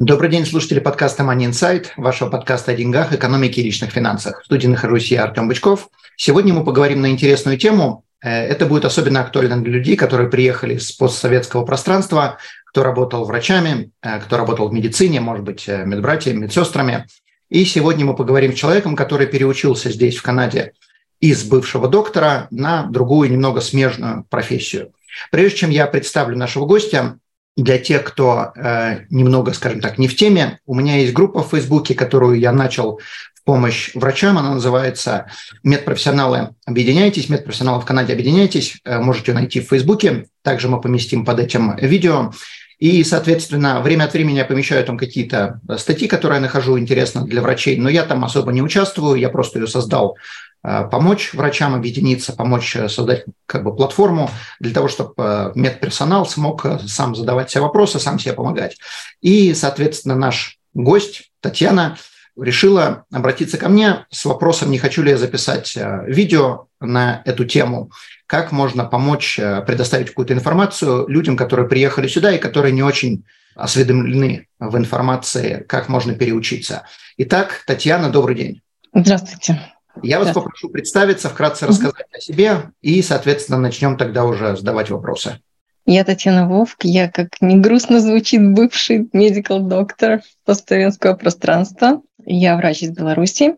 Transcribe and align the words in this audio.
Добрый 0.00 0.30
день, 0.30 0.46
слушатели 0.46 0.78
подкаста 0.80 1.24
Money 1.24 1.50
Insight, 1.50 1.88
вашего 1.98 2.30
подкаста 2.30 2.72
о 2.72 2.74
деньгах, 2.74 3.12
экономике 3.12 3.60
и 3.60 3.64
личных 3.64 3.90
финансах. 3.90 4.40
В 4.40 4.46
студии 4.46 4.66
нахожусь 4.66 5.10
я, 5.10 5.24
Артем 5.24 5.46
Бычков. 5.46 5.90
Сегодня 6.16 6.54
мы 6.54 6.64
поговорим 6.64 7.02
на 7.02 7.10
интересную 7.10 7.58
тему. 7.58 8.06
Э, 8.22 8.30
это 8.30 8.64
будет 8.64 8.86
особенно 8.86 9.20
актуально 9.20 9.62
для 9.62 9.70
людей, 9.70 9.96
которые 9.96 10.30
приехали 10.30 10.78
с 10.78 10.90
постсоветского 10.92 11.66
пространства, 11.66 12.38
кто 12.64 12.82
работал 12.82 13.26
врачами, 13.26 13.90
э, 14.00 14.20
кто 14.20 14.38
работал 14.38 14.70
в 14.70 14.72
медицине, 14.72 15.20
может 15.20 15.44
быть, 15.44 15.68
э, 15.68 15.84
медбратьями, 15.84 16.44
медсестрами. 16.44 17.06
И 17.50 17.66
сегодня 17.66 18.06
мы 18.06 18.16
поговорим 18.16 18.54
с 18.54 18.58
человеком, 18.58 18.96
который 18.96 19.26
переучился 19.26 19.90
здесь, 19.90 20.16
в 20.16 20.22
Канаде, 20.22 20.72
из 21.20 21.44
бывшего 21.44 21.88
доктора 21.88 22.48
на 22.50 22.84
другую, 22.84 23.30
немного 23.30 23.60
смежную 23.60 24.24
профессию. 24.30 24.94
Прежде 25.30 25.58
чем 25.58 25.68
я 25.68 25.86
представлю 25.86 26.38
нашего 26.38 26.64
гостя, 26.64 27.18
для 27.56 27.78
тех, 27.78 28.04
кто 28.04 28.52
э, 28.54 29.00
немного, 29.10 29.52
скажем 29.52 29.80
так, 29.80 29.98
не 29.98 30.08
в 30.08 30.16
теме, 30.16 30.60
у 30.66 30.74
меня 30.74 30.96
есть 30.96 31.12
группа 31.12 31.42
в 31.42 31.50
Фейсбуке, 31.50 31.94
которую 31.94 32.38
я 32.38 32.52
начал 32.52 33.00
в 33.34 33.44
помощь 33.44 33.90
врачам. 33.94 34.38
Она 34.38 34.54
называется 34.54 35.26
«Медпрофессионалы 35.62 36.50
объединяйтесь», 36.64 37.28
«Медпрофессионалы 37.28 37.80
в 37.80 37.84
Канаде 37.84 38.12
объединяйтесь». 38.12 38.78
Э, 38.84 38.98
можете 39.00 39.32
найти 39.32 39.60
в 39.60 39.68
Фейсбуке. 39.68 40.26
Также 40.42 40.68
мы 40.68 40.80
поместим 40.80 41.24
под 41.24 41.40
этим 41.40 41.76
видео. 41.76 42.32
И, 42.78 43.04
соответственно, 43.04 43.82
время 43.82 44.04
от 44.04 44.14
времени 44.14 44.38
я 44.38 44.46
помещаю 44.46 44.82
там 44.86 44.96
какие-то 44.96 45.60
статьи, 45.76 46.08
которые 46.08 46.38
я 46.38 46.42
нахожу 46.42 46.78
интересно 46.78 47.26
для 47.26 47.42
врачей, 47.42 47.76
но 47.76 47.90
я 47.90 48.04
там 48.04 48.24
особо 48.24 48.52
не 48.52 48.62
участвую, 48.62 49.20
я 49.20 49.28
просто 49.28 49.58
ее 49.58 49.66
создал 49.66 50.16
Э, 50.16 50.49
помочь 50.62 51.32
врачам 51.32 51.74
объединиться, 51.74 52.34
помочь 52.34 52.76
э, 52.76 52.88
создать 52.88 53.24
как 53.46 53.64
бы 53.64 53.74
платформу 53.74 54.30
для 54.58 54.74
того, 54.74 54.88
чтобы 54.88 55.14
э, 55.16 55.52
медперсонал 55.54 56.26
смог 56.26 56.66
сам 56.86 57.14
задавать 57.14 57.50
себе 57.50 57.62
вопросы, 57.62 57.98
сам 57.98 58.18
себе 58.18 58.34
помогать. 58.34 58.76
И, 59.22 59.54
соответственно, 59.54 60.16
наш 60.16 60.58
гость 60.74 61.30
Татьяна 61.40 61.96
решила 62.36 63.04
обратиться 63.10 63.58
ко 63.58 63.68
мне 63.68 64.06
с 64.10 64.24
вопросом, 64.24 64.70
не 64.70 64.78
хочу 64.78 65.02
ли 65.02 65.10
я 65.10 65.16
записать 65.16 65.76
видео 66.06 66.66
на 66.80 67.22
эту 67.24 67.44
тему, 67.44 67.90
как 68.26 68.52
можно 68.52 68.84
помочь 68.84 69.36
предоставить 69.36 70.08
какую-то 70.08 70.32
информацию 70.32 71.08
людям, 71.08 71.36
которые 71.36 71.68
приехали 71.68 72.06
сюда 72.06 72.32
и 72.32 72.38
которые 72.38 72.72
не 72.72 72.82
очень 72.82 73.24
осведомлены 73.56 74.46
в 74.58 74.76
информации, 74.76 75.64
как 75.68 75.88
можно 75.88 76.14
переучиться. 76.14 76.84
Итак, 77.18 77.64
Татьяна, 77.66 78.10
добрый 78.10 78.36
день. 78.36 78.62
Здравствуйте. 78.94 79.60
Я 80.02 80.18
вас 80.18 80.28
да. 80.28 80.34
попрошу 80.34 80.68
представиться, 80.68 81.28
вкратце 81.28 81.66
рассказать 81.66 82.06
mm-hmm. 82.12 82.16
о 82.16 82.20
себе, 82.20 82.56
и, 82.80 83.02
соответственно, 83.02 83.58
начнем 83.58 83.96
тогда 83.96 84.24
уже 84.24 84.56
задавать 84.56 84.90
вопросы. 84.90 85.40
Я 85.86 86.04
Татьяна 86.04 86.48
Вовк, 86.48 86.84
я, 86.84 87.10
как 87.10 87.40
не 87.40 87.56
грустно 87.56 88.00
звучит, 88.00 88.40
бывший 88.52 89.08
медикал 89.12 89.60
доктор 89.60 90.22
постсоветского 90.44 91.14
пространства. 91.14 92.02
Я 92.24 92.56
врач 92.56 92.82
из 92.82 92.90
Беларуси. 92.90 93.56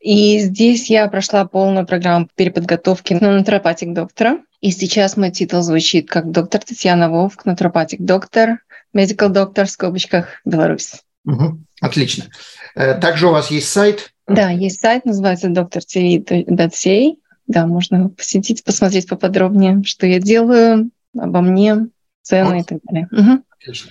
И 0.00 0.38
здесь 0.38 0.90
я 0.90 1.08
прошла 1.08 1.44
полную 1.46 1.86
программу 1.86 2.28
переподготовки 2.36 3.14
на 3.14 3.38
натуропатик 3.38 3.92
доктора. 3.92 4.38
И 4.60 4.70
сейчас 4.70 5.16
мой 5.16 5.30
титул 5.30 5.62
звучит 5.62 6.08
как 6.08 6.30
доктор 6.30 6.62
Татьяна 6.62 7.10
Вовк, 7.10 7.44
натуропатик 7.44 8.00
доктор, 8.00 8.60
медикал 8.92 9.30
доктор 9.30 9.66
в 9.66 9.70
скобочках 9.70 10.40
Беларусь. 10.44 11.02
Угу. 11.24 11.58
Отлично. 11.80 12.26
Э, 12.74 12.94
также 12.94 13.26
у 13.26 13.32
вас 13.32 13.50
есть 13.50 13.68
сайт 13.68 14.12
да, 14.26 14.50
есть 14.50 14.80
сайт, 14.80 15.04
называется 15.04 15.48
doctor.tv.ca. 15.48 17.16
Да, 17.46 17.66
можно 17.66 18.08
посетить, 18.08 18.64
посмотреть 18.64 19.08
поподробнее, 19.08 19.82
что 19.84 20.06
я 20.06 20.18
делаю, 20.18 20.90
обо 21.16 21.40
мне, 21.40 21.88
цены 22.22 22.56
вот. 22.56 22.60
и 22.60 22.64
так 22.64 22.78
далее. 22.82 23.08
Угу. 23.12 23.42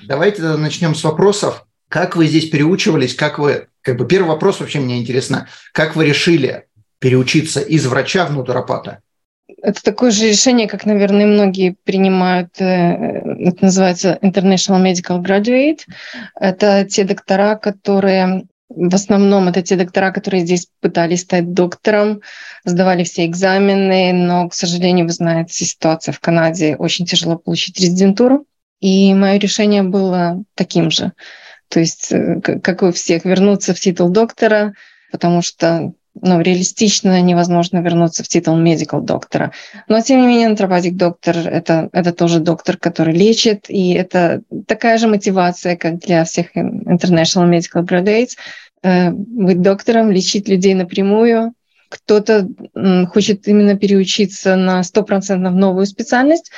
Давайте 0.07 0.41
начнем 0.41 0.93
с 0.93 1.03
вопросов. 1.03 1.65
Как 1.87 2.15
вы 2.15 2.27
здесь 2.27 2.49
переучивались? 2.49 3.15
Как 3.15 3.39
вы, 3.39 3.67
как 3.81 3.97
бы 3.97 4.05
первый 4.07 4.27
вопрос 4.27 4.59
вообще 4.59 4.79
мне 4.79 4.99
интересно, 4.99 5.47
как 5.71 5.95
вы 5.95 6.05
решили 6.05 6.65
переучиться 6.99 7.61
из 7.61 7.85
врача 7.85 8.25
в 8.25 8.35
натуропата? 8.35 8.99
Это 9.61 9.81
такое 9.83 10.11
же 10.11 10.27
решение, 10.27 10.67
как, 10.67 10.85
наверное, 10.85 11.25
многие 11.25 11.75
принимают. 11.83 12.49
Э, 12.59 13.21
это 13.39 13.65
называется 13.65 14.17
International 14.21 14.83
Medical 14.83 15.23
Graduate. 15.23 15.81
Это 16.39 16.85
те 16.85 17.03
доктора, 17.03 17.55
которые 17.55 18.45
в 18.69 18.95
основном 18.95 19.47
это 19.47 19.61
те 19.61 19.75
доктора, 19.75 20.11
которые 20.11 20.43
здесь 20.43 20.67
пытались 20.81 21.21
стать 21.21 21.53
доктором, 21.53 22.21
сдавали 22.63 23.03
все 23.03 23.25
экзамены, 23.25 24.11
но, 24.13 24.49
к 24.49 24.53
сожалению, 24.53 25.05
вы 25.05 25.11
знаете, 25.11 25.65
ситуация 25.65 26.11
в 26.11 26.19
Канаде, 26.19 26.75
очень 26.75 27.05
тяжело 27.05 27.37
получить 27.37 27.79
резидентуру. 27.79 28.45
И 28.81 29.13
мое 29.13 29.37
решение 29.37 29.83
было 29.83 30.43
таким 30.55 30.91
же. 30.91 31.13
То 31.69 31.79
есть, 31.79 32.11
э, 32.11 32.41
как 32.41 32.83
у 32.83 32.91
всех, 32.91 33.25
вернуться 33.25 33.73
в 33.73 33.79
титул 33.79 34.09
доктора, 34.09 34.73
потому 35.11 35.41
что 35.41 35.93
ну, 36.21 36.41
реалистично 36.41 37.21
невозможно 37.21 37.79
вернуться 37.79 38.23
в 38.23 38.27
титул 38.27 38.57
medical 38.57 39.01
доктора. 39.01 39.51
Но, 39.87 40.01
тем 40.01 40.21
не 40.21 40.27
менее, 40.27 40.49
натуропатик 40.49 40.95
доктор 40.95 41.37
это, 41.37 41.89
это 41.91 42.13
тоже 42.13 42.39
доктор, 42.39 42.77
который 42.77 43.13
лечит, 43.13 43.65
и 43.69 43.93
это 43.93 44.41
такая 44.67 44.97
же 44.97 45.07
мотивация, 45.07 45.75
как 45.75 45.99
для 45.99 46.23
всех 46.23 46.55
international 46.55 47.49
medical 47.49 47.85
graduates, 47.85 48.37
э, 48.83 49.11
быть 49.11 49.61
доктором, 49.61 50.11
лечить 50.11 50.47
людей 50.47 50.73
напрямую. 50.73 51.53
Кто-то 51.89 52.47
хочет 53.11 53.47
именно 53.47 53.77
переучиться 53.77 54.55
на 54.55 54.81
100% 54.81 55.51
в 55.51 55.55
новую 55.55 55.85
специальность, 55.85 56.51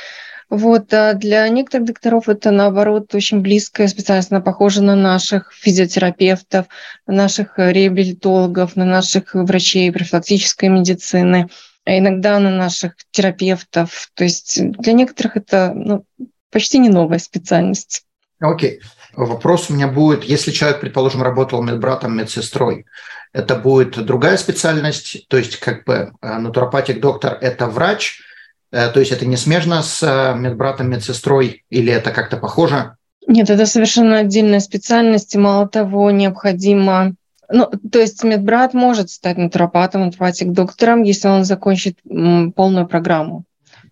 вот, 0.49 0.93
а 0.93 1.13
для 1.13 1.47
некоторых 1.49 1.87
докторов 1.87 2.29
это, 2.29 2.51
наоборот, 2.51 3.13
очень 3.13 3.41
близкая 3.41 3.87
специальность. 3.87 4.31
Она 4.31 4.39
похожа 4.39 4.81
на 4.81 4.95
наших 4.95 5.51
физиотерапевтов, 5.51 6.67
на 7.05 7.13
наших 7.13 7.57
реабилитологов, 7.57 8.77
на 8.77 8.85
наших 8.85 9.33
врачей 9.33 9.91
профилактической 9.91 10.69
медицины, 10.69 11.49
а 11.85 11.97
иногда 11.97 12.39
на 12.39 12.49
наших 12.49 12.93
терапевтов. 13.11 14.09
То 14.13 14.23
есть 14.23 14.61
для 14.79 14.93
некоторых 14.93 15.35
это 15.35 15.73
ну, 15.75 16.05
почти 16.49 16.79
не 16.79 16.89
новая 16.89 17.19
специальность. 17.19 18.05
Окей. 18.39 18.79
Okay. 18.79 18.83
Вопрос 19.17 19.69
у 19.69 19.73
меня 19.73 19.87
будет, 19.87 20.23
если 20.25 20.51
человек, 20.51 20.79
предположим, 20.79 21.23
работал 21.23 21.63
медбратом, 21.63 22.15
медсестрой, 22.15 22.85
это 23.33 23.55
будет 23.55 24.05
другая 24.05 24.37
специальность, 24.37 25.27
то 25.27 25.37
есть 25.37 25.57
как 25.57 25.85
бы 25.85 26.13
э, 26.21 26.37
натуропатик, 26.37 26.99
доктор– 26.99 27.35
это 27.41 27.65
врач, 27.65 28.19
Э, 28.19 28.26
то 28.72 29.00
есть 29.00 29.11
это 29.11 29.25
не 29.25 29.38
смежно 29.38 29.81
с 29.81 30.03
э, 30.03 30.38
медбратом, 30.38 30.89
медсестрой 30.89 31.63
или 31.69 31.91
это 31.91 32.11
как-то 32.11 32.38
похоже? 32.38 32.95
Нет, 33.25 33.50
это 33.50 33.66
совершенно 33.66 34.19
отдельная 34.19 34.59
специальность. 34.59 35.35
И 35.35 35.38
мало 35.38 35.67
того, 35.67 36.11
необходимо 36.11 37.13
ну, 37.50 37.69
то 37.91 38.00
есть 38.00 38.23
медбрат 38.23 38.73
может 38.73 39.09
стать 39.09 39.38
натуропатом, 39.38 40.01
натуропатик 40.01 40.51
доктором, 40.51 41.03
если 41.03 41.29
он 41.29 41.45
закончит 41.45 41.97
полную 42.03 42.88
программу. 42.88 43.45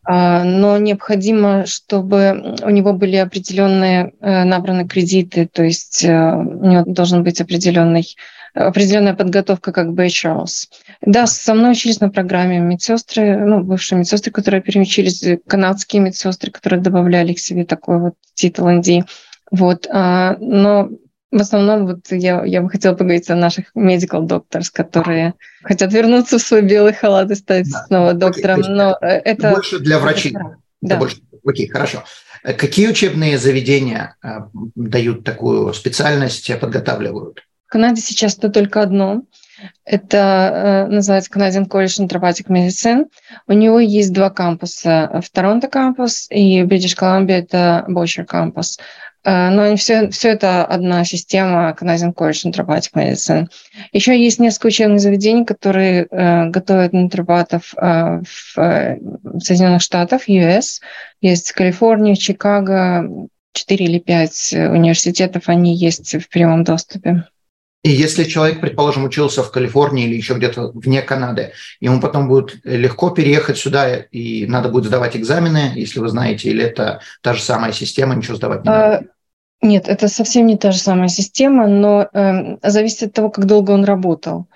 А, 0.03 0.43
но 0.43 0.77
необходимо, 0.77 1.65
чтобы 1.65 2.57
у 2.61 2.69
него 2.69 2.93
были 2.93 3.15
определенные 3.15 4.13
э, 4.19 4.43
набраны 4.43 4.87
кредиты, 4.87 5.47
то 5.51 5.63
есть 5.63 6.03
у 6.03 6.07
него 6.07 6.83
должен 6.85 7.23
быть 7.23 7.39
определенный 7.41 8.15
определенная 8.55 9.13
подготовка 9.13 9.71
как 9.71 9.89
bachelor's. 9.89 10.69
Да, 11.01 11.27
со 11.27 11.53
мной 11.53 11.71
учились 11.71 11.99
на 11.99 12.09
программе 12.09 12.59
медсестры, 12.59 13.37
ну, 13.37 13.61
бывшие 13.61 13.99
медсестры, 13.99 14.31
которые 14.31 14.61
переучились, 14.61 15.39
канадские 15.45 16.01
медсестры, 16.01 16.51
которые 16.51 16.81
добавляли 16.81 17.33
к 17.33 17.39
себе 17.39 17.65
такой 17.65 17.99
вот 17.99 18.13
титул 18.33 18.69
ND. 18.69 19.03
Вот, 19.51 19.87
а, 19.91 20.37
но 20.39 20.89
в 21.31 21.41
основном 21.41 21.85
вот 21.85 22.11
я, 22.11 22.45
я 22.45 22.61
бы 22.61 22.69
хотела 22.69 22.95
поговорить 22.95 23.29
о 23.29 23.35
наших 23.35 23.75
medical 23.75 24.25
doctors, 24.25 24.67
которые 24.71 25.33
хотят 25.63 25.91
вернуться 25.91 26.37
в 26.37 26.41
свой 26.41 26.61
белый 26.61 26.93
халат 26.93 27.29
и 27.31 27.35
стать 27.35 27.69
да. 27.69 27.85
снова 27.85 28.13
доктором, 28.13 28.61
Окей, 28.61 28.71
но 28.73 28.97
это... 29.01 29.51
Больше 29.51 29.79
для 29.79 29.99
врачей. 29.99 30.31
Это, 30.31 30.55
да. 30.81 30.97
больше. 30.97 31.17
Окей, 31.45 31.67
хорошо. 31.67 32.03
Какие 32.41 32.87
учебные 32.87 33.37
заведения 33.37 34.15
дают 34.75 35.23
такую 35.23 35.73
специальность, 35.73 36.49
подготавливают? 36.59 37.41
Канаде 37.75 37.99
сейчас 37.99 38.37
это 38.37 38.47
только 38.47 38.81
одно. 38.81 39.23
Это 39.83 40.87
э, 40.87 40.93
называется 40.93 41.29
Canadian 41.29 41.67
College 41.67 42.07
Naturopathic 42.07 42.47
Medicine. 42.47 43.07
У 43.47 43.51
него 43.51 43.81
есть 43.81 44.13
два 44.13 44.29
кампуса. 44.29 45.21
В 45.21 45.29
Торонто 45.29 45.67
кампус 45.67 46.27
и 46.29 46.61
British 46.61 46.97
Columbia 46.97 47.39
это 47.39 47.83
Бочер 47.89 48.23
кампус. 48.23 48.77
Э, 49.25 49.49
но 49.49 49.75
все, 49.75 50.09
все 50.09 50.29
это 50.29 50.63
одна 50.63 51.03
система 51.03 51.75
Canadian 51.77 52.13
College 52.13 52.49
Naturopathic 52.49 52.93
Medicine. 52.95 53.47
Еще 53.91 54.17
есть 54.17 54.39
несколько 54.39 54.67
учебных 54.67 55.01
заведений, 55.01 55.43
которые 55.43 56.07
э, 56.09 56.45
готовят 56.51 56.93
натуропатов 56.93 57.73
э, 57.75 58.21
в, 58.23 58.99
Соединенных 59.41 59.81
Штатах, 59.81 60.29
US. 60.29 60.79
Есть 61.19 61.51
Калифорния, 61.51 62.15
Чикаго, 62.15 63.27
4 63.51 63.85
или 63.85 63.99
5 63.99 64.53
университетов, 64.71 65.49
они 65.49 65.75
есть 65.75 66.15
в 66.15 66.29
прямом 66.29 66.63
доступе. 66.63 67.25
И 67.85 67.91
если 67.91 68.23
человек, 68.23 68.61
предположим, 68.61 69.03
учился 69.03 69.43
в 69.43 69.51
Калифорнии 69.51 70.07
или 70.07 70.15
еще 70.15 70.33
где-то 70.33 70.71
вне 70.73 71.03
Канады, 71.03 71.51
ему 71.79 72.01
потом 72.01 72.27
будет 72.27 72.55
легко 72.63 73.11
переехать 73.11 73.59
сюда, 73.59 73.97
и 73.97 74.47
надо 74.47 74.69
будет 74.69 74.85
сдавать 74.85 75.15
экзамены, 75.15 75.73
если 75.75 75.99
вы 75.99 76.07
знаете, 76.07 76.49
или 76.49 76.63
это 76.63 77.01
та 77.21 77.35
же 77.35 77.43
самая 77.43 77.73
система, 77.73 78.15
ничего 78.15 78.37
сдавать 78.37 78.63
не 78.63 78.71
надо? 78.71 78.95
А, 78.97 79.01
нет, 79.61 79.87
это 79.87 80.07
совсем 80.07 80.47
не 80.47 80.57
та 80.57 80.71
же 80.71 80.79
самая 80.79 81.09
система, 81.09 81.67
но 81.67 82.09
э, 82.11 82.57
зависит 82.63 83.03
от 83.03 83.13
того, 83.13 83.29
как 83.29 83.45
долго 83.45 83.69
он 83.69 83.85
работал. 83.85 84.47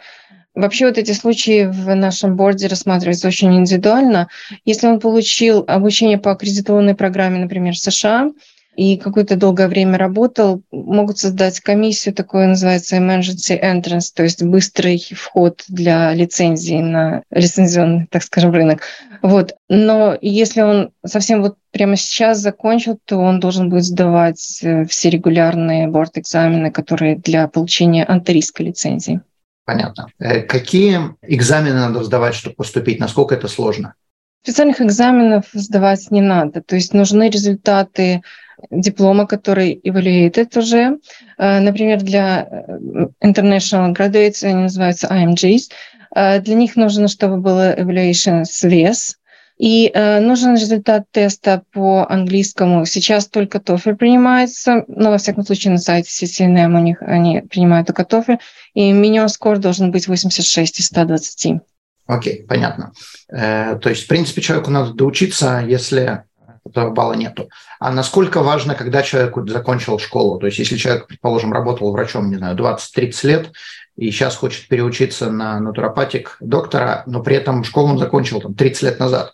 Вообще 0.55 0.87
вот 0.87 0.97
эти 0.97 1.11
случаи 1.11 1.67
в 1.67 1.93
нашем 1.93 2.35
борде 2.35 2.65
рассматриваются 2.65 3.27
очень 3.27 3.55
индивидуально. 3.55 4.29
Если 4.65 4.87
он 4.87 4.99
получил 4.99 5.63
обучение 5.67 6.17
по 6.17 6.31
аккредитованной 6.31 6.95
программе, 6.95 7.37
например, 7.37 7.75
в 7.75 7.77
США, 7.77 8.31
и 8.79 8.95
какое-то 8.95 9.35
долгое 9.35 9.67
время 9.67 9.97
работал, 9.97 10.61
могут 10.71 11.17
создать 11.17 11.59
комиссию, 11.59 12.15
такое 12.15 12.47
называется 12.47 12.95
emergency 12.95 13.61
entrance, 13.61 14.05
то 14.15 14.23
есть 14.23 14.41
быстрый 14.41 15.05
вход 15.17 15.65
для 15.67 16.13
лицензии 16.13 16.79
на 16.79 17.23
лицензионный, 17.29 18.07
так 18.09 18.23
скажем, 18.23 18.53
рынок. 18.53 18.83
Вот. 19.21 19.53
Но 19.67 20.17
если 20.21 20.61
он 20.61 20.91
совсем 21.05 21.41
вот 21.41 21.57
прямо 21.71 21.97
сейчас 21.97 22.39
закончил, 22.39 22.97
то 23.03 23.17
он 23.17 23.41
должен 23.41 23.69
будет 23.69 23.83
сдавать 23.83 24.59
э, 24.63 24.85
все 24.85 25.09
регулярные 25.09 25.89
борт-экзамены, 25.89 26.71
которые 26.71 27.17
для 27.17 27.49
получения 27.49 28.05
антирийской 28.07 28.67
лицензии. 28.67 29.19
Понятно. 29.65 30.07
Э, 30.19 30.39
какие 30.39 31.01
экзамены 31.21 31.81
надо 31.81 32.01
сдавать, 32.05 32.33
чтобы 32.33 32.55
поступить? 32.55 33.01
Насколько 33.01 33.35
это 33.35 33.49
сложно? 33.49 33.93
Специальных 34.41 34.79
экзаменов 34.79 35.47
сдавать 35.51 36.11
не 36.11 36.21
надо. 36.21 36.61
То 36.61 36.75
есть 36.75 36.93
нужны 36.93 37.29
результаты 37.29 38.21
диплома, 38.69 39.25
который 39.27 39.79
evaluated 39.83 40.57
уже. 40.57 40.99
Э, 41.37 41.59
например, 41.59 42.01
для 42.01 42.47
э, 42.49 43.07
International 43.23 43.93
Graduates 43.93 44.43
они 44.43 44.63
называются 44.63 45.07
IMGs. 45.07 45.71
Э, 46.15 46.39
для 46.39 46.55
них 46.55 46.75
нужно, 46.75 47.07
чтобы 47.07 47.37
было 47.37 47.77
evaluation 47.77 48.45
с 48.45 48.63
VS, 48.63 49.15
и 49.59 49.91
э, 49.93 50.21
нужен 50.21 50.55
результат 50.55 51.03
теста 51.11 51.63
по 51.73 52.07
английскому. 52.09 52.85
Сейчас 52.85 53.27
только 53.27 53.57
TOEFL 53.57 53.95
принимается, 53.97 54.85
но, 54.87 55.11
во 55.11 55.17
всяком 55.17 55.45
случае, 55.45 55.73
на 55.73 55.79
сайте 55.79 56.09
CCNM 56.09 56.77
у 56.77 56.81
них 56.81 57.01
они 57.01 57.41
принимают 57.41 57.87
только 57.87 58.03
TOEFL, 58.03 58.39
и 58.73 58.91
минимум 58.93 59.27
скор 59.27 59.57
должен 59.57 59.91
быть 59.91 60.07
86 60.07 60.79
из 60.79 60.85
120. 60.85 61.61
Окей, 62.07 62.41
okay, 62.41 62.47
понятно. 62.47 62.93
Э, 63.27 63.77
то 63.81 63.89
есть, 63.89 64.05
в 64.05 64.07
принципе, 64.07 64.41
человеку 64.41 64.71
надо 64.71 64.93
доучиться, 64.93 65.63
если 65.67 66.23
этого 66.69 66.91
балла 66.91 67.13
нету. 67.13 67.49
А 67.79 67.91
насколько 67.91 68.41
важно, 68.41 68.75
когда 68.75 69.01
человек 69.01 69.35
закончил 69.47 69.99
школу? 69.99 70.39
То 70.39 70.47
есть 70.47 70.59
если 70.59 70.77
человек, 70.77 71.07
предположим, 71.07 71.53
работал 71.53 71.91
врачом, 71.91 72.29
не 72.29 72.37
знаю, 72.37 72.57
20-30 72.57 73.27
лет, 73.27 73.51
и 73.99 74.11
сейчас 74.11 74.37
хочет 74.37 74.67
переучиться 74.69 75.29
на 75.29 75.59
натуропатик 75.59 76.37
доктора, 76.39 77.03
но 77.05 77.21
при 77.21 77.35
этом 77.35 77.65
школу 77.65 77.89
он 77.89 77.97
закончил 77.97 78.39
там, 78.39 78.53
30 78.53 78.83
лет 78.83 78.99
назад, 78.99 79.33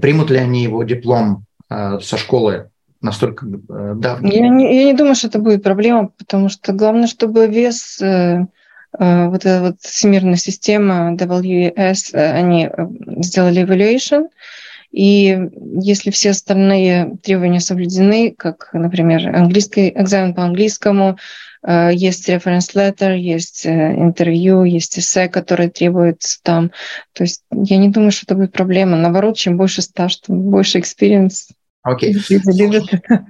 примут 0.00 0.30
ли 0.30 0.38
они 0.38 0.62
его 0.62 0.82
диплом 0.84 1.44
э, 1.68 1.98
со 2.00 2.16
школы 2.16 2.70
настолько 3.02 3.46
э, 3.46 3.92
давний? 3.96 4.34
Я 4.34 4.48
не, 4.48 4.76
я 4.78 4.84
не 4.84 4.94
думаю, 4.94 5.16
что 5.16 5.28
это 5.28 5.38
будет 5.38 5.62
проблема, 5.62 6.08
потому 6.16 6.48
что 6.48 6.72
главное, 6.72 7.08
чтобы 7.08 7.46
вес 7.46 8.00
э, 8.00 8.46
э, 8.98 9.28
вот 9.28 9.44
эта 9.44 9.60
вот 9.60 9.80
всемирная 9.80 10.36
система 10.36 11.14
WES, 11.14 12.10
э, 12.14 12.32
они 12.32 12.66
э, 12.66 12.86
сделали 13.18 13.64
evaluation, 13.64 14.28
и 14.90 15.38
если 15.80 16.10
все 16.10 16.30
остальные 16.30 17.16
требования 17.22 17.60
соблюдены, 17.60 18.34
как, 18.36 18.70
например, 18.72 19.34
английский 19.34 19.90
экзамен 19.90 20.34
по 20.34 20.42
английскому, 20.42 21.18
э, 21.62 21.90
есть 21.92 22.28
reference 22.28 22.74
letter, 22.74 23.16
есть 23.16 23.66
э, 23.66 23.94
интервью, 23.94 24.64
есть 24.64 24.98
эссе, 24.98 25.28
которые 25.28 25.70
требуются 25.70 26.38
там. 26.42 26.70
То 27.12 27.24
есть 27.24 27.42
я 27.52 27.76
не 27.76 27.88
думаю, 27.88 28.12
что 28.12 28.24
это 28.26 28.34
будет 28.34 28.52
проблема. 28.52 28.96
Наоборот, 28.96 29.36
чем 29.36 29.56
больше 29.56 29.82
стаж, 29.82 30.20
тем 30.20 30.40
больше 30.42 30.78
experience. 30.78 31.50
Окей. 31.82 32.16
Okay. 32.16 33.24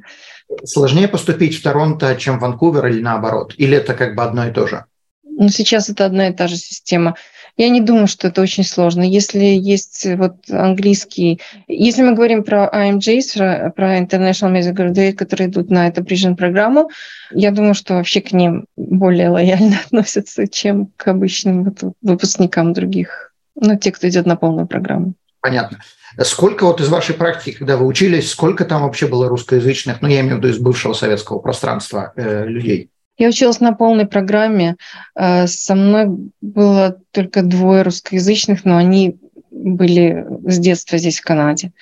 Сложнее 0.64 1.08
поступить 1.08 1.58
в 1.58 1.62
Торонто, 1.62 2.14
чем 2.16 2.38
в 2.38 2.42
Ванкувер 2.42 2.86
или 2.86 3.00
наоборот? 3.00 3.54
Или 3.56 3.76
это 3.76 3.94
как 3.94 4.14
бы 4.14 4.22
одно 4.22 4.46
и 4.46 4.52
то 4.52 4.66
же? 4.66 4.84
Ну, 5.24 5.48
сейчас 5.48 5.90
это 5.90 6.06
одна 6.06 6.28
и 6.28 6.32
та 6.32 6.46
же 6.48 6.56
система. 6.56 7.16
Я 7.56 7.70
не 7.70 7.80
думаю, 7.80 8.06
что 8.06 8.28
это 8.28 8.42
очень 8.42 8.64
сложно. 8.64 9.02
Если 9.02 9.38
есть 9.38 10.06
вот 10.16 10.36
английский... 10.50 11.40
Если 11.68 12.02
мы 12.02 12.14
говорим 12.14 12.44
про 12.44 12.70
IMGs, 12.72 13.72
про 13.72 13.98
International 13.98 14.52
Music 14.52 14.74
Graduate, 14.74 15.14
которые 15.14 15.48
идут 15.48 15.70
на 15.70 15.88
эту 15.88 16.02
Bridging 16.02 16.36
программу, 16.36 16.90
я 17.30 17.50
думаю, 17.50 17.74
что 17.74 17.94
вообще 17.94 18.20
к 18.20 18.32
ним 18.32 18.66
более 18.76 19.30
лояльно 19.30 19.78
относятся, 19.86 20.46
чем 20.46 20.92
к 20.96 21.08
обычным 21.08 21.74
выпускникам 22.02 22.74
других. 22.74 23.32
Ну, 23.54 23.78
те, 23.78 23.90
кто 23.90 24.06
идет 24.06 24.26
на 24.26 24.36
полную 24.36 24.66
программу. 24.66 25.14
Понятно. 25.40 25.78
Сколько 26.22 26.64
вот 26.64 26.80
из 26.80 26.88
вашей 26.88 27.14
практики, 27.14 27.56
когда 27.56 27.78
вы 27.78 27.86
учились, 27.86 28.30
сколько 28.30 28.64
там 28.66 28.82
вообще 28.82 29.06
было 29.06 29.28
русскоязычных, 29.28 30.02
ну, 30.02 30.08
я 30.08 30.20
имею 30.20 30.36
в 30.36 30.38
виду 30.38 30.48
из 30.48 30.58
бывшего 30.58 30.92
советского 30.92 31.38
пространства 31.38 32.12
э, 32.16 32.46
людей? 32.46 32.90
Я 33.18 33.28
училась 33.28 33.60
на 33.60 33.72
полной 33.72 34.06
программе. 34.06 34.76
Э, 35.14 35.46
со 35.46 35.74
мной 35.74 36.06
было 36.40 36.98
только 37.12 37.42
двое 37.42 37.82
русскоязычных, 37.82 38.64
но 38.64 38.76
они 38.76 39.16
были 39.50 40.26
с 40.44 40.58
детства 40.58 40.98
здесь, 40.98 41.20
в 41.20 41.24
Канаде. 41.24 41.72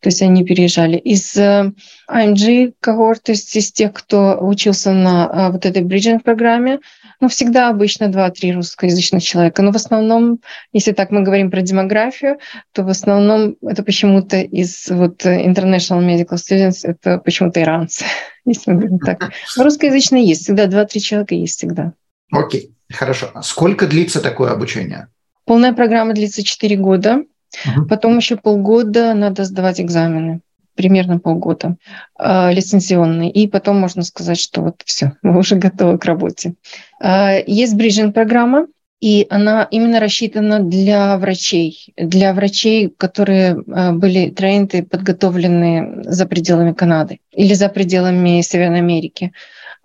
То 0.00 0.08
есть 0.08 0.20
они 0.20 0.44
переезжали. 0.44 0.96
Из 0.96 1.36
IMG 1.36 2.68
э, 2.68 2.72
когорт, 2.80 3.22
то 3.22 3.32
есть 3.32 3.54
из 3.56 3.70
тех, 3.72 3.92
кто 3.92 4.36
учился 4.40 4.92
на 4.92 5.30
э, 5.32 5.52
вот 5.52 5.64
этой 5.64 5.82
бриджинг 5.82 6.24
программе, 6.24 6.80
ну, 7.20 7.28
всегда 7.28 7.68
обычно 7.68 8.06
2-3 8.06 8.52
русскоязычных 8.52 9.22
человека. 9.22 9.62
Но 9.62 9.70
в 9.70 9.76
основном, 9.76 10.40
если 10.72 10.90
так 10.90 11.12
мы 11.12 11.22
говорим 11.22 11.52
про 11.52 11.62
демографию, 11.62 12.38
то 12.72 12.82
в 12.82 12.88
основном 12.88 13.56
это 13.62 13.84
почему-то 13.84 14.38
из 14.38 14.88
вот 14.90 15.24
International 15.24 16.00
Medical 16.04 16.34
Students, 16.34 16.80
это 16.82 17.18
почему-то 17.18 17.62
иранцы, 17.62 18.04
если 18.44 18.70
мы 18.70 18.78
говорим 18.78 18.98
так. 18.98 19.30
Русскоязычные 19.56 20.26
есть, 20.26 20.44
всегда 20.44 20.66
2-3 20.66 20.98
человека 20.98 21.34
есть 21.34 21.58
всегда. 21.58 21.92
Окей, 22.30 22.74
хорошо. 22.90 23.30
А 23.34 23.42
сколько 23.42 23.86
длится 23.86 24.20
такое 24.20 24.50
обучение? 24.50 25.08
Полная 25.44 25.72
программа 25.72 26.14
длится 26.14 26.42
4 26.42 26.76
года. 26.76 27.24
Угу. 27.66 27.86
Потом 27.86 28.16
еще 28.16 28.36
полгода 28.36 29.14
надо 29.14 29.44
сдавать 29.44 29.80
экзамены 29.80 30.40
примерно 30.74 31.18
полгода 31.18 31.76
э, 32.18 32.52
лицензионный, 32.52 33.28
и 33.28 33.46
потом 33.46 33.78
можно 33.78 34.02
сказать, 34.02 34.38
что 34.38 34.62
вот 34.62 34.82
все, 34.84 35.12
мы 35.22 35.38
уже 35.38 35.56
готовы 35.56 35.98
к 35.98 36.04
работе. 36.04 36.54
Э, 37.02 37.42
есть 37.46 37.74
бриджинг-программа, 37.74 38.66
и 39.02 39.26
она 39.30 39.66
именно 39.68 39.98
рассчитана 39.98 40.60
для 40.60 41.18
врачей, 41.18 41.92
для 41.96 42.32
врачей, 42.32 42.88
которые 42.88 43.56
э, 43.56 43.90
были 43.90 44.30
трейнты, 44.30 44.84
подготовлены 44.84 46.04
за 46.04 46.24
пределами 46.24 46.72
Канады 46.72 47.18
или 47.32 47.52
за 47.54 47.68
пределами 47.68 48.40
Северной 48.42 48.78
Америки. 48.78 49.32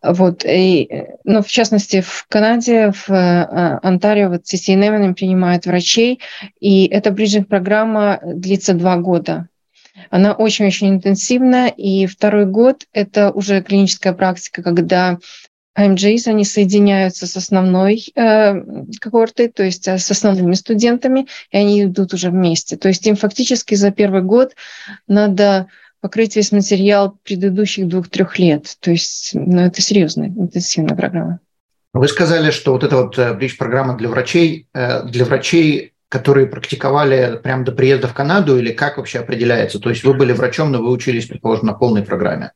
Вот. 0.03 0.45
И, 0.45 0.87
ну, 1.23 1.41
в 1.41 1.47
частности, 1.47 2.01
в 2.01 2.27
Канаде, 2.29 2.91
в 2.91 3.09
э, 3.09 3.79
Онтарио, 3.81 4.29
вот 4.29 4.43
CCNM 4.43 5.15
принимают 5.15 5.65
врачей, 5.65 6.19
и 6.59 6.85
эта 6.85 7.09
бриджинг-программа 7.09 8.19
длится 8.23 8.75
два 8.75 8.97
года. 8.97 9.47
Она 10.11 10.33
очень-очень 10.33 10.89
интенсивная, 10.89 11.69
и 11.69 12.05
второй 12.05 12.45
год– 12.45 12.83
это 12.93 13.31
уже 13.31 13.63
клиническая 13.63 14.13
практика, 14.13 14.61
когда 14.61 15.17
IMJs, 15.77 16.27
они 16.27 16.43
соединяются 16.43 17.27
с 17.27 17.35
основной 17.37 18.03
э, 18.15 18.55
когортой, 18.99 19.49
то 19.49 19.63
есть 19.63 19.87
э, 19.87 19.97
с 19.97 20.09
основными 20.09 20.53
студентами, 20.53 21.27
и 21.51 21.57
они 21.57 21.83
идут 21.83 22.13
уже 22.13 22.31
вместе. 22.31 22.77
То 22.77 22.87
есть 22.87 23.05
им 23.05 23.15
фактически 23.15 23.75
за 23.75 23.91
первый 23.91 24.23
год 24.23 24.55
надо 25.07 25.67
покрыть 26.01 26.35
весь 26.35 26.51
материал 26.51 27.17
предыдущих 27.23 27.87
двух-трех 27.87 28.39
лет. 28.39 28.75
То 28.79 28.91
есть 28.91 29.31
ну, 29.33 29.61
это 29.61 29.81
серьезная, 29.81 30.29
интенсивная 30.29 30.95
программа. 30.95 31.39
Вы 31.93 32.07
сказали, 32.07 32.51
что 32.51 32.73
вот 32.73 32.83
эта 32.83 32.97
вот 32.97 33.17
бридж-программа 33.17 33.93
э, 33.93 33.97
для 33.97 34.09
врачей, 34.09 34.67
э, 34.73 35.03
для 35.03 35.25
врачей 35.25 35.93
которые 36.09 36.47
практиковали 36.47 37.37
прямо 37.43 37.65
до 37.65 37.71
приезда 37.71 38.07
в 38.07 38.13
Канаду, 38.13 38.57
или 38.57 38.71
как 38.71 38.97
вообще 38.97 39.19
определяется? 39.19 39.79
То 39.79 39.89
есть 39.89 40.03
вы 40.03 40.13
были 40.13 40.31
врачом, 40.31 40.71
но 40.71 40.81
вы 40.81 40.89
учились, 40.91 41.25
предположим, 41.25 41.67
на 41.67 41.73
полной 41.73 42.03
программе? 42.03 42.51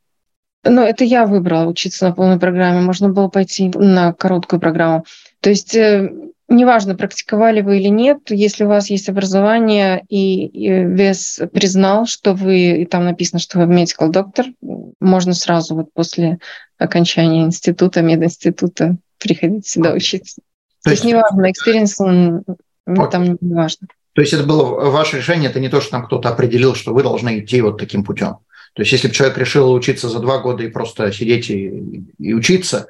Ну, 0.64 0.82
это 0.82 1.04
я 1.04 1.26
выбрала 1.26 1.68
учиться 1.68 2.08
на 2.08 2.14
полной 2.14 2.40
программе. 2.40 2.82
Можно 2.82 3.10
было 3.10 3.28
пойти 3.30 3.72
на 3.74 4.14
короткую 4.14 4.60
программу. 4.60 5.06
То 5.40 5.50
есть 5.50 5.76
э, 5.76 6.12
неважно, 6.52 6.96
практиковали 6.96 7.62
вы 7.62 7.80
или 7.80 7.88
нет, 7.88 8.20
если 8.30 8.66
у 8.66 8.68
вас 8.68 8.90
есть 8.90 9.10
образование 9.10 10.04
и, 10.10 10.50
ВЕС 10.86 11.42
признал, 11.54 12.06
что 12.06 12.34
вы, 12.34 12.82
и 12.82 12.86
там 12.86 13.06
написано, 13.06 13.40
что 13.40 13.60
вы 13.60 13.74
medical 13.74 14.10
доктор, 14.10 14.48
можно 15.00 15.34
сразу 15.34 15.76
вот 15.76 15.94
после 15.94 16.40
окончания 16.78 17.44
института, 17.44 18.02
мединститута 18.02 18.98
приходить 19.18 19.68
сюда 19.68 19.94
учиться. 19.94 20.42
То, 20.84 20.86
То 20.86 20.90
есть, 20.92 21.04
есть 21.04 21.14
неважно, 21.14 21.50
experience 21.50 21.94
он, 22.00 22.44
там 23.10 23.38
не 23.40 23.54
важно. 23.54 23.88
То 24.14 24.22
есть 24.22 24.34
это 24.34 24.44
было 24.44 24.90
ваше 24.90 25.18
решение, 25.18 25.50
это 25.50 25.60
не 25.60 25.70
то, 25.70 25.80
что 25.80 25.92
там 25.92 26.06
кто-то 26.06 26.30
определил, 26.30 26.76
что 26.76 26.94
вы 26.94 27.02
должны 27.02 27.40
идти 27.40 27.62
вот 27.62 27.78
таким 27.78 28.04
путем. 28.04 28.38
То 28.74 28.84
есть 28.84 28.92
если 28.92 29.08
бы 29.10 29.14
человек 29.14 29.38
решил 29.38 29.72
учиться 29.74 30.10
за 30.10 30.20
два 30.20 30.40
года 30.40 30.64
и 30.64 30.70
просто 30.70 31.12
сидеть 31.12 31.50
и, 31.50 32.04
и 32.18 32.34
учиться, 32.34 32.88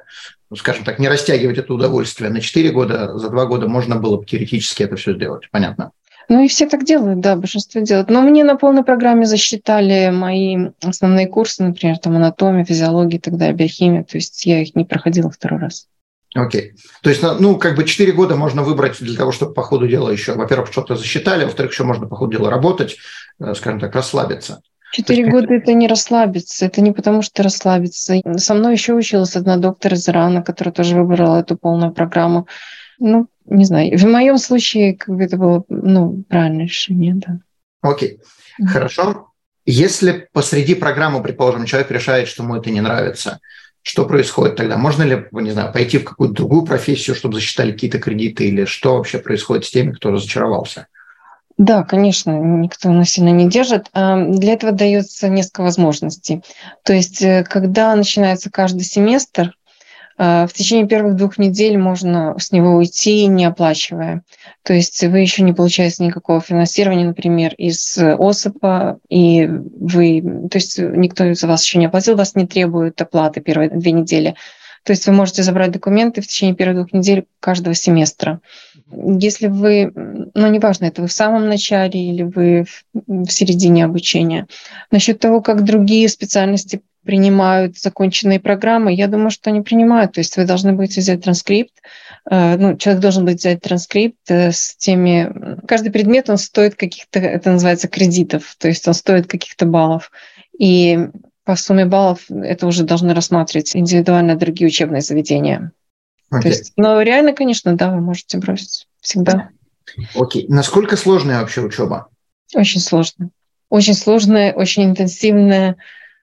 ну, 0.50 0.56
скажем 0.56 0.84
так, 0.84 0.98
не 0.98 1.08
растягивать 1.08 1.58
это 1.58 1.74
удовольствие 1.74 2.30
на 2.30 2.40
четыре 2.40 2.70
года, 2.70 3.16
за 3.18 3.30
два 3.30 3.46
года 3.46 3.68
можно 3.68 3.96
было 3.96 4.18
бы 4.18 4.26
теоретически 4.26 4.82
это 4.84 4.96
все 4.96 5.14
сделать. 5.14 5.48
Понятно? 5.50 5.92
Ну 6.28 6.42
и 6.42 6.48
все 6.48 6.68
так 6.68 6.84
делают, 6.84 7.20
да, 7.20 7.36
большинство 7.36 7.80
делают. 7.80 8.08
Но 8.08 8.22
мне 8.22 8.44
на 8.44 8.56
полной 8.56 8.84
программе 8.84 9.26
засчитали 9.26 10.10
мои 10.10 10.70
основные 10.82 11.26
курсы, 11.26 11.62
например, 11.62 11.98
там 11.98 12.16
анатомия, 12.16 12.64
физиология 12.64 13.18
и 13.18 13.20
так 13.20 13.36
далее, 13.36 13.54
биохимия. 13.54 14.04
То 14.04 14.18
есть 14.18 14.46
я 14.46 14.62
их 14.62 14.74
не 14.74 14.84
проходила 14.84 15.30
второй 15.30 15.60
раз. 15.60 15.88
Окей. 16.34 16.72
Okay. 16.72 16.78
То 17.02 17.10
есть, 17.10 17.22
ну, 17.22 17.56
как 17.56 17.76
бы 17.76 17.84
4 17.84 18.12
года 18.12 18.36
можно 18.36 18.62
выбрать 18.62 18.98
для 19.00 19.16
того, 19.16 19.32
чтобы 19.32 19.52
по 19.52 19.62
ходу 19.62 19.86
дела 19.86 20.10
еще, 20.10 20.32
во-первых, 20.32 20.70
что-то 20.70 20.96
засчитали, 20.96 21.44
во-вторых, 21.44 21.72
еще 21.72 21.84
можно 21.84 22.06
по 22.06 22.16
ходу 22.16 22.38
дела 22.38 22.50
работать, 22.50 22.96
э, 23.38 23.54
скажем 23.54 23.80
так, 23.80 23.94
расслабиться. 23.94 24.62
Четыре 24.92 25.30
года 25.30 25.54
это 25.54 25.72
не 25.72 25.88
расслабиться, 25.88 26.66
это 26.66 26.82
не 26.82 26.92
потому 26.92 27.22
что 27.22 27.42
расслабиться. 27.42 28.20
Со 28.36 28.54
мной 28.54 28.74
еще 28.74 28.92
училась 28.92 29.36
одна 29.36 29.56
доктор 29.56 29.94
из 29.94 30.06
Ирана, 30.06 30.42
которая 30.42 30.74
тоже 30.74 30.96
выбрала 30.96 31.40
эту 31.40 31.56
полную 31.56 31.92
программу. 31.92 32.46
Ну, 32.98 33.26
не 33.46 33.64
знаю. 33.64 33.96
В 33.96 34.04
моем 34.04 34.36
случае 34.36 34.94
как 34.94 35.16
бы 35.16 35.24
это 35.24 35.38
было 35.38 35.64
ну, 35.68 36.24
правильное 36.28 36.66
решение, 36.66 37.14
да. 37.14 37.38
Окей, 37.80 38.20
okay. 38.60 38.66
хорошо. 38.66 39.28
Если 39.64 40.28
посреди 40.32 40.74
программы, 40.74 41.22
предположим, 41.22 41.64
человек 41.64 41.90
решает, 41.90 42.28
что 42.28 42.42
ему 42.42 42.56
это 42.56 42.70
не 42.70 42.82
нравится, 42.82 43.40
что 43.80 44.04
происходит 44.04 44.56
тогда? 44.56 44.76
Можно 44.76 45.04
ли, 45.04 45.26
не 45.32 45.50
знаю, 45.52 45.72
пойти 45.72 45.98
в 45.98 46.04
какую-то 46.04 46.34
другую 46.34 46.62
профессию, 46.64 47.16
чтобы 47.16 47.34
засчитали 47.34 47.72
какие-то 47.72 47.98
кредиты, 47.98 48.46
или 48.46 48.66
что 48.66 48.96
вообще 48.96 49.18
происходит 49.18 49.64
с 49.64 49.70
теми, 49.70 49.92
кто 49.92 50.10
разочаровался? 50.10 50.86
Да, 51.62 51.84
конечно, 51.84 52.32
никто 52.32 52.90
насильно 52.90 53.28
не 53.28 53.48
держит. 53.48 53.86
А, 53.92 54.20
для 54.20 54.54
этого 54.54 54.72
дается 54.72 55.28
несколько 55.28 55.62
возможностей. 55.62 56.42
То 56.82 56.92
есть, 56.92 57.22
э, 57.22 57.44
когда 57.48 57.94
начинается 57.94 58.50
каждый 58.50 58.82
семестр, 58.82 59.54
а, 60.18 60.48
в 60.48 60.52
течение 60.54 60.88
первых 60.88 61.14
двух 61.14 61.38
недель 61.38 61.78
можно 61.78 62.34
с 62.36 62.50
него 62.50 62.74
уйти, 62.74 63.26
не 63.26 63.44
оплачивая. 63.44 64.24
То 64.64 64.74
есть 64.74 65.04
вы 65.04 65.20
еще 65.20 65.44
не 65.44 65.52
получаете 65.52 66.04
никакого 66.04 66.40
финансирования, 66.40 67.04
например, 67.04 67.54
из 67.54 67.96
ОСАПа, 67.96 68.98
и 69.08 69.46
вы, 69.46 70.48
то 70.50 70.58
есть 70.58 70.78
никто 70.78 71.32
за 71.32 71.46
вас 71.46 71.64
еще 71.64 71.78
не 71.78 71.86
оплатил, 71.86 72.16
вас 72.16 72.34
не 72.34 72.48
требует 72.48 73.00
оплаты 73.00 73.40
первые 73.40 73.70
две 73.70 73.92
недели. 73.92 74.34
То 74.84 74.92
есть 74.92 75.06
вы 75.06 75.12
можете 75.12 75.42
забрать 75.42 75.70
документы 75.70 76.20
в 76.20 76.26
течение 76.26 76.54
первых 76.54 76.76
двух 76.76 76.92
недель 76.92 77.26
каждого 77.40 77.74
семестра. 77.74 78.40
Если 78.90 79.46
вы, 79.46 79.92
ну, 79.94 80.46
неважно, 80.48 80.86
это 80.86 81.02
вы 81.02 81.08
в 81.08 81.12
самом 81.12 81.48
начале 81.48 82.10
или 82.10 82.22
вы 82.22 82.66
в 82.92 83.28
середине 83.28 83.84
обучения. 83.84 84.46
Насчет 84.90 85.18
того, 85.18 85.40
как 85.40 85.64
другие 85.64 86.08
специальности 86.08 86.82
принимают 87.04 87.78
законченные 87.78 88.38
программы, 88.38 88.92
я 88.92 89.08
думаю, 89.08 89.30
что 89.30 89.50
они 89.50 89.60
принимают. 89.60 90.12
То 90.12 90.20
есть 90.20 90.36
вы 90.36 90.44
должны 90.44 90.72
будете 90.72 91.00
взять 91.00 91.24
транскрипт, 91.24 91.72
э, 92.30 92.56
ну, 92.56 92.76
человек 92.76 93.02
должен 93.02 93.24
быть 93.24 93.38
взять 93.38 93.60
транскрипт 93.60 94.18
э, 94.28 94.52
с 94.52 94.76
теми... 94.76 95.58
Каждый 95.66 95.90
предмет, 95.90 96.30
он 96.30 96.38
стоит 96.38 96.76
каких-то, 96.76 97.18
это 97.18 97.50
называется 97.50 97.88
кредитов, 97.88 98.54
то 98.58 98.68
есть 98.68 98.86
он 98.86 98.94
стоит 98.94 99.26
каких-то 99.26 99.66
баллов. 99.66 100.12
И 100.58 101.08
по 101.44 101.56
сумме 101.56 101.84
баллов 101.84 102.30
это 102.30 102.66
уже 102.66 102.84
должны 102.84 103.14
рассматривать 103.14 103.74
индивидуально 103.74 104.36
другие 104.36 104.68
учебные 104.68 105.00
заведения. 105.00 105.72
Okay. 106.32 106.40
То 106.42 106.48
есть, 106.48 106.72
но 106.76 107.00
реально, 107.02 107.32
конечно, 107.32 107.76
да, 107.76 107.90
вы 107.90 108.00
можете 108.00 108.38
бросить 108.38 108.86
всегда. 109.00 109.50
Окей. 110.14 110.44
Okay. 110.44 110.46
Насколько 110.48 110.96
сложная 110.96 111.40
вообще 111.40 111.60
учеба? 111.60 112.08
Очень 112.54 112.80
сложно. 112.80 113.30
Очень 113.68 113.94
сложная, 113.94 114.52
очень 114.52 114.84
интенсивная, 114.84 115.76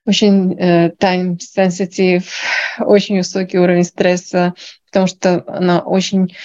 очень 0.05 0.53
э, 0.53 0.91
time 0.91 1.38
sensitive, 1.38 2.25
очень 2.79 3.17
высокий 3.17 3.59
уровень 3.59 3.83
стресса, 3.83 4.53
потому 4.85 5.07
что 5.07 5.43
она 5.47 5.79
очень 5.79 6.35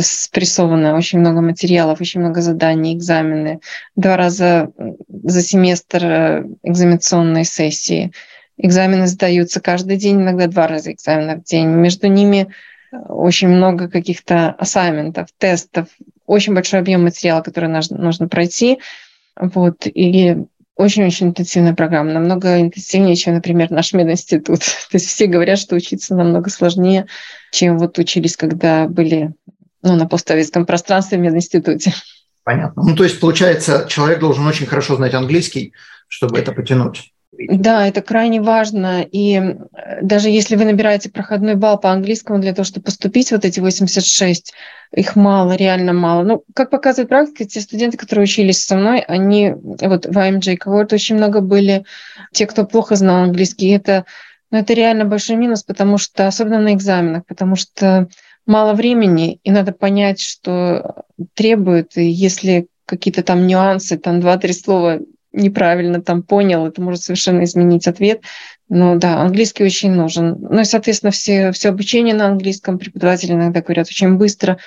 спрессовано, 0.00 0.96
очень 0.96 1.18
много 1.18 1.40
материалов, 1.40 2.00
очень 2.00 2.20
много 2.20 2.40
заданий, 2.40 2.94
экзамены, 2.94 3.60
два 3.96 4.16
раза 4.16 4.70
за 5.08 5.42
семестр 5.42 6.04
э, 6.04 6.44
экзаменационной 6.62 7.44
сессии. 7.44 8.12
Экзамены 8.56 9.06
сдаются 9.08 9.60
каждый 9.60 9.96
день, 9.96 10.20
иногда 10.20 10.46
два 10.46 10.68
раза 10.68 10.92
экзамена 10.92 11.36
в 11.36 11.42
день. 11.42 11.66
Между 11.66 12.06
ними 12.06 12.48
э, 12.92 12.96
очень 13.08 13.48
много 13.48 13.88
каких-то 13.88 14.50
ассайментов, 14.50 15.28
тестов, 15.38 15.88
очень 16.26 16.54
большой 16.54 16.80
объем 16.80 17.02
материала, 17.02 17.42
который 17.42 17.68
нужно 17.68 18.28
пройти. 18.28 18.78
Вот. 19.36 19.86
И 19.86 20.36
очень-очень 20.76 21.28
интенсивная 21.28 21.74
программа, 21.74 22.12
намного 22.12 22.60
интенсивнее, 22.60 23.16
чем, 23.16 23.34
например, 23.34 23.70
наш 23.70 23.92
мединститут. 23.92 24.60
То 24.90 24.94
есть 24.94 25.06
все 25.06 25.26
говорят, 25.26 25.58
что 25.58 25.76
учиться 25.76 26.14
намного 26.14 26.50
сложнее, 26.50 27.06
чем 27.52 27.78
вот 27.78 27.98
учились, 27.98 28.36
когда 28.36 28.88
были 28.88 29.32
ну, 29.84 29.94
на 29.96 30.06
постсоветском 30.06 30.66
пространстве 30.66 31.18
в 31.18 31.20
мединституте. 31.20 31.92
Понятно. 32.42 32.82
Ну, 32.82 32.96
то 32.96 33.04
есть, 33.04 33.20
получается, 33.20 33.86
человек 33.88 34.18
должен 34.18 34.46
очень 34.46 34.66
хорошо 34.66 34.96
знать 34.96 35.14
английский, 35.14 35.72
чтобы 36.08 36.38
это 36.38 36.52
потянуть. 36.52 37.12
Да, 37.36 37.86
это 37.86 38.00
крайне 38.00 38.40
важно. 38.40 39.02
И 39.02 39.36
э, 39.36 40.02
даже 40.02 40.28
если 40.28 40.56
вы 40.56 40.64
набираете 40.64 41.10
проходной 41.10 41.56
балл 41.56 41.78
по 41.78 41.90
английскому 41.90 42.38
для 42.38 42.54
того, 42.54 42.64
чтобы 42.64 42.84
поступить, 42.84 43.32
вот 43.32 43.44
эти 43.44 43.60
86, 43.60 44.52
их 44.94 45.16
мало, 45.16 45.52
реально 45.52 45.92
мало. 45.92 46.22
Ну, 46.22 46.44
как 46.54 46.70
показывает 46.70 47.08
практика, 47.08 47.44
те 47.44 47.60
студенты, 47.60 47.96
которые 47.96 48.24
учились 48.24 48.64
со 48.64 48.76
мной, 48.76 49.00
они 49.00 49.52
вот 49.52 50.06
в 50.06 50.16
IMJ 50.16 50.58
Cohort 50.64 50.94
очень 50.94 51.16
много 51.16 51.40
были, 51.40 51.84
те, 52.32 52.46
кто 52.46 52.64
плохо 52.64 52.94
знал 52.94 53.24
английский, 53.24 53.70
это, 53.70 54.04
ну, 54.50 54.58
это 54.58 54.72
реально 54.72 55.04
большой 55.04 55.36
минус, 55.36 55.64
потому 55.64 55.98
что, 55.98 56.28
особенно 56.28 56.60
на 56.60 56.74
экзаменах, 56.74 57.26
потому 57.26 57.56
что 57.56 58.08
мало 58.46 58.74
времени, 58.74 59.40
и 59.42 59.50
надо 59.50 59.72
понять, 59.72 60.20
что 60.20 61.04
требует, 61.34 61.96
и 61.96 62.04
если 62.04 62.68
какие-то 62.86 63.22
там 63.22 63.46
нюансы, 63.46 63.96
там 63.96 64.20
два-три 64.20 64.52
слова 64.52 65.00
неправильно 65.32 66.00
там 66.00 66.22
понял, 66.22 66.66
это 66.66 66.80
может 66.80 67.02
совершенно 67.02 67.44
изменить 67.44 67.86
ответ. 67.86 68.22
Но 68.68 68.96
да, 68.96 69.20
английский 69.20 69.64
очень 69.64 69.92
нужен. 69.92 70.38
Ну 70.40 70.60
и, 70.60 70.64
соответственно, 70.64 71.10
все, 71.10 71.52
все 71.52 71.70
обучение 71.70 72.14
на 72.14 72.26
английском 72.26 72.78
преподаватели 72.78 73.32
иногда 73.32 73.60
говорят 73.60 73.88
очень 73.88 74.14
быстро, 74.14 74.58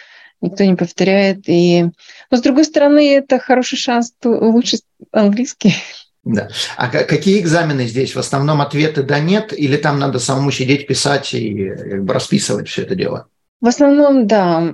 никто 0.41 0.63
не 0.63 0.75
повторяет. 0.75 1.43
И... 1.47 1.85
Но, 2.29 2.37
с 2.37 2.41
другой 2.41 2.65
стороны, 2.65 3.15
это 3.15 3.39
хороший 3.39 3.77
шанс 3.77 4.13
улучшить 4.23 4.83
английский. 5.11 5.75
Да. 6.23 6.49
А 6.75 6.89
какие 6.89 7.39
экзамены 7.39 7.87
здесь? 7.87 8.13
В 8.13 8.19
основном 8.19 8.59
ответы 8.59 9.01
да, 9.01 9.19
нет, 9.19 9.57
или 9.57 9.77
там 9.77 9.97
надо 9.97 10.19
самому 10.19 10.51
сидеть, 10.51 10.85
писать 10.85 11.33
и 11.33 11.69
бы 11.99 12.13
расписывать 12.13 12.67
все 12.67 12.81
это 12.81 12.95
дело? 12.95 13.27
В 13.61 13.67
основном, 13.67 14.27
да, 14.27 14.73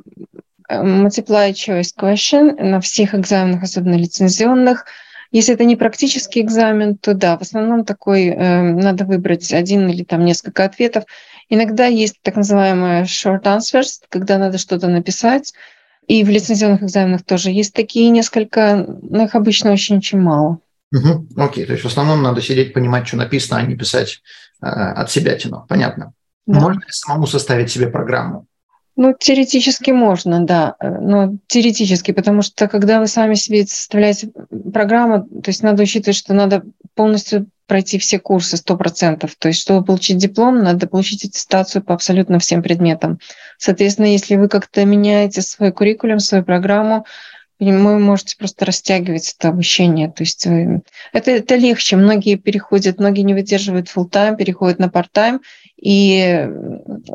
multiply 0.70 1.52
choice 1.52 1.92
question 1.98 2.62
на 2.62 2.82
всех 2.82 3.16
экзаменах, 3.16 3.64
особенно 3.64 3.96
лицензионных. 3.96 4.86
Если 5.32 5.54
это 5.54 5.64
не 5.64 5.76
практический 5.76 6.42
экзамен, 6.42 6.98
то 6.98 7.14
да, 7.14 7.38
в 7.38 7.42
основном 7.42 7.86
такой 7.86 8.28
э, 8.28 8.62
надо 8.62 9.06
выбрать 9.06 9.52
один 9.52 9.90
или 9.90 10.04
там 10.04 10.26
несколько 10.26 10.64
ответов. 10.64 11.06
Иногда 11.50 11.86
есть 11.86 12.22
так 12.22 12.36
называемые 12.36 13.04
short 13.04 13.44
answers, 13.44 14.02
когда 14.10 14.38
надо 14.38 14.58
что-то 14.58 14.88
написать. 14.88 15.54
И 16.08 16.24
в 16.24 16.30
лицензионных 16.30 16.84
экзаменах 16.84 17.24
тоже 17.24 17.50
есть 17.50 17.74
такие 17.74 18.10
несколько, 18.10 18.86
но 19.02 19.24
их 19.24 19.36
обычно 19.36 19.72
очень-очень 19.72 20.20
мало. 20.20 20.60
Угу, 20.92 21.30
окей, 21.38 21.66
то 21.66 21.72
есть 21.72 21.84
в 21.84 21.88
основном 21.88 22.22
надо 22.22 22.42
сидеть, 22.42 22.74
понимать, 22.74 23.08
что 23.08 23.18
написано, 23.18 23.60
а 23.60 23.64
не 23.64 23.76
писать 23.76 24.22
э, 24.62 24.66
от 24.68 25.10
себя 25.10 25.36
тяну. 25.36 25.66
Понятно. 25.68 26.14
Да. 26.46 26.60
Можно 26.60 26.80
ли 26.82 26.86
самому 26.90 27.26
составить 27.26 27.72
себе 27.72 27.88
программу? 27.88 28.46
Ну, 28.96 29.16
теоретически 29.18 29.92
можно, 29.92 30.46
да. 30.46 30.76
Э, 30.80 31.00
но 31.00 31.34
теоретически, 31.48 32.12
потому 32.12 32.42
что 32.44 32.68
когда 32.68 33.00
вы 33.00 33.08
сами 33.08 33.34
себе 33.34 33.66
составляете 33.66 34.30
программу, 34.72 35.24
то 35.24 35.50
есть 35.50 35.64
надо 35.64 35.84
учитывать, 35.84 36.16
что 36.16 36.34
надо 36.34 36.64
полностью 36.94 37.48
пройти 37.66 37.98
все 37.98 38.20
курсы 38.20 38.58
100%. 38.58 39.30
То 39.40 39.48
есть, 39.48 39.62
чтобы 39.62 39.86
получить 39.86 40.18
диплом, 40.18 40.62
надо 40.62 40.88
получить 40.88 41.26
аттестацию 41.26 41.82
по 41.82 41.94
абсолютно 41.94 42.38
всем 42.38 42.62
предметам. 42.62 43.20
Соответственно, 43.58 44.08
если 44.08 44.36
вы 44.36 44.48
как-то 44.48 44.86
меняете 44.86 45.42
свой 45.42 45.72
куррикулум, 45.72 46.20
свою 46.20 46.44
программу, 46.44 47.06
вы 47.60 48.00
можете 48.00 48.36
просто 48.38 48.66
растягивать 48.66 49.36
это 49.38 49.50
обучение. 49.50 50.10
То 50.10 50.24
есть 50.24 50.46
э, 50.46 50.82
это, 51.14 51.32
это 51.32 51.56
легче. 51.56 51.96
Многие 51.96 52.36
переходят, 52.36 53.00
многие 53.00 53.22
не 53.22 53.34
выдерживают 53.34 53.88
full 53.88 54.10
time 54.10 54.36
переходят 54.36 54.80
на 54.80 54.86
part-time, 54.86 55.40
и 55.84 56.48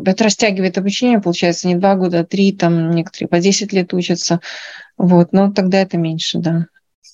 это 0.04 0.24
растягивает 0.24 0.76
обучение, 0.76 1.20
получается, 1.20 1.68
не 1.68 1.74
два 1.74 1.94
года, 1.94 2.20
а 2.20 2.24
три, 2.24 2.52
там 2.52 2.90
некоторые 2.90 3.26
по 3.26 3.40
10 3.40 3.72
лет 3.72 3.94
учатся. 3.94 4.40
Вот, 4.98 5.32
но 5.32 5.50
тогда 5.50 5.80
это 5.80 5.96
меньше, 5.96 6.38
да. 6.38 6.66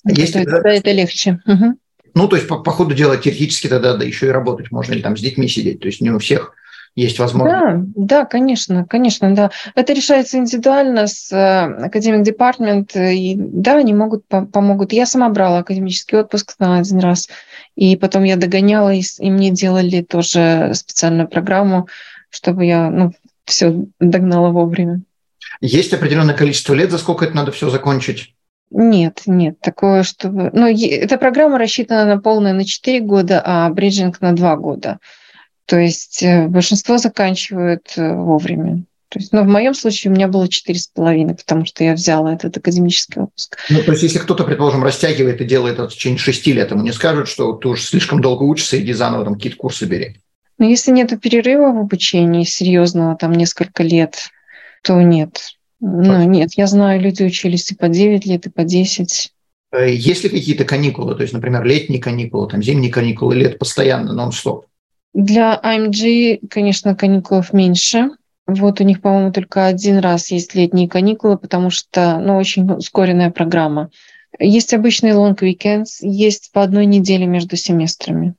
Есть 0.05 0.35
это, 0.35 0.51
тогда 0.51 0.73
это 0.73 0.91
легче. 0.91 1.39
Угу. 1.45 1.79
Ну, 2.13 2.27
то 2.27 2.35
есть, 2.35 2.49
по, 2.49 2.59
по 2.59 2.71
ходу 2.71 2.93
дела, 2.93 3.15
теоретически 3.15 3.69
тогда 3.69 3.95
да, 3.95 4.03
еще 4.03 4.27
и 4.27 4.31
работать 4.31 4.69
можно, 4.69 4.91
или 4.91 5.01
там 5.01 5.15
с 5.15 5.21
детьми 5.21 5.47
сидеть. 5.47 5.79
То 5.79 5.87
есть 5.87 6.01
не 6.01 6.11
у 6.11 6.19
всех 6.19 6.53
есть 6.95 7.19
возможность. 7.19 7.93
Да, 7.95 8.21
да, 8.21 8.25
конечно, 8.25 8.85
конечно, 8.85 9.35
да. 9.35 9.51
Это 9.75 9.93
решается 9.93 10.37
индивидуально 10.37 11.07
с 11.07 11.29
академик 11.31 12.21
э, 12.21 12.23
департмент, 12.23 12.95
и 12.95 13.35
да, 13.37 13.77
они 13.77 13.93
могут 13.93 14.25
помогут. 14.27 14.93
Я 14.93 15.05
сама 15.05 15.29
брала 15.29 15.59
академический 15.59 16.17
отпуск 16.17 16.55
на 16.59 16.79
один 16.79 16.99
раз, 16.99 17.27
и 17.75 17.97
потом 17.97 18.23
я 18.23 18.37
догоняла, 18.37 18.93
и, 18.93 19.01
и 19.19 19.29
мне 19.29 19.51
делали 19.51 20.01
тоже 20.01 20.71
специальную 20.73 21.27
программу, 21.27 21.87
чтобы 22.29 22.65
я 22.65 22.89
ну, 22.89 23.11
все 23.43 23.85
догнала 23.99 24.49
вовремя. 24.51 25.01
Есть 25.59 25.93
определенное 25.93 26.35
количество 26.35 26.73
лет, 26.73 26.91
за 26.91 26.97
сколько 26.97 27.25
это 27.25 27.35
надо 27.35 27.51
все 27.51 27.69
закончить? 27.69 28.33
Нет, 28.71 29.23
нет, 29.25 29.59
такое, 29.59 30.03
чтобы... 30.03 30.49
Ну, 30.53 30.67
эта 30.67 31.17
программа 31.17 31.59
рассчитана 31.59 32.05
на 32.15 32.21
полное 32.21 32.53
на 32.53 32.65
4 32.65 32.99
года, 33.01 33.41
а 33.45 33.69
бриджинг 33.69 34.21
на 34.21 34.33
2 34.33 34.55
года. 34.57 34.99
То 35.65 35.77
есть 35.77 36.21
э, 36.23 36.47
большинство 36.47 36.97
заканчивают 36.97 37.93
э, 37.97 38.13
вовремя. 38.13 38.83
То 39.09 39.19
есть, 39.19 39.31
ну, 39.31 39.43
в 39.43 39.47
моем 39.47 39.73
случае 39.73 40.11
у 40.11 40.15
меня 40.15 40.27
было 40.27 40.47
четыре 40.47 40.77
с 40.77 40.87
половиной, 40.87 41.35
потому 41.35 41.65
что 41.65 41.83
я 41.83 41.93
взяла 41.93 42.33
этот 42.33 42.57
академический 42.57 43.21
отпуск. 43.21 43.57
Ну, 43.69 43.81
то 43.81 43.91
есть, 43.91 44.03
если 44.03 44.19
кто-то, 44.19 44.43
предположим, 44.43 44.83
растягивает 44.83 45.39
и 45.41 45.45
делает 45.45 45.75
это 45.75 45.89
в 45.89 45.93
течение 45.93 46.19
шести 46.19 46.51
лет, 46.53 46.71
ему 46.71 46.81
не 46.81 46.91
скажут, 46.91 47.29
что 47.29 47.53
ты 47.53 47.67
уже 47.67 47.83
слишком 47.83 48.21
долго 48.21 48.43
учишься, 48.43 48.79
иди 48.79 48.93
заново 48.93 49.23
там 49.23 49.35
какие-то 49.35 49.57
курсы 49.57 49.85
бери. 49.85 50.17
Но 50.57 50.65
если 50.65 50.91
нет 50.91 51.19
перерыва 51.21 51.71
в 51.71 51.79
обучении 51.79 52.43
серьезного, 52.43 53.15
там 53.15 53.33
несколько 53.33 53.83
лет, 53.83 54.29
то 54.83 55.01
нет. 55.01 55.39
Ну, 55.79 56.23
нет, 56.23 56.51
я 56.55 56.67
знаю, 56.67 57.01
люди 57.01 57.23
учились 57.23 57.71
и 57.71 57.75
по 57.75 57.89
9 57.89 58.25
лет, 58.25 58.45
и 58.47 58.49
по 58.49 58.63
10. 58.63 59.31
Э, 59.71 59.93
есть 59.93 60.23
ли 60.23 60.29
какие-то 60.29 60.63
каникулы, 60.63 61.15
то 61.15 61.21
есть, 61.21 61.33
например, 61.33 61.63
летние 61.63 62.01
каникулы, 62.01 62.49
там, 62.49 62.63
зимние 62.63 62.91
каникулы, 62.91 63.35
лет 63.35 63.59
постоянно, 63.59 64.13
нон-стоп? 64.13 64.65
Для 65.15 65.57
AMG, 65.63 66.45
конечно, 66.49 66.93
каникулов 66.93 67.53
меньше. 67.53 68.09
Вот 68.47 68.81
у 68.81 68.83
них, 68.83 69.01
по-моему, 69.01 69.31
только 69.31 69.65
один 69.65 69.99
раз 69.99 70.29
есть 70.29 70.53
летние 70.55 70.89
каникулы, 70.89 71.37
потому 71.37 71.69
что, 71.69 72.19
ну, 72.19 72.35
очень 72.35 72.69
ускоренная 72.69 73.31
программа. 73.31 73.89
Есть 74.37 74.73
обычный 74.73 75.11
long 75.11 75.33
weekends, 75.39 75.99
есть 76.01 76.51
по 76.51 76.61
одной 76.61 76.85
неделе 76.85 77.27
между 77.27 77.55
семестрами. 77.55 78.35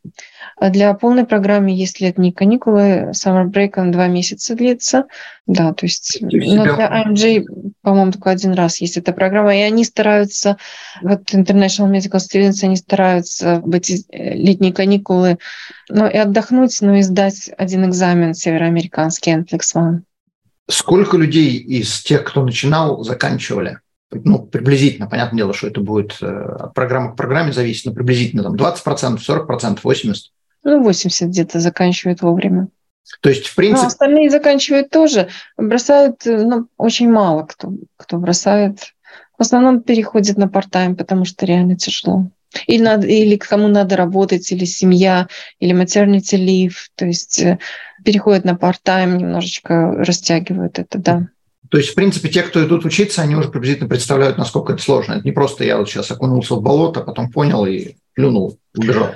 А 0.59 0.71
для 0.71 0.95
полной 0.95 1.27
программы 1.27 1.71
есть 1.71 2.01
летние 2.01 2.33
каникулы, 2.33 3.11
summer 3.13 3.45
break 3.45 3.73
он 3.77 3.93
два 3.93 4.07
месяца 4.09 4.55
длится. 4.55 5.05
Да, 5.47 5.75
то 5.75 5.85
есть 5.85 6.19
но 6.23 6.65
для 6.65 7.05
IMG, 7.05 7.45
по-моему, 7.83 8.13
только 8.13 8.31
один 8.31 8.55
раз 8.55 8.81
есть 8.81 8.97
эта 8.97 9.13
программа, 9.13 9.55
и 9.55 9.61
они 9.61 9.85
стараются, 9.85 10.57
вот 11.03 11.35
International 11.35 11.93
Medical 11.93 12.19
Students, 12.19 12.65
они 12.65 12.77
стараются 12.77 13.61
в 13.61 13.75
эти 13.75 14.05
э, 14.11 14.35
летние 14.35 14.73
каникулы, 14.73 15.39
ну 15.91 16.09
и 16.09 16.17
отдохнуть, 16.17 16.79
но 16.81 16.97
и 16.97 17.03
сдать 17.03 17.51
один 17.59 17.85
экзамен 17.85 18.33
североамериканский 18.33 19.35
NCLEX 19.35 19.61
One. 19.75 20.01
Сколько 20.69 21.19
людей 21.19 21.59
из 21.59 22.03
тех, 22.03 22.25
кто 22.25 22.43
начинал, 22.43 23.05
заканчивали? 23.05 23.79
ну, 24.11 24.39
приблизительно, 24.39 25.09
понятное 25.09 25.39
дело, 25.39 25.53
что 25.53 25.67
это 25.67 25.81
будет 25.81 26.17
э, 26.23 26.27
от 26.27 26.75
программы 26.75 27.13
к 27.13 27.17
программе 27.17 27.53
зависеть, 27.53 27.87
но 27.87 27.93
приблизительно 27.93 28.43
там 28.43 28.55
20%, 28.55 29.19
40%, 29.19 29.81
80%. 29.83 30.15
Ну, 30.67 30.83
80 30.83 31.29
где-то 31.29 31.61
заканчивают 31.61 32.23
вовремя. 32.23 32.67
То 33.21 33.29
есть, 33.29 33.47
в 33.47 33.55
принципе... 33.55 33.83
Ну, 33.83 33.87
остальные 33.87 34.31
заканчивают 34.31 34.91
тоже. 34.91 35.29
Бросают, 35.57 36.27
э, 36.27 36.43
ну, 36.43 36.67
очень 36.77 37.09
мало 37.09 37.45
кто, 37.45 37.73
кто 37.97 38.19
бросает. 38.19 38.81
В 39.39 39.43
основном 39.43 39.81
переходит 39.81 40.37
на 40.37 40.49
парт-тайм, 40.49 40.97
потому 40.97 41.25
что 41.25 41.47
реально 41.47 41.77
тяжело. 41.77 42.33
Или, 42.67 42.83
надо, 42.83 43.07
или 43.07 43.37
кому 43.37 43.69
надо 43.69 43.97
работать, 43.97 44.51
или 44.51 44.65
семья, 44.65 45.29
или 45.61 45.73
maternity 45.73 46.37
leave. 46.37 46.75
То 46.97 47.07
есть 47.07 47.39
э, 47.39 47.61
переходят 48.05 48.45
на 48.45 48.57
парт-тайм, 48.57 49.19
немножечко 49.19 49.93
растягивают 49.93 50.81
это, 50.81 50.99
да. 50.99 51.29
То 51.71 51.79
есть, 51.79 51.91
в 51.91 51.95
принципе, 51.95 52.29
те, 52.29 52.43
кто 52.43 52.67
идут 52.67 52.85
учиться, 52.85 53.23
они 53.23 53.37
уже 53.37 53.51
приблизительно 53.51 53.89
представляют, 53.89 54.37
насколько 54.37 54.73
это 54.73 54.83
сложно. 54.83 55.13
Это 55.13 55.25
не 55.25 55.33
просто 55.33 55.63
я 55.63 55.79
вот 55.79 55.89
сейчас 55.89 56.11
окунулся 56.11 56.57
в 56.57 56.61
болото, 56.61 57.03
потом 57.03 57.31
понял 57.31 57.65
и 57.67 57.95
плюнул, 58.15 58.59
убежал. 58.77 59.11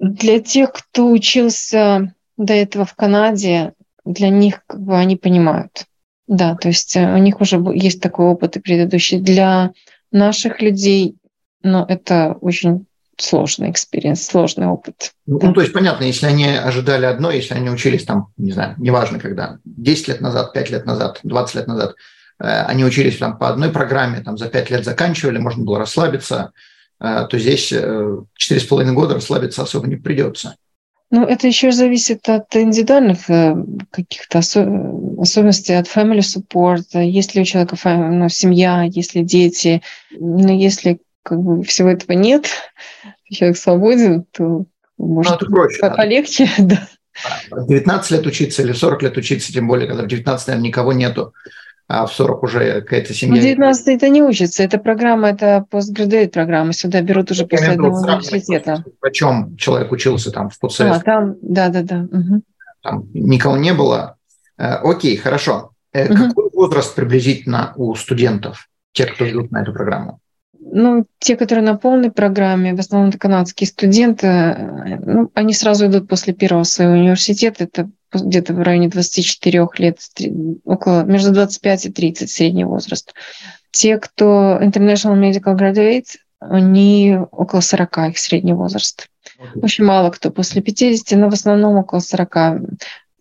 Для 0.00 0.40
тех, 0.40 0.72
кто 0.72 1.10
учился 1.10 2.14
до 2.38 2.54
этого 2.54 2.84
в 2.84 2.94
Канаде, 2.94 3.74
для 4.04 4.30
них 4.30 4.62
как 4.66 4.80
бы 4.80 4.96
они 4.96 5.16
понимают. 5.16 5.84
Да, 6.26 6.54
то 6.56 6.68
есть 6.68 6.96
э, 6.96 7.12
у 7.12 7.18
них 7.18 7.40
уже 7.40 7.62
есть 7.74 8.00
такой 8.00 8.26
опыт 8.26 8.56
и 8.56 8.60
предыдущий. 8.60 9.18
Для 9.18 9.72
наших 10.10 10.62
людей, 10.62 11.16
ну, 11.62 11.84
это 11.84 12.36
очень 12.40 12.86
сложный 13.18 13.70
experience, 13.70 14.24
сложный 14.24 14.68
опыт. 14.68 15.12
Ну, 15.26 15.38
да. 15.38 15.48
ну, 15.48 15.52
то 15.52 15.60
есть, 15.60 15.72
понятно, 15.72 16.04
если 16.04 16.26
они 16.26 16.46
ожидали 16.46 17.04
одно, 17.04 17.30
если 17.30 17.54
они 17.54 17.68
учились 17.68 18.04
там, 18.04 18.28
не 18.38 18.52
знаю, 18.52 18.76
неважно 18.78 19.18
когда, 19.18 19.58
10 19.64 20.08
лет 20.08 20.20
назад, 20.20 20.52
5 20.52 20.70
лет 20.70 20.86
назад, 20.86 21.20
20 21.22 21.54
лет 21.56 21.66
назад, 21.66 21.94
э, 22.38 22.44
они 22.46 22.84
учились 22.84 23.18
там 23.18 23.36
по 23.36 23.48
одной 23.48 23.70
программе, 23.70 24.20
там 24.20 24.38
за 24.38 24.48
5 24.48 24.70
лет 24.70 24.84
заканчивали, 24.84 25.38
можно 25.38 25.64
было 25.64 25.78
расслабиться, 25.78 26.52
то 27.00 27.38
здесь 27.38 27.72
э, 27.72 28.18
четыре 28.34 28.60
с 28.60 28.64
половиной 28.64 28.94
года 28.94 29.14
расслабиться 29.14 29.62
особо 29.62 29.86
не 29.86 29.96
придется. 29.96 30.56
Ну, 31.10 31.24
это 31.24 31.48
еще 31.48 31.72
зависит 31.72 32.28
от 32.28 32.54
индивидуальных 32.54 33.18
каких-то 33.90 34.38
особенностей, 34.38 35.74
от 35.74 35.88
family 35.88 36.20
support. 36.20 36.84
Если 36.92 37.40
у 37.40 37.44
человека 37.44 37.76
ну, 37.84 38.28
семья, 38.28 38.84
если 38.84 39.22
дети, 39.22 39.82
ну, 40.12 40.56
если 40.56 41.00
как 41.24 41.40
бы 41.40 41.64
всего 41.64 41.88
этого 41.88 42.12
нет, 42.12 42.46
человек 43.32 43.56
свободен, 43.56 44.24
то 44.30 44.66
может 44.98 45.40
ну, 45.40 45.48
проще, 45.48 45.80
полегче. 45.80 46.48
Да. 46.58 46.86
19 47.66 48.10
лет 48.12 48.26
учиться 48.26 48.62
или 48.62 48.72
40 48.72 49.02
лет 49.02 49.16
учиться, 49.16 49.52
тем 49.52 49.66
более, 49.66 49.88
когда 49.88 50.04
в 50.04 50.06
19, 50.06 50.46
наверное, 50.46 50.66
никого 50.66 50.92
нету, 50.92 51.34
а 51.92 52.06
в 52.06 52.12
40 52.12 52.42
уже 52.44 52.80
какая-то 52.82 53.12
семья. 53.12 53.40
В 53.40 53.44
19 53.44 53.88
это 53.88 54.08
не 54.08 54.22
учится, 54.22 54.62
это 54.62 54.78
программа, 54.78 55.30
это 55.30 55.66
постградуэйт 55.70 56.32
программа, 56.32 56.72
сюда 56.72 57.00
берут 57.00 57.32
уже 57.32 57.46
после 57.46 57.72
одного 57.72 57.98
университета. 57.98 58.84
О 59.00 59.10
чем 59.10 59.56
человек 59.56 59.90
учился 59.90 60.30
там 60.30 60.50
в 60.50 60.58
подсоветском? 60.60 61.02
А, 61.02 61.04
там, 61.04 61.36
да-да-да. 61.42 62.02
Угу. 62.02 62.42
Там 62.82 63.08
никого 63.12 63.56
не 63.56 63.74
было. 63.74 64.16
Э, 64.56 64.74
окей, 64.74 65.16
хорошо. 65.16 65.72
Угу. 65.92 66.14
Какой 66.14 66.50
возраст 66.52 66.94
приблизительно 66.94 67.72
у 67.74 67.92
студентов, 67.96 68.68
те, 68.92 69.06
кто 69.06 69.28
идут 69.28 69.50
на 69.50 69.62
эту 69.62 69.72
программу? 69.72 70.20
Ну, 70.72 71.06
те, 71.18 71.36
которые 71.36 71.64
на 71.64 71.76
полной 71.76 72.10
программе, 72.10 72.74
в 72.74 72.80
основном 72.80 73.10
это 73.10 73.18
канадские 73.18 73.66
студенты, 73.66 74.56
ну, 75.04 75.30
они 75.34 75.52
сразу 75.52 75.86
идут 75.86 76.08
после 76.08 76.32
первого 76.32 76.64
своего 76.64 76.94
университета, 76.94 77.64
это 77.64 77.90
где-то 78.12 78.54
в 78.54 78.60
районе 78.60 78.88
24 78.88 79.68
лет, 79.78 79.98
около, 80.64 81.04
между 81.04 81.32
25 81.32 81.86
и 81.86 81.90
30 81.90 82.30
средний 82.30 82.64
возраст. 82.64 83.14
Те, 83.70 83.98
кто 83.98 84.58
International 84.60 85.18
Medical 85.18 85.56
Graduate, 85.56 86.16
они 86.40 87.18
около 87.30 87.60
40, 87.60 87.98
их 88.10 88.18
средний 88.18 88.54
возраст. 88.54 89.08
Очень 89.56 89.84
мало 89.84 90.10
кто 90.10 90.30
после 90.30 90.62
50, 90.62 91.18
но 91.18 91.30
в 91.30 91.34
основном 91.34 91.76
около 91.76 92.00
40. 92.00 92.36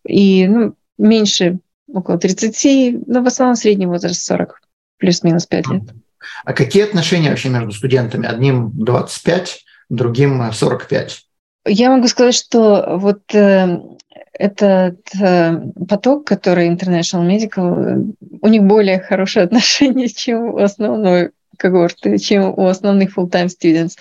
И 0.07 0.47
ну, 0.47 0.73
меньше 0.97 1.59
около 1.87 2.17
30, 2.17 3.07
но 3.07 3.21
в 3.21 3.27
основном 3.27 3.55
средний 3.55 3.85
возраст 3.85 4.21
40, 4.23 4.61
плюс-минус 4.97 5.45
5 5.45 5.67
лет. 5.67 5.83
А 6.45 6.53
какие 6.53 6.83
отношения 6.83 7.29
вообще 7.29 7.49
между 7.49 7.71
студентами? 7.71 8.27
Одним 8.27 8.71
25, 8.73 9.65
другим 9.89 10.51
45? 10.51 11.25
Я 11.67 11.89
могу 11.91 12.07
сказать, 12.07 12.35
что 12.35 12.97
вот 12.97 13.21
э, 13.33 13.79
этот 14.33 14.99
э, 15.19 15.61
поток, 15.87 16.25
который 16.25 16.69
International 16.69 17.27
Medical, 17.27 18.15
у 18.41 18.47
них 18.47 18.63
более 18.63 18.99
хорошие 18.99 19.43
отношения, 19.45 20.07
чем 20.07 20.53
у 20.53 20.57
основной 20.57 21.31
когорты, 21.57 22.17
чем 22.17 22.53
у 22.57 22.67
основных 22.67 23.17
full-time 23.17 23.47
students 23.47 23.93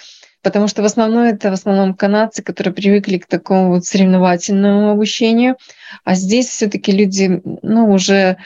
потому 0.42 0.68
что 0.68 0.83
в 0.83 0.85
основном 0.85 1.24
это 1.24 1.51
в 1.51 1.55
основном 1.55 1.94
канадцы, 1.94 2.42
которые 2.42 2.72
привыкли 2.72 3.18
к 3.18 3.27
такому 3.27 3.70
вот 3.70 3.85
соревновательному 3.85 4.90
обучению, 4.90 5.57
а 6.05 6.14
здесь 6.14 6.48
все-таки 6.48 6.92
люди, 6.92 7.42
ну, 7.62 7.90
уже 7.92 8.37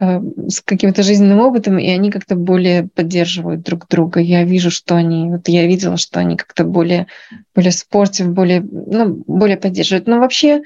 э, 0.00 0.20
с 0.48 0.60
каким-то 0.60 1.02
жизненным 1.02 1.40
опытом, 1.40 1.78
и 1.78 1.88
они 1.88 2.10
как-то 2.10 2.36
более 2.36 2.88
поддерживают 2.88 3.62
друг 3.62 3.86
друга. 3.88 4.20
Я 4.20 4.44
вижу, 4.44 4.70
что 4.70 4.96
они, 4.96 5.30
вот 5.30 5.48
я 5.48 5.66
видела, 5.66 5.96
что 5.96 6.20
они 6.20 6.36
как-то 6.36 6.64
более, 6.64 7.06
более 7.54 7.72
спортив, 7.72 8.28
более, 8.28 8.60
ну, 8.60 9.22
более 9.26 9.56
поддерживают. 9.56 10.06
Но 10.06 10.18
вообще 10.18 10.62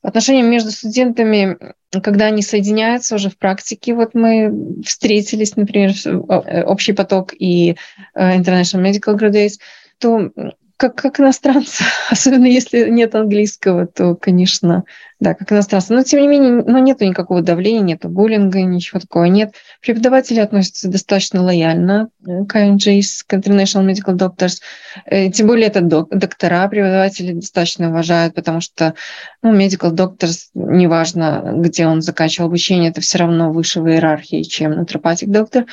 Отношения 0.00 0.42
между 0.42 0.70
студентами, 0.70 1.58
когда 1.90 2.26
они 2.26 2.40
соединяются 2.42 3.16
уже 3.16 3.30
в 3.30 3.36
практике, 3.36 3.94
вот 3.94 4.14
мы 4.14 4.80
встретились, 4.84 5.56
например, 5.56 5.90
э, 5.90 6.62
общий 6.62 6.92
поток 6.92 7.34
и 7.36 7.76
э, 8.14 8.36
International 8.38 8.80
Medical 8.80 9.18
Graduates, 9.18 9.58
то 9.98 10.30
как, 10.78 10.94
как 10.94 11.18
иностранцы, 11.18 11.82
особенно 12.10 12.46
если 12.46 12.88
нет 12.88 13.14
английского, 13.14 13.86
то, 13.86 14.14
конечно, 14.14 14.84
да, 15.18 15.34
как 15.34 15.50
иностранцы. 15.50 15.92
Но, 15.92 16.04
тем 16.04 16.20
не 16.20 16.28
менее, 16.28 16.62
ну, 16.64 16.78
нету 16.78 17.04
никакого 17.04 17.42
давления, 17.42 17.80
нету 17.80 18.08
буллинга, 18.08 18.62
ничего 18.62 19.00
такого 19.00 19.24
нет. 19.24 19.54
Преподаватели 19.82 20.38
относятся 20.38 20.88
достаточно 20.88 21.42
лояльно 21.42 22.10
к 22.22 22.54
IMGs, 22.54 23.24
к 23.26 23.34
International 23.34 23.84
Medical 23.90 24.16
Doctors. 24.16 24.60
Э, 25.04 25.28
тем 25.30 25.48
более 25.48 25.66
это 25.66 25.80
док- 25.80 26.10
доктора, 26.10 26.68
преподаватели 26.68 27.32
достаточно 27.32 27.88
уважают, 27.88 28.34
потому 28.34 28.60
что 28.60 28.94
ну, 29.42 29.58
Medical 29.58 29.90
Doctors, 29.90 30.50
неважно, 30.54 31.54
где 31.56 31.88
он 31.88 32.02
заканчивал 32.02 32.46
обучение, 32.46 32.90
это 32.90 33.00
все 33.00 33.18
равно 33.18 33.50
выше 33.50 33.80
в 33.80 33.88
иерархии, 33.88 34.44
чем 34.44 34.76
натропатик 34.76 35.28
доктор. 35.30 35.66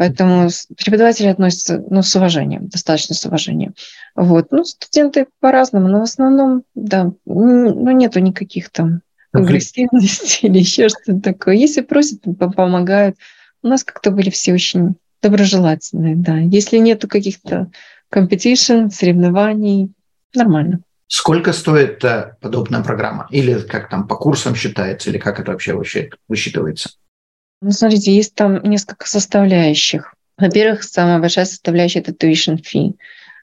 Поэтому 0.00 0.48
преподаватели 0.82 1.26
относятся 1.26 1.84
ну, 1.90 2.00
с 2.00 2.16
уважением, 2.16 2.68
достаточно 2.68 3.14
с 3.14 3.26
уважением. 3.26 3.74
Вот. 4.14 4.46
Ну, 4.50 4.64
студенты 4.64 5.26
по-разному, 5.40 5.88
но 5.88 6.00
в 6.00 6.04
основном, 6.04 6.62
да, 6.74 7.12
ну, 7.26 7.90
нету 7.90 8.18
никаких 8.20 8.70
там 8.70 9.02
агрессивности 9.32 10.38
или 10.46 10.60
еще 10.60 10.88
что-то 10.88 11.20
такое. 11.20 11.56
Если 11.56 11.82
просят, 11.82 12.22
помогают. 12.38 13.16
У 13.62 13.68
нас 13.68 13.84
как-то 13.84 14.10
были 14.10 14.30
все 14.30 14.54
очень 14.54 14.94
доброжелательные, 15.20 16.16
да. 16.16 16.38
Если 16.38 16.78
нету 16.78 17.06
каких-то 17.06 17.70
competition, 18.10 18.88
соревнований, 18.88 19.92
нормально. 20.34 20.80
Сколько 21.08 21.52
стоит 21.52 22.02
э, 22.04 22.36
подобная 22.40 22.82
программа? 22.82 23.28
Или 23.30 23.60
как 23.60 23.90
там 23.90 24.08
по 24.08 24.16
курсам 24.16 24.54
считается, 24.54 25.10
или 25.10 25.18
как 25.18 25.40
это 25.40 25.52
вообще 25.52 25.78
высчитывается? 26.26 26.88
Ну, 27.60 27.72
смотрите, 27.72 28.14
есть 28.14 28.34
там 28.34 28.62
несколько 28.62 29.06
составляющих. 29.06 30.14
Во-первых, 30.38 30.82
самая 30.82 31.18
большая 31.18 31.44
составляющая– 31.44 31.98
это 32.00 32.12
tuition 32.12 32.58
fee. 32.62 32.94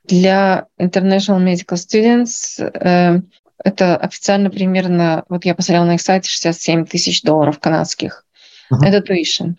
Для 0.06 0.66
International 0.80 1.44
Medical 1.44 1.76
Students 1.76 2.60
э, 2.60 3.22
это 3.64 3.98
официально 3.98 4.50
примерно, 4.50 5.24
вот 5.30 5.46
я 5.46 5.54
посмотрела 5.54 5.86
на 5.86 5.96
их 5.96 6.02
сайте, 6.02 6.30
67 6.30 6.86
тысяч 6.86 7.22
долларов 7.22 7.60
канадских. 7.60 8.26
Uh-huh. 8.72 8.84
Это 8.84 9.00
tuition. 9.00 9.56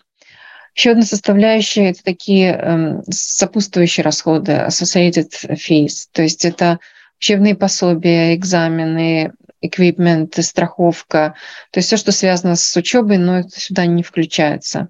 Еще 0.75 0.91
одна 0.91 1.03
составляющая– 1.03 1.89
это 1.91 2.03
такие 2.03 2.51
э, 2.51 3.01
сопутствующие 3.09 4.03
расходы, 4.03 4.51
associated 4.51 5.29
fees. 5.51 6.07
То 6.11 6.21
есть 6.21 6.43
это 6.43 6.79
учебные 7.19 7.55
пособия, 7.55 8.35
экзамены, 8.35 9.33
эквипмент, 9.61 10.35
страховка, 10.43 11.35
то 11.71 11.79
есть 11.79 11.87
все, 11.87 11.97
что 11.97 12.11
связано 12.11 12.55
с 12.55 12.75
учебой, 12.75 13.17
но 13.17 13.39
это 13.39 13.59
сюда 13.59 13.85
не 13.85 14.03
включается. 14.03 14.89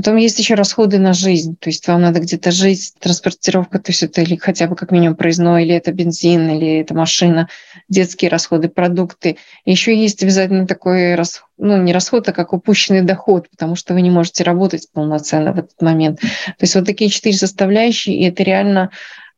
Потом 0.00 0.16
есть 0.16 0.38
еще 0.38 0.54
расходы 0.54 0.98
на 0.98 1.12
жизнь, 1.12 1.58
то 1.60 1.68
есть 1.68 1.86
вам 1.86 2.00
надо 2.00 2.20
где-то 2.20 2.50
жить, 2.52 2.94
транспортировка, 3.00 3.78
то 3.78 3.90
есть 3.90 4.02
это 4.02 4.22
или 4.22 4.36
хотя 4.36 4.66
бы 4.66 4.74
как 4.74 4.92
минимум 4.92 5.14
проездной, 5.14 5.64
или 5.64 5.74
это 5.74 5.92
бензин, 5.92 6.48
или 6.48 6.80
это 6.80 6.94
машина, 6.94 7.50
детские 7.90 8.30
расходы, 8.30 8.70
продукты. 8.70 9.36
Еще 9.66 9.94
есть 9.94 10.22
обязательно 10.22 10.66
такой 10.66 11.16
расход, 11.16 11.50
ну 11.58 11.76
не 11.82 11.92
расход, 11.92 12.26
а 12.30 12.32
как 12.32 12.54
упущенный 12.54 13.02
доход, 13.02 13.50
потому 13.50 13.76
что 13.76 13.92
вы 13.92 14.00
не 14.00 14.08
можете 14.08 14.42
работать 14.42 14.88
полноценно 14.90 15.52
в 15.52 15.58
этот 15.58 15.82
момент. 15.82 16.20
То 16.20 16.62
есть 16.62 16.74
вот 16.74 16.86
такие 16.86 17.10
четыре 17.10 17.36
составляющие, 17.36 18.16
и 18.16 18.24
это 18.24 18.42
реально 18.42 18.88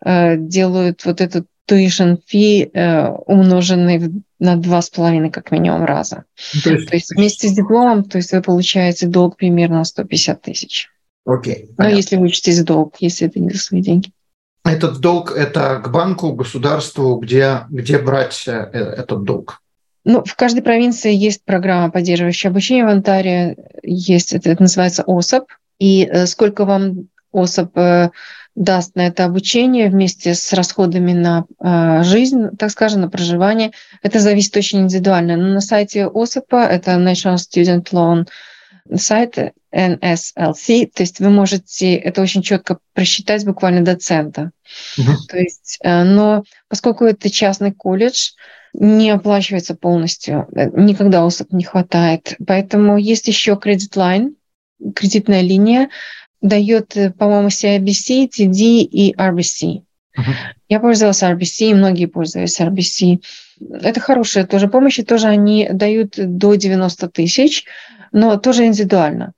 э, 0.04 0.36
делают 0.36 1.04
вот 1.04 1.20
этот 1.20 1.48
tuition 1.68 2.18
fee 2.32 2.70
э, 2.72 3.08
умноженный 3.26 4.22
на 4.38 4.56
два 4.56 4.82
с 4.82 4.90
половиной 4.90 5.30
как 5.30 5.50
минимум 5.50 5.84
раза. 5.84 6.24
Ну, 6.54 6.60
то 6.62 6.70
есть, 6.70 6.88
то 6.88 6.96
есть 6.96 7.14
вместе 7.14 7.48
с 7.48 7.52
дипломом, 7.52 8.04
то 8.04 8.18
есть 8.18 8.32
вы 8.32 8.42
получаете 8.42 9.06
долг 9.06 9.36
примерно 9.36 9.84
150 9.84 10.42
тысяч. 10.42 10.88
Окей. 11.24 11.70
Okay, 11.70 11.74
ну, 11.78 11.88
если 11.88 12.16
вы 12.16 12.24
учитесь 12.24 12.62
долг, 12.64 12.96
если 12.98 13.28
это 13.28 13.38
не 13.38 13.50
за 13.50 13.58
свои 13.58 13.80
деньги. 13.80 14.10
Этот 14.64 14.98
долг– 14.98 15.32
это 15.36 15.80
к 15.84 15.90
банку, 15.90 16.32
государству, 16.32 17.16
где, 17.16 17.60
где 17.68 17.98
брать 17.98 18.44
э, 18.46 18.52
этот 18.52 19.24
долг? 19.24 19.60
Ну, 20.04 20.24
в 20.24 20.34
каждой 20.34 20.62
провинции 20.62 21.14
есть 21.14 21.44
программа, 21.44 21.90
поддерживающая 21.90 22.50
обучение. 22.50 22.84
В 22.84 22.88
Онтарио 22.88 23.54
есть, 23.82 24.32
это, 24.32 24.50
это 24.50 24.62
называется 24.62 25.04
ОСАП. 25.06 25.46
И 25.78 26.04
э, 26.04 26.26
сколько 26.26 26.64
вам 26.64 27.08
ОСАП 27.32 28.12
даст 28.54 28.96
на 28.96 29.06
это 29.06 29.24
обучение 29.24 29.88
вместе 29.88 30.34
с 30.34 30.52
расходами 30.52 31.12
на 31.12 31.46
э, 31.58 32.02
жизнь, 32.04 32.56
так 32.58 32.70
скажем, 32.70 33.00
на 33.00 33.08
проживание. 33.08 33.72
Это 34.02 34.18
зависит 34.18 34.56
очень 34.56 34.80
индивидуально. 34.80 35.36
Но 35.36 35.48
на 35.48 35.60
сайте 35.60 36.06
ОСАПа, 36.06 36.64
это 36.64 36.92
National 36.92 37.36
Student 37.36 37.90
Loan 37.92 38.26
сайт 38.96 39.38
NSLC, 39.72 40.90
то 40.92 41.02
есть 41.02 41.20
вы 41.20 41.30
можете 41.30 41.94
это 41.94 42.20
очень 42.20 42.42
четко 42.42 42.78
просчитать 42.92 43.44
буквально 43.44 43.82
до 43.82 43.96
цента. 43.96 44.50
Uh-huh. 44.98 45.16
То 45.28 45.38
есть, 45.38 45.78
э, 45.82 46.02
но 46.04 46.44
поскольку 46.68 47.04
это 47.04 47.30
частный 47.30 47.72
колледж, 47.72 48.32
не 48.74 49.10
оплачивается 49.10 49.74
полностью, 49.74 50.46
э, 50.54 50.68
никогда 50.74 51.24
OSAP 51.24 51.52
не 51.52 51.64
хватает. 51.64 52.36
Поэтому 52.46 52.98
есть 52.98 53.28
еще 53.28 53.56
credit 53.56 53.96
line, 53.96 54.36
кредитная 54.94 55.42
линия, 55.42 55.88
дает, 56.42 56.96
э, 56.96 57.10
по-моему, 57.10 57.48
CIBC, 57.48 58.28
TD 58.28 58.82
и 58.82 59.14
RBC. 59.16 59.82
Uh-huh. 60.18 60.22
Я 60.68 60.80
пользовалась 60.80 61.22
RBC, 61.22 61.70
и 61.70 61.74
многие 61.74 62.06
пользовались 62.06 62.60
RBC. 62.60 63.22
Это 63.80 64.00
хорошая 64.00 64.44
тоже 64.44 64.68
помощь, 64.68 64.98
и 64.98 65.04
тоже 65.04 65.28
они 65.28 65.68
дают 65.72 66.14
до 66.16 66.54
90 66.54 67.08
тысяч, 67.08 67.64
но 68.10 68.36
тоже 68.36 68.66
индивидуально. 68.66 69.32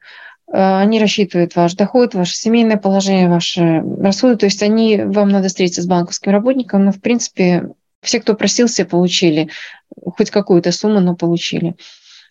Э, 0.53 0.79
они 0.81 0.99
рассчитывают 0.99 1.55
ваш 1.55 1.75
доход, 1.75 2.15
ваше 2.15 2.35
семейное 2.35 2.79
положение, 2.79 3.29
ваши 3.29 3.83
расходы. 4.01 4.37
То 4.37 4.47
есть 4.47 4.63
они, 4.63 4.99
вам 4.99 5.29
надо 5.29 5.49
встретиться 5.49 5.83
с 5.83 5.87
банковским 5.87 6.33
работником, 6.33 6.85
но, 6.85 6.93
в 6.93 7.01
принципе, 7.01 7.69
все, 8.03 8.21
кто 8.21 8.35
просился, 8.35 8.85
получили 8.85 9.49
хоть 9.95 10.31
какую-то 10.31 10.73
сумму, 10.73 11.01
но 11.01 11.15
получили. 11.15 11.75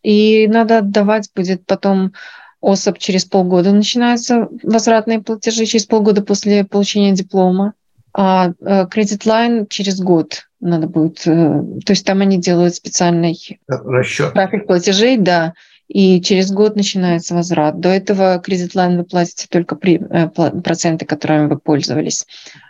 И 0.04 0.48
надо 0.48 0.80
отдавать 0.80 1.30
будет 1.34 1.66
потом 1.66 2.14
OSAP 2.64 2.98
через 2.98 3.26
полгода 3.26 3.72
начинаются 3.74 4.48
возвратные 4.64 5.20
платежи, 5.22 5.66
через 5.66 5.86
полгода 5.86 6.24
после 6.24 6.64
получения 6.64 7.12
диплома, 7.12 7.74
а 8.16 8.54
credit 8.90 9.26
line 9.26 9.68
через 9.68 10.00
год 10.00 10.48
надо 10.64 10.88
будет. 10.88 11.28
Э, 11.28 11.62
то 11.86 11.92
есть 11.92 12.06
там 12.06 12.22
они 12.22 12.40
делают 12.40 12.76
специальный 12.76 13.38
расчет 13.68 14.34
график 14.34 14.66
платежей, 14.66 15.18
да, 15.18 15.54
и 15.88 16.22
через 16.22 16.52
год 16.52 16.76
начинается 16.76 17.36
возврат. 17.36 17.80
До 17.80 17.90
этого 17.90 18.40
credit 18.40 18.74
line 18.74 18.98
вы 18.98 19.04
платите 19.04 19.48
только 19.50 19.76
при, 19.76 19.98
э, 20.00 20.30
проценты, 20.30 21.06
которыми 21.06 21.48
вы 21.48 21.60
пользовались. 21.60 22.26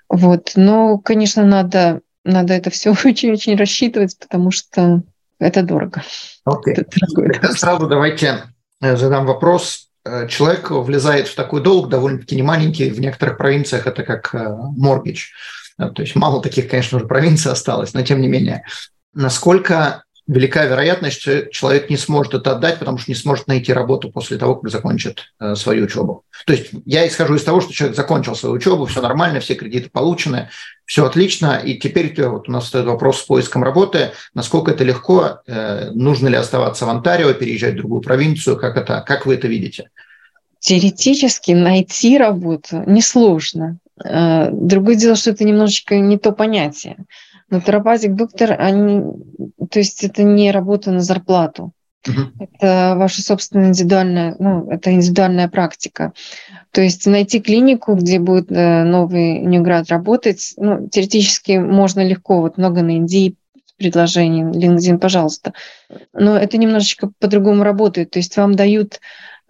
Вот. 0.09 0.53
Но, 0.55 0.97
конечно, 0.97 1.45
надо, 1.45 2.01
надо 2.23 2.53
это 2.53 2.69
все 2.69 2.91
очень-очень 3.05 3.55
рассчитывать, 3.55 4.17
потому 4.19 4.49
что 4.49 5.03
это 5.39 5.61
дорого. 5.61 6.01
Okay. 6.47 6.85
Это 7.17 7.53
сразу 7.53 7.87
давайте 7.87 8.27
Э, 8.27 8.52
задам 8.97 9.25
вопрос. 9.25 9.89
Э, 10.05 10.27
человек 10.27 10.71
влезает 10.71 11.27
в 11.27 11.35
такой 11.35 11.61
долг, 11.61 11.89
довольно-таки 11.89 12.35
немаленький, 12.35 12.89
в 12.89 12.99
некоторых 12.99 13.37
провинциях 13.37 13.87
это 13.87 14.03
как 14.03 14.33
моргич. 14.33 15.33
Э, 15.79 15.89
то 15.89 16.01
есть 16.01 16.15
мало 16.15 16.41
таких, 16.41 16.69
конечно, 16.69 16.97
уже 16.97 17.07
провинций 17.07 17.51
осталось, 17.51 17.93
но 17.93 18.01
тем 18.01 18.21
не 18.21 18.27
менее. 18.27 18.63
Насколько 19.13 20.02
велика 20.27 20.65
вероятность, 20.65 21.21
что 21.21 21.47
человек 21.47 21.89
не 21.89 21.97
сможет 21.97 22.33
это 22.33 22.53
отдать, 22.53 22.79
потому 22.79 22.97
что 22.97 23.11
не 23.11 23.15
сможет 23.15 23.47
найти 23.47 23.73
работу 23.73 24.09
после 24.09 24.37
того, 24.37 24.55
как 24.55 24.71
закончит 24.71 25.33
э, 25.39 25.55
свою 25.55 25.85
учебу. 25.85 26.23
То 26.45 26.53
есть 26.53 26.71
я 26.85 27.05
исхожу 27.07 27.35
из 27.35 27.43
того, 27.43 27.59
что 27.59 27.73
человек 27.73 27.97
закончил 27.97 28.35
свою 28.35 28.55
учебу, 28.55 28.85
все 28.85 29.01
нормально, 29.01 29.41
все 29.41 29.55
кредиты 29.55 29.89
получены, 29.89 30.49
все 30.85 31.05
отлично, 31.05 31.61
и 31.63 31.77
теперь 31.77 32.13
вот 32.25 32.47
у 32.47 32.51
нас 32.51 32.67
стоит 32.67 32.85
вопрос 32.85 33.19
с 33.19 33.23
поиском 33.23 33.63
работы, 33.63 34.11
насколько 34.33 34.71
это 34.71 34.83
легко, 34.85 35.41
э, 35.45 35.91
нужно 35.91 36.29
ли 36.29 36.35
оставаться 36.35 36.85
в 36.85 36.89
Онтарио, 36.89 37.33
переезжать 37.33 37.73
в 37.73 37.77
другую 37.77 38.01
провинцию, 38.01 38.57
как, 38.57 38.77
это, 38.77 39.03
как 39.05 39.25
вы 39.25 39.35
это 39.35 39.47
видите? 39.47 39.89
Теоретически 40.59 41.51
найти 41.51 42.17
работу 42.17 42.83
несложно. 42.87 43.79
Э, 44.01 44.49
другое 44.51 44.95
дело, 44.95 45.15
что 45.15 45.31
это 45.31 45.43
немножечко 45.43 45.97
не 45.97 46.17
то 46.17 46.31
понятие. 46.31 46.95
Натуропатик, 47.53 48.15
доктор, 48.15 48.55
они, 48.59 49.03
то 49.69 49.79
есть 49.79 50.03
это 50.03 50.23
не 50.23 50.51
работа 50.51 50.91
на 50.91 51.01
зарплату. 51.01 51.71
Uh-huh. 52.05 52.31
Это 52.39 52.95
ваша 52.97 53.21
собственная 53.21 53.69
индивидуальная, 53.69 54.35
ну, 54.39 54.69
это 54.69 54.91
индивидуальная 54.91 55.47
практика. 55.47 56.11
То 56.71 56.81
есть 56.81 57.05
найти 57.05 57.39
клинику, 57.39 57.93
где 57.93 58.19
будет 58.19 58.51
э, 58.51 58.83
новый 58.83 59.39
неоград 59.39 59.89
работать, 59.89 60.53
ну, 60.57 60.89
теоретически 60.89 61.59
можно 61.59 62.05
легко, 62.05 62.41
вот 62.41 62.57
много 62.57 62.81
на 62.81 62.97
Индии 62.97 63.35
предложений, 63.77 64.57
LinkedIn, 64.57 64.97
пожалуйста. 64.97 65.53
Но 66.13 66.37
это 66.37 66.57
немножечко 66.57 67.11
по-другому 67.19 67.63
работает. 67.63 68.11
То 68.11 68.19
есть 68.19 68.35
вам 68.37 68.55
дают 68.55 68.99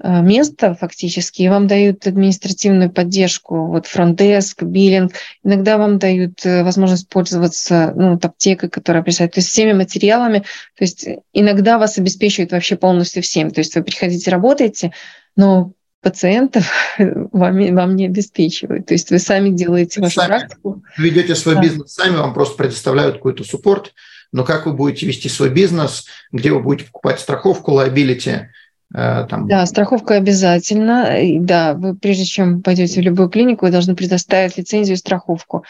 место 0.04 0.76
фактически, 0.76 1.44
и 1.44 1.50
вам 1.50 1.68
дают 1.68 2.06
административную 2.06 2.92
поддержку, 2.92 3.68
вот 3.68 3.88
фронтдеск, 3.88 4.62
биллинг. 4.62 5.14
Иногда 5.44 5.78
вам 5.78 5.98
дают 5.98 6.46
э, 6.46 6.64
возможность 6.64 7.08
пользоваться 7.08 7.94
ну, 7.96 8.20
аптекой, 8.22 8.70
которая 8.70 9.02
представляет, 9.02 9.36
то 9.36 9.40
есть 9.40 9.50
всеми 9.50 9.72
материалами. 9.72 10.40
То 10.78 10.84
есть 10.84 11.08
иногда 11.32 11.78
вас 11.78 11.98
обеспечивают 11.98 12.52
вообще 12.52 12.76
полностью 12.76 13.24
всем. 13.24 13.52
То 13.52 13.60
есть 13.60 13.76
вы 13.76 13.84
приходите, 13.84 14.30
работаете, 14.30 14.92
но 15.38 15.72
пациентов 16.02 16.70
вам, 17.00 17.76
вам 17.76 17.96
не 17.96 18.08
обеспечивают. 18.08 18.88
То 18.88 18.96
есть 18.96 19.10
вы 19.10 19.20
сами 19.20 19.52
делаете 19.52 20.02
вы 20.02 20.08
вашу 20.08 20.20
сами 20.20 20.28
практику. 20.28 20.84
Ведете 20.98 21.36
свой 21.36 21.56
да. 21.56 21.62
бизнес 21.62 21.94
сами, 21.94 22.18
вам 22.18 22.34
просто 22.34 22.58
предоставляют 22.58 23.16
какой-то 23.16 23.46
support, 23.46 23.94
но 24.34 24.44
как 24.44 24.66
вы 24.66 24.74
будете 24.74 25.06
вести 25.06 25.30
свой 25.30 25.50
бизнес, 25.50 26.08
где 26.34 26.52
вы 26.52 26.60
будете 26.60 26.88
покупать 26.88 27.22
страховку, 27.22 27.72
liability, 27.72 28.32
Э, 28.32 28.48
там... 28.94 29.48
Да, 29.48 29.66
страховка 29.66 30.16
обязательно. 30.16 31.10
Да, 31.40 31.74
вы 31.74 31.96
прежде 31.96 32.26
чем 32.26 32.62
пойдете 32.62 33.02
в 33.02 33.04
любую 33.04 33.30
клинику, 33.30 33.66
вы 33.66 33.72
должны 33.72 33.96
предоставить 33.96 34.58
лицензию 34.58 34.96
и 34.96 35.00
страховку. 35.00 35.64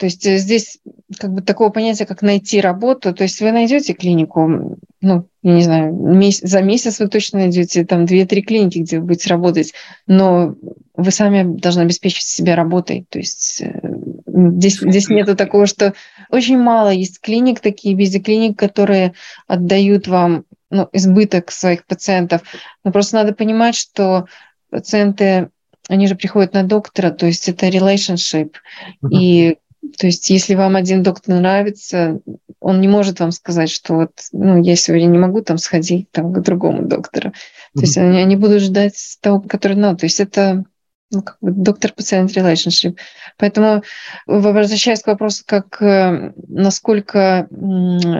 То 0.00 0.06
есть 0.06 0.26
э, 0.26 0.38
здесь 0.38 0.78
как 1.18 1.32
бы 1.32 1.42
такого 1.42 1.68
понятия, 1.68 2.06
как 2.06 2.22
найти 2.22 2.60
работу. 2.60 3.14
То 3.14 3.22
есть 3.22 3.40
вы 3.40 3.52
найдете 3.52 3.92
клинику, 3.92 4.78
ну, 5.02 5.26
я 5.42 5.52
не 5.52 5.62
знаю, 5.62 5.94
месяц, 5.94 6.48
за 6.48 6.62
месяц 6.62 7.00
вы 7.00 7.08
точно 7.08 7.40
найдете 7.40 7.84
там 7.84 8.04
2-3 8.04 8.40
клиники, 8.40 8.78
где 8.78 8.98
вы 8.98 9.06
будете 9.06 9.28
работать, 9.28 9.74
но 10.06 10.54
вы 10.96 11.10
сами 11.10 11.42
должны 11.58 11.82
обеспечить 11.82 12.26
себя 12.26 12.56
работой. 12.56 13.04
То 13.10 13.18
есть 13.18 13.60
э, 13.60 13.78
здесь, 14.26 14.80
здесь 14.80 15.10
нету 15.10 15.36
такого, 15.36 15.66
что 15.66 15.92
очень 16.30 16.58
мало 16.58 16.88
есть 16.88 17.20
клиник, 17.20 17.60
такие 17.60 17.94
бизи-клиник, 17.94 18.58
которые 18.58 19.12
отдают 19.46 20.08
вам 20.08 20.44
ну, 20.70 20.88
избыток 20.92 21.50
своих 21.50 21.84
пациентов. 21.84 22.42
Но 22.84 22.92
просто 22.92 23.16
надо 23.16 23.34
понимать, 23.34 23.74
что 23.74 24.26
пациенты, 24.70 25.50
они 25.88 26.06
же 26.06 26.14
приходят 26.14 26.54
на 26.54 26.62
доктора, 26.62 27.10
то 27.10 27.26
есть 27.26 27.48
это 27.48 27.68
relationship. 27.68 28.54
Uh-huh. 29.02 29.10
И 29.10 29.58
то 29.98 30.06
есть 30.06 30.28
если 30.30 30.54
вам 30.54 30.76
один 30.76 31.02
доктор 31.02 31.34
нравится, 31.34 32.20
он 32.60 32.80
не 32.80 32.88
может 32.88 33.20
вам 33.20 33.32
сказать, 33.32 33.70
что 33.70 33.94
вот, 33.94 34.12
ну, 34.32 34.62
я 34.62 34.76
сегодня 34.76 35.06
не 35.06 35.18
могу 35.18 35.40
там 35.40 35.58
сходить 35.58 36.10
там, 36.10 36.32
к 36.32 36.40
другому 36.40 36.82
доктору. 36.86 37.30
Uh-huh. 37.30 37.74
То 37.74 37.80
есть 37.80 37.98
они, 37.98 38.18
они 38.18 38.36
будут 38.36 38.62
ждать 38.62 38.94
того, 39.20 39.40
который 39.40 39.76
надо. 39.76 39.98
То 39.98 40.06
есть 40.06 40.20
это 40.20 40.64
ну, 41.10 41.22
как 41.22 41.38
бы 41.40 41.50
доктор-пациент 41.50 42.30
relationship. 42.30 42.96
Поэтому, 43.36 43.82
возвращаясь 44.26 45.02
к 45.02 45.08
вопросу, 45.08 45.42
как 45.44 45.82
э, 45.82 46.32
насколько 46.46 47.48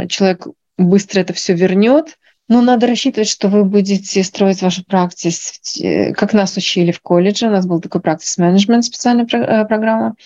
человек 0.09 0.49
быстро 0.77 1.21
это 1.21 1.33
все 1.33 1.55
вернет, 1.55 2.19
ну, 2.51 2.63
надо 2.63 2.89
рассчитывать, 2.89 3.29
что 3.29 3.49
вы 3.49 3.65
будете 3.65 4.25
строить 4.25 4.61
вашу 4.61 4.85
практис, 4.85 5.79
э, 5.81 6.13
как 6.15 6.33
нас 6.33 6.57
учили 6.57 6.91
в 6.91 7.01
колледже. 7.01 7.47
У 7.47 7.51
нас 7.51 7.65
был 7.65 7.81
такой 7.81 8.01
практис 8.01 8.39
менеджмент 8.39 8.85
специальная 8.85 9.25
э, 9.25 9.65
программа. 9.67 10.17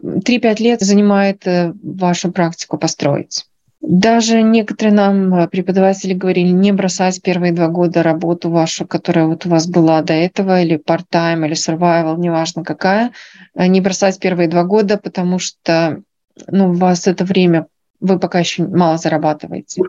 3-5 0.00 0.62
лет 0.62 0.80
занимает 0.80 1.44
э, 1.44 1.72
вашу 1.82 2.30
практику 2.30 2.78
построить. 2.78 3.46
Даже 3.80 4.42
некоторые 4.42 4.94
нам 4.94 5.48
преподаватели 5.48 6.14
говорили 6.14 6.50
не 6.50 6.70
бросать 6.70 7.20
первые 7.20 7.52
два 7.52 7.66
года 7.66 8.04
работу 8.04 8.48
вашу, 8.48 8.86
которая 8.86 9.26
вот 9.26 9.44
у 9.44 9.48
вас 9.48 9.66
была 9.66 10.02
до 10.02 10.12
этого, 10.12 10.62
или 10.62 10.78
part-time, 10.78 11.44
или 11.44 11.56
survival, 11.56 12.16
неважно 12.16 12.62
какая, 12.62 13.10
не 13.56 13.80
бросать 13.80 14.20
первые 14.20 14.48
два 14.48 14.62
года, 14.62 14.98
потому 14.98 15.40
что 15.40 16.00
ну, 16.46 16.70
у 16.70 16.74
вас 16.74 17.08
это 17.08 17.24
время 17.24 17.66
вы 18.02 18.18
пока 18.18 18.40
еще 18.40 18.66
мало 18.66 18.98
зарабатываете. 18.98 19.82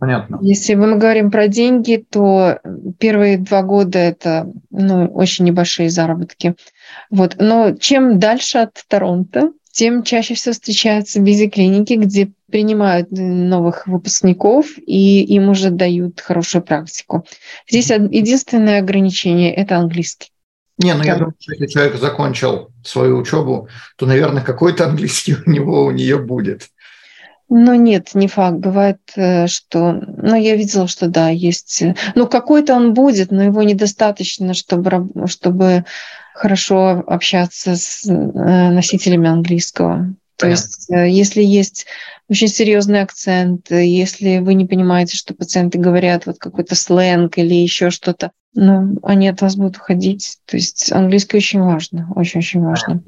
Понятно. 0.00 0.38
Если 0.40 0.74
мы 0.74 0.96
говорим 0.96 1.30
про 1.30 1.46
деньги, 1.46 2.04
то 2.10 2.58
первые 2.98 3.38
два 3.38 3.62
года 3.62 3.98
это 3.98 4.50
ну, 4.70 5.06
очень 5.06 5.44
небольшие 5.44 5.90
заработки. 5.90 6.54
Вот. 7.10 7.36
Но 7.38 7.76
чем 7.76 8.18
дальше 8.18 8.58
от 8.58 8.82
Торонто, 8.88 9.52
тем 9.70 10.02
чаще 10.02 10.34
всего 10.34 10.52
встречаются 10.52 11.20
бизи-клиники, 11.20 11.94
где 11.94 12.32
принимают 12.50 13.08
новых 13.10 13.86
выпускников 13.86 14.66
и 14.78 15.22
им 15.24 15.48
уже 15.48 15.70
дают 15.70 16.20
хорошую 16.20 16.62
практику. 16.62 17.24
Здесь 17.68 17.90
единственное 17.90 18.80
ограничение– 18.80 19.54
это 19.54 19.76
английский. 19.76 20.30
Не, 20.78 20.94
ну 20.94 21.02
я 21.04 21.16
думаю, 21.16 21.34
что 21.38 21.52
если 21.52 21.66
человек 21.66 21.96
закончил 21.96 22.70
свою 22.84 23.18
учебу, 23.18 23.68
то, 23.96 24.06
наверное, 24.06 24.42
какой-то 24.42 24.86
английский 24.86 25.36
у 25.46 25.50
него, 25.50 25.84
у 25.84 25.90
нее 25.90 26.18
будет. 26.18 26.68
Ну 27.54 27.74
нет, 27.74 28.14
не 28.14 28.28
факт. 28.28 28.56
Бывает, 28.56 28.98
э, 29.14 29.46
что... 29.46 29.92
Ну, 29.92 30.34
я 30.36 30.56
видела, 30.56 30.88
что 30.88 31.08
да, 31.08 31.28
есть... 31.28 31.82
Э, 31.82 31.94
ну, 32.14 32.26
какой-то 32.26 32.74
он 32.74 32.94
будет, 32.94 33.30
но 33.30 33.42
его 33.42 33.62
недостаточно, 33.62 34.54
чтобы, 34.54 35.10
чтобы 35.26 35.84
хорошо 36.32 37.04
общаться 37.06 37.76
с 37.76 38.06
э, 38.08 38.10
носителями 38.10 39.28
английского. 39.28 40.14
То 40.38 40.48
есть, 40.48 40.86
если 40.88 41.42
есть 41.42 41.86
очень 42.28 42.48
серьезный 42.48 43.02
акцент, 43.02 43.70
если 43.70 44.38
вы 44.38 44.54
не 44.54 44.64
понимаете, 44.64 45.18
что 45.18 45.34
пациенты 45.34 45.78
говорят 45.78 46.24
вот 46.24 46.38
какой-то 46.38 46.74
сленг 46.74 47.36
или 47.36 47.54
еще 47.54 47.90
что-то, 47.90 48.32
ну, 48.54 48.98
они 49.02 49.28
от 49.28 49.40
вас 49.42 49.56
будут 49.56 49.76
уходить. 49.76 50.38
То 50.46 50.56
есть 50.56 50.90
английский 50.90 51.36
очень 51.36 51.60
важно, 51.60 52.10
очень-очень 52.16 52.62
важно. 52.62 53.02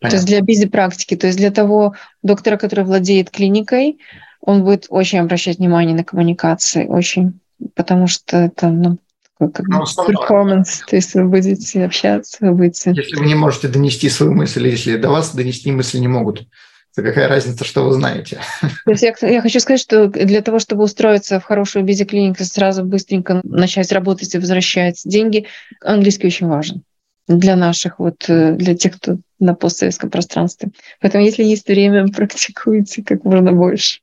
Понятно. 0.00 0.10
То 0.10 0.16
есть 0.16 0.26
для 0.26 0.40
бизи-практики, 0.40 1.14
то 1.14 1.26
есть 1.26 1.38
для 1.38 1.50
того 1.50 1.94
доктора, 2.22 2.56
который 2.56 2.84
владеет 2.84 3.30
клиникой, 3.30 3.98
он 4.40 4.64
будет 4.64 4.86
очень 4.88 5.18
обращать 5.18 5.58
внимание 5.58 5.94
на 5.94 6.04
коммуникации, 6.04 6.86
очень, 6.86 7.38
потому 7.74 8.06
что 8.06 8.38
это 8.38 8.68
ну, 8.70 8.98
как 9.38 9.60
ну, 9.68 9.84
перформанс, 10.06 10.82
то 10.88 10.96
есть 10.96 11.14
вы 11.14 11.24
будете 11.24 11.84
общаться, 11.84 12.38
вы 12.40 12.54
будете... 12.54 12.92
Если 12.96 13.16
вы 13.16 13.26
не 13.26 13.34
можете 13.34 13.68
донести 13.68 14.08
свою 14.08 14.32
мысль, 14.32 14.66
если 14.66 14.96
до 14.96 15.10
вас 15.10 15.34
донести 15.34 15.70
мысли 15.70 15.98
не 15.98 16.08
могут, 16.08 16.46
то 16.94 17.02
какая 17.02 17.28
разница, 17.28 17.64
что 17.64 17.84
вы 17.84 17.92
знаете? 17.92 18.40
То 18.84 18.90
есть 18.90 19.02
я, 19.02 19.14
я 19.28 19.42
хочу 19.42 19.60
сказать, 19.60 19.80
что 19.80 20.08
для 20.08 20.40
того, 20.40 20.58
чтобы 20.58 20.82
устроиться 20.82 21.40
в 21.40 21.44
хорошую 21.44 21.84
бизи-клинику, 21.84 22.42
сразу 22.44 22.84
быстренько 22.84 23.40
начать 23.44 23.92
работать 23.92 24.34
и 24.34 24.38
возвращать 24.38 25.02
деньги, 25.04 25.46
английский 25.82 26.26
очень 26.26 26.48
важен 26.48 26.82
для 27.28 27.54
наших, 27.54 27.98
вот 27.98 28.24
э, 28.28 28.52
для 28.54 28.74
тех, 28.74 28.96
кто 28.96 29.18
на 29.40 29.54
постсоветском 29.54 30.10
пространстве. 30.10 30.70
Поэтому, 31.00 31.24
если 31.24 31.42
есть 31.44 31.66
время, 31.66 32.06
практикуйте 32.12 33.02
как 33.02 33.24
можно 33.24 33.52
больше. 33.52 34.00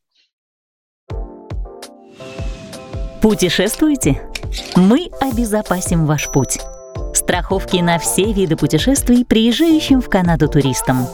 Путешествуйте? 3.21 4.19
Мы 4.75 5.11
обезопасим 5.19 6.05
ваш 6.05 6.31
путь. 6.31 6.59
Страховки 7.13 7.77
на 7.77 7.99
все 7.99 8.33
виды 8.33 8.55
путешествий 8.55 9.25
приезжающим 9.25 10.01
в 10.01 10.09
Канаду 10.09 10.47
туристам. 10.47 11.05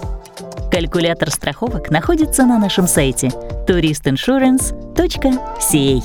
Калькулятор 0.72 1.32
страховок 1.32 1.92
находится 1.92 2.46
на 2.46 2.60
нашем 2.60 2.88
сайте 2.88 3.28
touristinsurance.ca. 3.68 6.04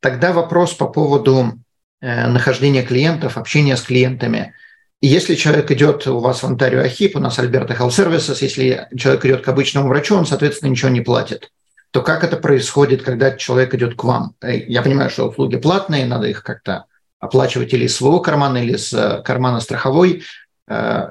Тогда 0.00 0.32
вопрос 0.32 0.72
по 0.74 0.86
поводу 0.86 1.58
Э, 2.00 2.28
нахождения 2.28 2.82
клиентов, 2.82 3.36
общения 3.36 3.76
с 3.76 3.82
клиентами. 3.82 4.54
Если 5.00 5.36
человек 5.36 5.70
идет 5.70 6.06
у 6.08 6.18
вас 6.18 6.42
в 6.42 6.46
Онтарио 6.46 6.80
Ахип, 6.80 7.16
у 7.16 7.20
нас 7.20 7.38
Альберта 7.38 7.74
Health 7.74 7.90
Services, 7.90 8.38
если 8.40 8.88
человек 8.96 9.24
идет 9.24 9.44
к 9.44 9.48
обычному 9.48 9.88
врачу, 9.88 10.16
он, 10.16 10.26
соответственно, 10.26 10.70
ничего 10.70 10.90
не 10.90 11.00
платит. 11.00 11.52
То 11.92 12.02
как 12.02 12.24
это 12.24 12.36
происходит, 12.36 13.02
когда 13.02 13.30
человек 13.36 13.74
идет 13.74 13.94
к 13.94 14.02
вам? 14.02 14.34
Э, 14.42 14.58
я 14.58 14.82
понимаю, 14.82 15.08
что 15.08 15.28
услуги 15.28 15.56
платные, 15.56 16.04
надо 16.04 16.26
их 16.26 16.42
как-то 16.42 16.86
оплачивать 17.20 17.72
или 17.72 17.84
из 17.84 17.96
своего 17.96 18.20
кармана, 18.20 18.58
или 18.58 18.76
с 18.76 18.92
э, 18.92 19.22
кармана 19.22 19.60
страховой. 19.60 20.22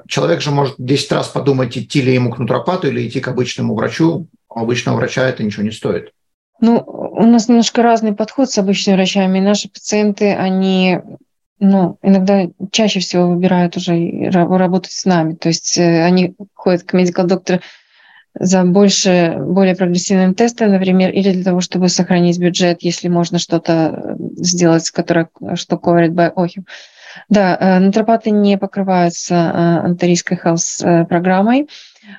Человек 0.06 0.40
же 0.40 0.52
может 0.52 0.76
10 0.78 1.10
раз 1.10 1.26
подумать, 1.26 1.76
идти 1.76 2.00
ли 2.00 2.14
ему 2.14 2.30
к 2.30 2.38
нутропату 2.38 2.86
или 2.86 3.08
идти 3.08 3.18
к 3.18 3.26
обычному 3.26 3.74
врачу. 3.74 4.28
У 4.48 4.60
обычного 4.60 4.98
врача 4.98 5.28
это 5.28 5.42
ничего 5.42 5.64
не 5.64 5.72
стоит. 5.72 6.12
Ну, 6.60 6.78
у 6.86 7.26
нас 7.26 7.48
немножко 7.48 7.82
разный 7.82 8.12
подход 8.12 8.50
с 8.50 8.58
обычными 8.58 8.94
врачами. 8.94 9.40
наши 9.40 9.68
пациенты, 9.68 10.32
они 10.32 11.00
ну, 11.60 11.98
иногда 12.02 12.48
чаще 12.70 13.00
всего 13.00 13.28
выбирают 13.28 13.76
уже 13.76 14.30
работать 14.30 14.92
с 14.92 15.04
нами. 15.04 15.34
То 15.34 15.48
есть 15.48 15.78
э, 15.78 16.04
они 16.04 16.34
ходят 16.54 16.82
к 16.82 16.92
медикал 16.92 17.26
доктору 17.26 17.60
за 18.38 18.62
больше, 18.64 19.36
более 19.38 19.74
прогрессивным 19.74 20.34
тестом, 20.34 20.70
например, 20.70 21.10
или 21.10 21.32
для 21.32 21.44
того, 21.44 21.60
чтобы 21.60 21.88
сохранить 21.88 22.38
бюджет, 22.38 22.82
если 22.82 23.08
можно 23.08 23.38
что-то 23.38 24.16
сделать, 24.36 24.90
которое, 24.90 25.28
что 25.54 25.76
covered 25.76 26.10
by 26.10 26.32
OHIM. 26.34 26.64
Да, 27.28 27.56
э, 27.58 27.78
натропаты 27.80 28.30
не 28.30 28.58
покрываются 28.58 29.34
э, 29.34 29.86
антарийской 29.86 30.38
health 30.42 31.06
программой 31.06 31.66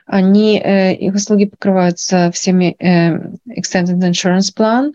они, 0.06 0.60
э, 0.60 0.94
их 0.94 1.16
услуги 1.16 1.46
покрываются 1.46 2.32
всеми 2.32 2.76
э, 2.80 3.16
Extended 3.48 4.00
Insurance 4.00 4.54
Plan, 4.56 4.94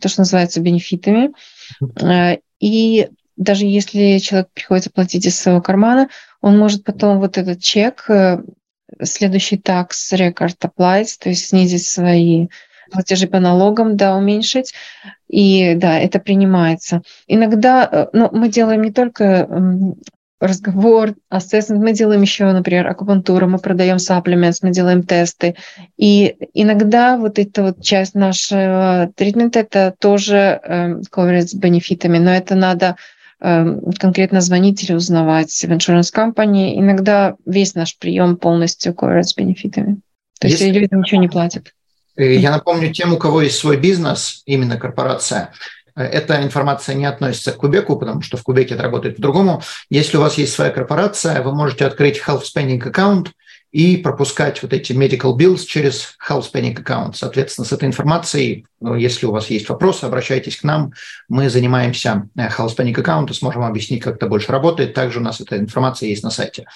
то, 0.00 0.08
что 0.08 0.22
называется 0.22 0.60
бенефитами. 0.60 1.32
Э, 2.00 2.38
и 2.60 3.08
даже 3.36 3.64
если 3.64 4.18
человек 4.18 4.48
приходится 4.52 4.90
платить 4.90 5.26
из 5.26 5.38
своего 5.38 5.60
кармана, 5.60 6.08
он 6.40 6.58
может 6.58 6.84
потом 6.84 7.18
вот 7.18 7.38
этот 7.38 7.60
чек, 7.60 8.08
следующий 9.02 9.56
tax 9.56 9.88
record 10.12 10.56
applies, 10.60 11.16
то 11.20 11.28
есть 11.28 11.48
снизить 11.48 11.86
свои 11.86 12.48
платежи 12.90 13.26
по 13.26 13.40
налогам, 13.40 13.96
да, 13.96 14.16
уменьшить. 14.16 14.72
И 15.28 15.74
да, 15.74 15.98
это 15.98 16.20
принимается. 16.20 17.02
Иногда 17.26 17.88
э, 17.90 18.06
ну, 18.12 18.28
мы 18.32 18.48
делаем 18.48 18.82
не 18.82 18.92
только 18.92 19.48
разговор, 20.38 21.14
ассессмент, 21.30 21.82
мы 21.82 21.92
делаем 21.92 22.22
еще, 22.22 22.44
например, 22.52 22.86
акупунктуру, 22.86 23.48
мы 23.48 23.58
продаем 23.58 23.96
supplements, 23.96 24.58
мы 24.62 24.70
делаем 24.70 25.02
тесты. 25.02 25.56
И 25.96 26.36
иногда 26.52 27.16
вот 27.16 27.38
эта 27.38 27.62
вот 27.62 27.82
часть 27.82 28.14
нашего 28.14 29.10
тритмента, 29.16 29.60
это 29.60 29.94
тоже 29.98 30.60
э, 30.62 31.00
с 31.02 31.54
бенефитами, 31.54 32.18
но 32.18 32.30
это 32.30 32.54
надо 32.54 32.86
э, 32.86 33.15
конкретно 33.38 34.40
звонить 34.40 34.82
или 34.82 34.94
узнавать 34.94 35.50
в 35.50 35.70
insurance 35.70 36.12
company. 36.14 36.78
Иногда 36.78 37.36
весь 37.44 37.74
наш 37.74 37.98
прием 37.98 38.36
полностью 38.36 38.92
coverage 38.92 39.24
с 39.24 39.36
бенефитами. 39.36 39.98
То 40.40 40.48
есть 40.48 40.62
люди 40.62 40.88
ничего 40.90 41.20
не 41.20 41.28
платят. 41.28 41.72
Э, 42.16 42.34
я 42.34 42.50
напомню 42.50 42.92
тем, 42.92 43.12
у 43.12 43.18
кого 43.18 43.42
есть 43.42 43.58
свой 43.58 43.76
бизнес, 43.76 44.42
именно 44.46 44.78
корпорация, 44.78 45.52
эта 45.96 46.42
информация 46.42 46.94
не 46.94 47.06
относится 47.06 47.52
к 47.52 47.56
Кубеку, 47.56 47.96
потому 47.96 48.20
что 48.20 48.36
в 48.36 48.42
Кубеке 48.42 48.74
это 48.74 48.82
работает 48.82 49.16
по-другому. 49.16 49.62
Если 49.88 50.18
у 50.18 50.20
вас 50.20 50.36
есть 50.36 50.52
своя 50.52 50.70
корпорация, 50.70 51.42
вы 51.42 51.54
можете 51.54 51.86
открыть 51.86 52.20
Health 52.20 52.42
Spending 52.42 52.86
аккаунт 52.86 53.32
и 53.72 53.96
пропускать 53.96 54.62
вот 54.62 54.72
эти 54.72 54.92
medical 54.92 55.36
bills 55.36 55.64
через 55.66 56.16
Health 56.26 56.50
Spending 56.50 56.78
аккаунт. 56.78 57.16
Соответственно, 57.16 57.66
с 57.66 57.72
этой 57.72 57.86
информацией, 57.86 58.66
ну, 58.80 58.94
если 58.94 59.26
у 59.26 59.32
вас 59.32 59.50
есть 59.50 59.68
вопросы, 59.68 60.04
обращайтесь 60.04 60.56
к 60.56 60.64
нам. 60.64 60.92
Мы 61.28 61.50
занимаемся 61.50 62.28
э, 62.36 62.48
Health 62.48 62.76
Spending 62.76 62.98
аккаунтом, 62.98 63.34
сможем 63.34 63.64
объяснить, 63.64 64.02
как 64.02 64.16
это 64.16 64.28
больше 64.28 64.52
работает. 64.52 64.94
Также 64.94 65.18
у 65.18 65.22
нас 65.22 65.40
эта 65.40 65.58
информация 65.58 66.08
есть 66.08 66.22
на 66.22 66.30
сайте. 66.30 66.66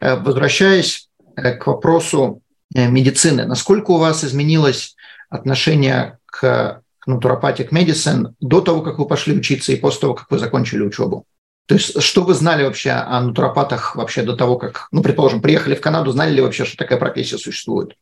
Э, 0.00 0.16
возвращаясь 0.16 1.08
э, 1.36 1.54
к 1.54 1.66
вопросу 1.66 2.42
медицины, 2.72 3.46
насколько 3.46 3.90
у 3.90 3.98
вас 3.98 4.22
изменилось 4.22 4.94
отношение 5.28 6.18
к 6.26 6.82
натуропатик 7.06 7.72
медицин 7.72 8.36
до 8.40 8.60
того, 8.60 8.82
как 8.82 8.98
вы 8.98 9.06
пошли 9.06 9.36
учиться 9.36 9.72
и 9.72 9.76
после 9.76 10.02
того, 10.02 10.14
как 10.14 10.30
вы 10.30 10.38
закончили 10.38 10.82
учебу? 10.82 11.24
То 11.70 11.74
есть 11.74 12.02
что 12.02 12.24
вы 12.24 12.34
знали 12.34 12.64
вообще 12.64 12.90
о 12.90 13.20
натуропатах 13.20 13.94
вообще 13.94 14.22
до 14.22 14.34
того, 14.34 14.56
как, 14.56 14.88
ну, 14.90 15.02
предположим, 15.02 15.40
приехали 15.40 15.76
в 15.76 15.80
Канаду, 15.80 16.10
знали 16.10 16.32
ли 16.32 16.42
вообще, 16.42 16.64
что 16.64 16.76
такая 16.76 16.98
профессия 16.98 17.38
существует? 17.38 17.94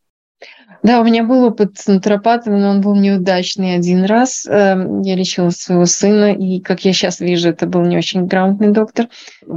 Да, 0.82 1.02
у 1.02 1.04
меня 1.04 1.22
был 1.22 1.44
опыт 1.44 1.76
с 1.76 1.86
натуропатом, 1.86 2.58
но 2.58 2.70
он 2.70 2.80
был 2.80 2.96
неудачный 2.96 3.74
один 3.74 4.06
раз. 4.06 4.46
Эм, 4.46 5.02
я 5.02 5.16
лечила 5.16 5.50
своего 5.50 5.84
сына, 5.84 6.32
и, 6.32 6.60
как 6.60 6.86
я 6.86 6.94
сейчас 6.94 7.20
вижу, 7.20 7.50
это 7.50 7.66
был 7.66 7.82
не 7.82 7.98
очень 7.98 8.24
грамотный 8.24 8.68
доктор. 8.68 9.08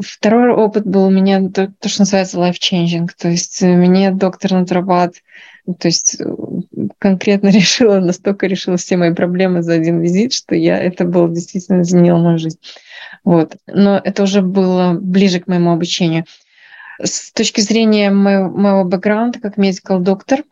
Второй 0.02 0.52
опыт 0.52 0.86
был 0.86 1.06
у 1.06 1.10
меня 1.10 1.50
то, 1.50 1.71
то 1.80 1.88
что 1.88 2.02
называется 2.02 2.38
life-changing. 2.38 3.08
То 3.17 3.30
есть 3.30 3.62
мне 3.62 4.12
доктор-натуропат 4.12 5.13
то 5.65 5.88
есть 5.88 6.17
э, 6.19 6.26
конкретно 6.97 7.47
решила, 7.52 8.00
настолько 8.00 8.47
решила 8.47 8.78
все 8.78 8.97
мои 8.97 9.13
проблемы 9.13 9.62
за 9.62 9.74
один 9.74 10.00
визит, 10.02 10.34
что 10.34 10.56
я 10.56 10.78
это 10.78 11.06
было 11.06 11.30
действительно 11.30 11.82
изменило 11.82 12.17
мою 12.17 12.38
жизнь. 12.38 12.60
Вот. 13.24 13.56
Но 13.67 14.00
это 14.04 14.24
уже 14.24 14.41
было 14.41 14.97
ближе 15.00 15.39
к 15.39 15.47
моему 15.47 15.71
обучению. 15.71 16.26
С 17.02 17.32
точки 17.32 17.62
зрения 17.62 18.12
моего, 18.12 18.50
моего 18.50 18.84
бэкграунда 18.84 19.39
как 19.39 19.58
медикал 19.58 20.00
доктор, 20.00 20.43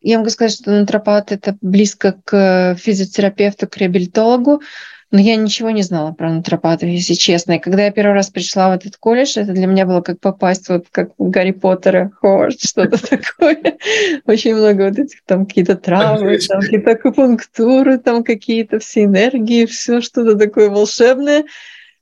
я 0.00 0.18
могу 0.18 0.30
сказать, 0.30 0.52
что 0.52 0.70
натуропат– 0.70 1.32
это 1.32 1.56
близко 1.60 2.20
к 2.24 2.76
физиотерапевту, 2.78 3.66
к 3.66 3.76
реабилитологу, 3.76 4.62
но 5.10 5.20
я 5.20 5.36
ничего 5.36 5.70
не 5.70 5.82
знала 5.82 6.12
про 6.12 6.30
натуропатов, 6.30 6.88
если 6.88 7.14
честно. 7.14 7.52
И 7.52 7.58
когда 7.58 7.84
я 7.84 7.90
первый 7.90 8.12
раз 8.12 8.28
пришла 8.28 8.68
в 8.68 8.72
этот 8.72 8.98
колледж, 8.98 9.38
это 9.38 9.52
для 9.52 9.66
меня 9.66 9.86
было 9.86 10.02
как 10.02 10.20
попасть 10.20 10.68
вот 10.68 10.86
как 10.90 11.12
в 11.16 11.30
Гарри 11.30 11.52
Поттера, 11.52 12.10
Ховард, 12.20 12.60
что-то 12.60 12.98
такое. 13.08 13.78
Очень 14.26 14.56
много 14.56 14.88
вот 14.88 14.98
этих 14.98 15.24
там 15.24 15.46
какие-то 15.46 15.76
травмы, 15.76 16.38
там 16.38 16.60
какие-то 16.60 16.90
акупунктуры, 16.90 17.98
там 17.98 18.22
какие-то 18.22 18.80
все 18.80 19.04
энергии, 19.04 19.64
все 19.64 20.02
что-то 20.02 20.36
такое 20.36 20.68
волшебное. 20.68 21.44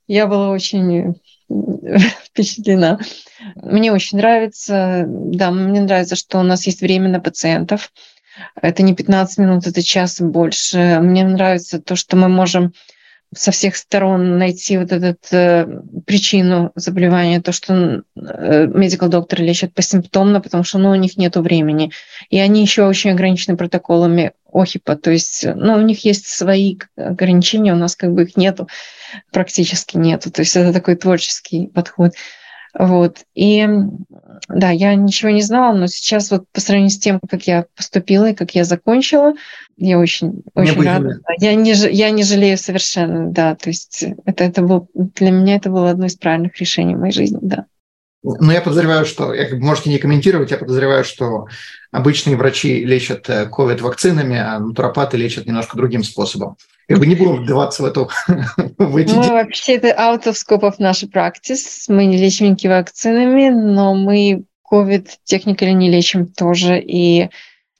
Я 0.07 0.27
была 0.27 0.49
очень 0.49 1.15
впечатлена. 2.25 2.99
Мне 3.55 3.93
очень 3.93 4.17
нравится, 4.17 5.05
да, 5.07 5.51
мне 5.51 5.79
нравится, 5.79 6.17
что 6.17 6.39
у 6.39 6.43
нас 6.43 6.65
есть 6.65 6.81
время 6.81 7.07
на 7.07 7.21
пациентов. 7.21 7.93
Это 8.61 8.83
не 8.83 8.93
15 8.93 9.37
минут, 9.37 9.65
это 9.65 9.81
час 9.81 10.19
и 10.19 10.25
больше. 10.25 10.99
Мне 11.01 11.23
нравится 11.23 11.81
то, 11.81 11.95
что 11.95 12.17
мы 12.17 12.27
можем 12.27 12.73
со 13.35 13.51
всех 13.51 13.75
сторон 13.75 14.37
найти 14.37 14.77
вот 14.77 14.91
эту 14.91 15.15
э, 15.31 15.67
причину 16.05 16.71
заболевания, 16.75 17.41
то, 17.41 17.51
что 17.51 18.03
э, 18.15 18.67
медикал 18.67 19.09
докторы 19.09 19.43
лечат 19.43 19.73
посимптомно, 19.73 20.39
потому 20.39 20.63
что 20.63 20.77
ну, 20.77 20.91
у 20.91 20.95
них 20.95 21.17
нет 21.17 21.35
времени. 21.35 21.91
И 22.29 22.39
они 22.39 22.61
еще 22.61 22.85
очень 22.85 23.11
ограничены 23.11 23.57
протоколами 23.57 24.31
ОХИПа, 24.51 24.95
то 24.95 25.11
есть 25.11 25.45
ну, 25.45 25.73
у 25.75 25.81
них 25.81 26.05
есть 26.05 26.27
свои 26.27 26.77
ограничения, 26.95 27.73
у 27.73 27.77
нас 27.77 27.95
как 27.95 28.13
бы 28.13 28.23
их 28.23 28.37
нету, 28.37 28.67
практически 29.31 29.97
нету. 29.97 30.31
То 30.31 30.41
есть 30.41 30.55
это 30.55 30.71
такой 30.71 30.95
творческий 30.95 31.67
подход. 31.67 32.13
Вот. 32.77 33.23
И 33.33 33.67
да, 34.47 34.69
я 34.69 34.93
ничего 34.93 35.31
не 35.31 35.41
знала, 35.41 35.75
но 35.75 35.87
сейчас 35.87 36.29
вот 36.29 36.45
по 36.51 36.61
сравнению 36.61 36.91
с 36.91 36.99
тем, 36.99 37.19
как 37.27 37.47
я 37.47 37.65
поступила 37.75 38.29
и 38.29 38.35
как 38.35 38.53
я 38.53 38.63
закончила, 38.63 39.33
я 39.77 39.97
очень, 39.97 40.43
очень 40.53 40.83
рада. 40.83 41.19
Я 41.39 41.55
не, 41.55 41.71
я 41.71 42.11
не 42.11 42.23
жалею 42.23 42.57
совершенно, 42.57 43.31
да. 43.31 43.55
То 43.55 43.69
есть 43.69 44.05
это, 44.25 44.43
это 44.43 44.61
был, 44.61 44.89
для 44.93 45.31
меня 45.31 45.55
это 45.55 45.71
было 45.71 45.89
одно 45.89 46.05
из 46.05 46.15
правильных 46.15 46.57
решений 46.59 46.95
в 46.95 46.99
моей 46.99 47.13
жизни, 47.13 47.39
да. 47.41 47.65
Ну, 48.23 48.51
я 48.51 48.61
подозреваю, 48.61 49.05
что, 49.05 49.33
можете 49.53 49.89
не 49.89 49.99
комментировать, 49.99 50.51
я 50.51 50.57
подозреваю, 50.57 51.03
что 51.03 51.45
обычные 51.91 52.35
врачи 52.35 52.83
лечат 52.83 53.29
COVID 53.29 53.79
э, 53.79 53.81
вакцинами, 53.81 54.37
а 54.37 54.59
натуропаты 54.59 55.17
лечат 55.17 55.45
немножко 55.45 55.77
другим 55.77 56.03
способом. 56.03 56.57
Я 56.89 56.97
бы 56.97 57.05
не 57.05 57.15
будем 57.15 57.43
вдаваться 57.43 57.83
в, 57.83 57.85
эту, 57.85 58.09
в 58.77 58.97
эти... 58.97 59.13
Мы 59.13 59.29
вообще, 59.29 59.75
это 59.75 59.89
out 59.89 60.23
of 60.25 60.33
scope 60.33 60.61
of 60.61 60.75
нашей 60.79 61.09
practice. 61.09 61.85
Мы 61.89 62.05
не 62.05 62.17
лечим 62.17 62.55
вакцинами, 62.69 63.49
но 63.49 63.93
мы 63.93 64.45
COVID 64.71 65.07
техникали 65.23 65.71
не 65.71 65.89
лечим 65.89 66.27
тоже. 66.27 66.79
И 66.79 67.29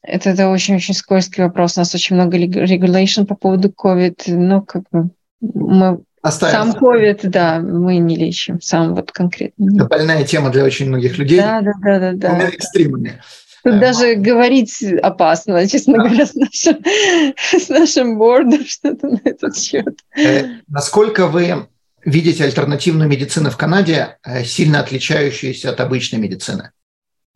это, 0.01 0.29
это 0.29 0.49
очень-очень 0.49 0.93
скользкий 0.93 1.43
вопрос. 1.43 1.77
У 1.77 1.81
нас 1.81 1.95
очень 1.95 2.15
много 2.15 2.37
regulation 2.37 3.25
по 3.25 3.35
поводу 3.35 3.69
COVID. 3.69 4.23
Ну, 4.27 4.61
как 4.61 4.83
бы 4.91 5.09
мы 5.41 6.01
Оставим. 6.27 6.73
Сам 6.73 6.83
COVID, 6.83 7.27
да, 7.29 7.59
мы 7.59 7.97
не 7.99 8.17
лечим, 8.17 8.59
сам 8.59 8.95
вот 8.95 9.13
конкретно. 9.13 9.73
Это 9.75 9.85
больная 9.85 10.25
тема 10.25 10.49
для 10.49 10.65
очень 10.65 10.87
многих 10.87 11.17
людей. 11.17 11.39
Да, 11.39 11.61
да, 11.61 11.71
да, 11.81 11.99
да. 11.99 12.11
да. 12.13 12.49
Экстремами. 12.49 13.21
Тут 13.63 13.75
э, 13.75 13.79
даже 13.79 14.15
говорить 14.15 14.83
опасно, 15.01 15.65
честно 15.67 15.93
да. 15.93 16.03
говоря, 16.03 16.25
с 16.25 16.35
нашим, 16.35 16.83
с 17.37 17.69
нашим 17.69 18.17
бордом 18.17 18.65
что-то 18.65 19.07
на 19.07 19.21
этот 19.23 19.57
счет. 19.57 19.99
Э, 20.17 20.59
насколько 20.67 21.27
вы 21.27 21.67
видите 22.03 22.43
альтернативную 22.43 23.09
медицину 23.09 23.49
в 23.49 23.55
Канаде, 23.55 24.17
э, 24.25 24.43
сильно 24.43 24.81
отличающуюся 24.81 25.69
от 25.69 25.79
обычной 25.79 26.19
медицины? 26.19 26.71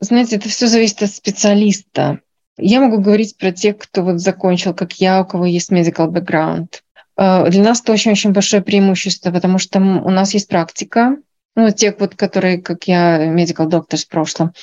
Знаете, 0.01 0.35
это 0.35 0.49
все 0.49 0.67
зависит 0.67 1.01
от 1.03 1.11
специалиста. 1.11 2.19
Я 2.57 2.81
могу 2.81 2.97
говорить 2.97 3.37
про 3.37 3.53
тех, 3.53 3.77
кто 3.77 4.03
вот 4.03 4.19
закончил, 4.19 4.73
как 4.73 4.93
я, 4.93 5.21
у 5.21 5.25
кого 5.25 5.45
есть 5.45 5.71
medical 5.71 6.11
background. 6.11 6.81
Э, 7.21 7.49
для 7.49 7.63
нас 7.63 7.81
это 7.81 7.91
очень-очень 7.91 8.31
большое 8.31 8.63
преимущество, 8.63 9.31
потому 9.31 9.59
что 9.59 9.79
у 9.79 10.09
нас 10.09 10.33
есть 10.33 10.47
практика, 10.47 11.17
ну, 11.55 11.69
тех 11.69 11.95
вот, 11.99 12.15
которые, 12.15 12.59
как 12.59 12.85
я, 12.85 13.27
medical 13.27 13.69
doctor 13.69 13.97
в 13.97 14.07
прошлом. 14.07 14.53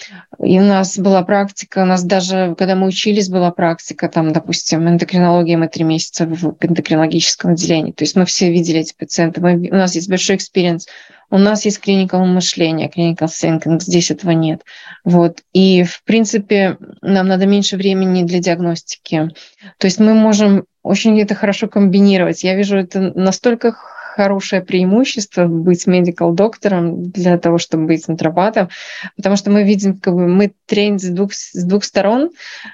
И 0.42 0.58
у 0.58 0.62
нас 0.62 0.98
была 0.98 1.22
практика, 1.22 1.82
у 1.82 1.84
нас 1.84 2.02
даже, 2.02 2.54
когда 2.58 2.74
мы 2.74 2.86
учились, 2.86 3.28
была 3.28 3.50
практика, 3.50 4.08
там, 4.08 4.32
допустим, 4.32 4.88
эндокринология, 4.88 5.58
мы 5.58 5.68
три 5.68 5.84
месяца 5.84 6.26
в 6.26 6.56
эндокринологическом 6.60 7.52
отделении. 7.52 7.92
То 7.92 8.04
есть 8.04 8.16
мы 8.16 8.24
все 8.24 8.50
видели 8.50 8.80
эти 8.80 8.94
пациенты, 8.98 9.40
мы, 9.40 9.68
у 9.70 9.74
нас 9.74 9.94
есть 9.94 10.08
большой 10.08 10.36
experience, 10.36 10.88
у 11.30 11.38
нас 11.38 11.64
есть 11.64 11.80
clinical 11.80 12.24
мышление, 12.24 12.88
clinical 12.88 13.28
thinking, 13.28 13.80
здесь 13.80 14.10
этого 14.10 14.30
нет. 14.30 14.62
Вот. 15.04 15.42
И, 15.52 15.82
в 15.82 16.02
принципе, 16.04 16.78
нам 17.02 17.28
надо 17.28 17.46
меньше 17.46 17.76
времени 17.76 18.22
для 18.22 18.38
диагностики. 18.40 19.30
То 19.78 19.86
есть 19.86 19.98
мы 19.98 20.14
можем 20.14 20.64
очень 20.82 21.20
это 21.20 21.34
хорошо 21.34 21.68
комбинировать. 21.68 22.44
Я 22.44 22.54
вижу 22.54 22.78
это 22.78 23.12
настолько 23.14 23.72
хорошее 23.72 24.62
преимущество 24.62 25.46
быть 25.46 25.86
медикал 25.86 26.32
доктором 26.32 27.10
для 27.10 27.38
того, 27.38 27.58
чтобы 27.58 27.86
быть 27.86 28.08
натуропатом, 28.08 28.68
потому 29.16 29.36
что 29.36 29.50
мы 29.50 29.62
видим, 29.62 29.96
как 29.96 30.14
бы 30.14 30.26
мы 30.26 30.52
тренинг 30.66 31.00
с 31.00 31.08
двух, 31.08 31.32
с 31.34 31.62
двух 31.62 31.84
сторон, 31.84 32.30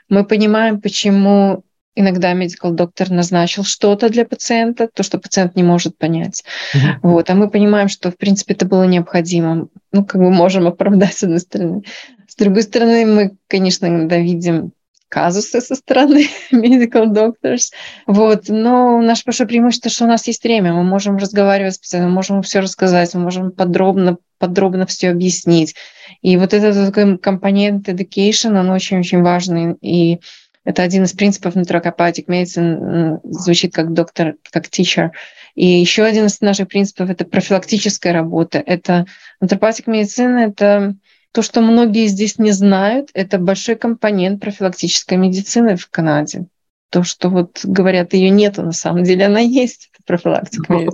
мы 0.09 0.25
понимаем, 0.25 0.81
почему 0.81 1.65
иногда 1.95 2.33
медикал 2.33 2.73
доктор 2.73 3.11
назначил 3.11 3.65
что-то 3.65 4.09
для 4.09 4.25
пациента, 4.25 4.89
то, 4.93 5.03
что 5.03 5.19
пациент 5.19 5.57
не 5.57 5.63
может 5.63 5.97
понять. 5.97 6.45
Mm-hmm. 6.75 6.79
Вот, 7.03 7.31
а 7.31 7.35
мы 7.35 7.51
понимаем, 7.51 7.89
что, 7.89 8.11
в 8.11 8.17
принципе, 8.17 8.55
это 8.55 8.67
было 8.67 8.85
необходимо. 8.85 9.69
Ну, 9.93 10.05
как 10.05 10.21
бы 10.21 10.31
можем 10.31 10.67
оправдать 10.67 11.17
с 11.17 11.23
одной 11.23 11.41
стороны. 11.41 11.83
С 12.27 12.37
другой 12.37 12.63
стороны, 12.63 13.07
мы, 13.07 13.37
конечно, 13.49 13.87
иногда 13.87 14.19
видим 14.19 14.73
казусы 15.15 15.61
со 15.61 15.77
стороны 15.77 16.27
medical 16.53 17.07
doctors. 17.07 17.71
Вот. 18.07 18.49
Но 18.49 19.01
наше 19.01 19.23
большое 19.25 19.47
преимущество, 19.47 19.91
что 19.91 20.05
у 20.05 20.09
нас 20.09 20.27
есть 20.27 20.43
время, 20.43 20.73
мы 20.73 20.83
можем 20.83 21.17
разговаривать 21.17 21.75
с 21.75 21.79
пациентом, 21.79 22.11
мы 22.11 22.17
можем 22.17 22.43
все 22.43 22.59
рассказать, 22.59 23.15
мы 23.15 23.21
можем 23.21 23.53
подробно, 23.53 24.17
подробно 24.39 24.87
все 24.87 25.11
объяснить. 25.11 25.77
И 26.21 26.37
вот 26.37 26.53
этот 26.53 26.87
такой 26.87 27.17
компонент 27.19 27.89
education, 27.89 28.59
он 28.59 28.71
очень-очень 28.71 29.23
важный. 29.23 29.77
И 29.81 30.19
Это 30.65 30.83
один 30.83 31.05
из 31.05 31.13
принципов 31.13 31.57
naturopathic 31.57 32.27
medicine, 32.27 33.21
звучит 33.25 33.75
как 33.75 33.93
доктор, 33.93 34.37
как 34.51 34.67
teacher. 34.67 35.11
И 35.55 35.67
еще 35.67 36.05
один 36.05 36.27
из 36.27 36.41
наших 36.41 36.69
принципов– 36.69 37.11
это 37.11 37.25
профилактическая 37.25 38.13
работа. 38.13 38.63
Это 38.65 39.07
naturopathic 39.43 39.85
медицина– 39.87 40.39
это 40.47 40.97
то, 41.33 41.43
что 41.43 41.61
многие 41.61 42.07
здесь 42.07 42.39
не 42.39 42.53
знают, 42.53 43.11
это 43.13 43.39
большой 43.39 43.75
компонент 43.75 44.41
профилактической 44.41 45.19
медицины 45.19 45.77
в 45.77 45.89
Канаде. 45.91 46.47
То, 46.91 47.03
что 47.03 47.29
вот 47.29 47.61
говорят, 47.65 48.15
ее 48.15 48.31
нету, 48.31 48.63
на 48.63 48.73
самом 48.73 49.03
деле 49.03 49.27
она 49.27 49.41
есть, 49.41 49.91
профилактика 50.07 50.73
ну, 50.73 50.93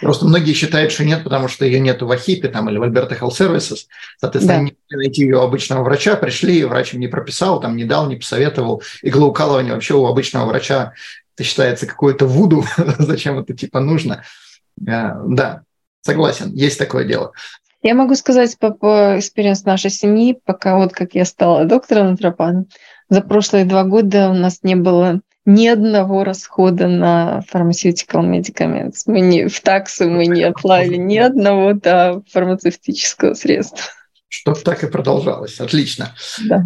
Просто 0.00 0.26
многие 0.26 0.52
считают, 0.52 0.92
что 0.92 1.04
нет, 1.04 1.24
потому 1.24 1.48
что 1.48 1.64
ее 1.64 1.80
нету 1.80 2.06
в 2.06 2.10
Ахипе 2.10 2.48
там, 2.48 2.68
или 2.68 2.78
в 2.78 2.82
Альберта 2.82 3.14
Health 3.14 3.38
Services. 3.38 3.86
Соответственно, 4.18 4.58
да. 4.58 4.64
не 4.64 4.96
найти 4.96 5.22
ее 5.22 5.36
у 5.38 5.42
обычного 5.42 5.82
врача, 5.82 6.16
пришли, 6.16 6.64
врач 6.64 6.94
им 6.94 7.00
не 7.00 7.08
прописал, 7.08 7.60
там, 7.60 7.76
не 7.76 7.84
дал, 7.84 8.08
не 8.08 8.16
посоветовал. 8.16 8.82
Иглоукалывание 9.02 9.74
вообще 9.74 9.94
у 9.94 10.06
обычного 10.06 10.46
врача 10.46 10.92
это 11.34 11.44
считается 11.44 11.86
какое-то 11.86 12.26
вуду, 12.26 12.64
зачем 12.98 13.38
это 13.38 13.54
типа 13.54 13.80
нужно. 13.80 14.24
Э, 14.86 15.12
да, 15.26 15.62
согласен, 16.02 16.52
есть 16.52 16.78
такое 16.78 17.04
дело. 17.04 17.32
Я 17.82 17.94
могу 17.94 18.14
сказать 18.14 18.58
по, 18.58 18.72
по 18.72 19.18
experience 19.18 19.64
нашей 19.64 19.90
семьи, 19.90 20.38
пока 20.44 20.76
вот 20.76 20.92
как 20.92 21.14
я 21.14 21.24
стала 21.24 21.64
доктором 21.64 22.10
натуропатом, 22.10 22.66
за 23.08 23.22
прошлые 23.22 23.64
два 23.64 23.84
года 23.84 24.28
у 24.28 24.34
нас 24.34 24.58
не 24.62 24.76
было 24.76 25.20
ни 25.54 25.66
одного 25.66 26.24
расхода 26.24 26.86
на 26.86 27.42
pharmaceutical 27.52 28.22
medicaments. 28.22 29.02
Мы 29.06 29.20
не 29.20 29.48
в 29.48 29.60
таксу 29.60 30.08
мы 30.08 30.26
не 30.26 30.44
оплатили 30.44 30.96
ни 30.96 31.18
одного 31.18 31.74
да, 31.74 32.20
фармацевтического 32.30 33.34
средства. 33.34 33.80
Чтобы 34.28 34.60
так 34.60 34.84
и 34.84 34.86
продолжалось. 34.86 35.60
Отлично. 35.60 36.14
Да. 36.46 36.64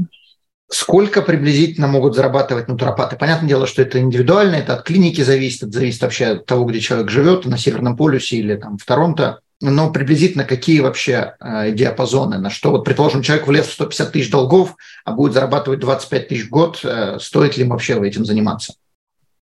Сколько 0.71 1.23
приблизительно 1.23 1.87
могут 1.87 2.15
зарабатывать 2.15 2.69
натуропаты? 2.69 3.17
Понятное 3.17 3.49
дело, 3.49 3.67
что 3.67 3.83
это 3.83 4.01
индивидуально, 4.01 4.57
это 4.57 4.75
от 4.75 4.83
клиники 4.83 5.23
зависит, 5.23 5.63
это 5.65 5.73
зависит 5.73 6.03
вообще 6.03 6.27
от 6.27 6.47
того, 6.47 6.65
где 6.65 6.81
человек 6.81 7.11
живет, 7.11 7.47
на 7.47 7.57
Северном 7.57 7.97
полюсе 7.97 8.37
или 8.37 8.57
там 8.57 8.77
в 8.77 8.85
Торонто 8.85 9.41
но 9.61 9.91
приблизительно 9.91 10.45
какие 10.45 10.81
вообще 10.81 11.35
э, 11.41 11.73
диапазоны, 11.73 12.39
на 12.39 12.51
что, 12.51 12.71
вот, 12.71 12.85
предположим, 12.85 13.23
человек 13.23 13.47
влез 13.47 13.67
в 13.67 13.73
150 13.73 14.13
тысяч 14.13 14.31
долгов, 14.31 14.77
а 15.05 15.13
будет 15.13 15.33
зарабатывать 15.33 15.81
25 15.81 16.29
тысяч 16.29 16.47
в 16.47 16.51
год, 16.51 16.81
э, 16.85 17.19
стоит 17.21 17.57
ли 17.57 17.63
ему 17.63 17.73
вообще 17.73 17.95
этим 18.07 18.25
заниматься? 18.25 18.75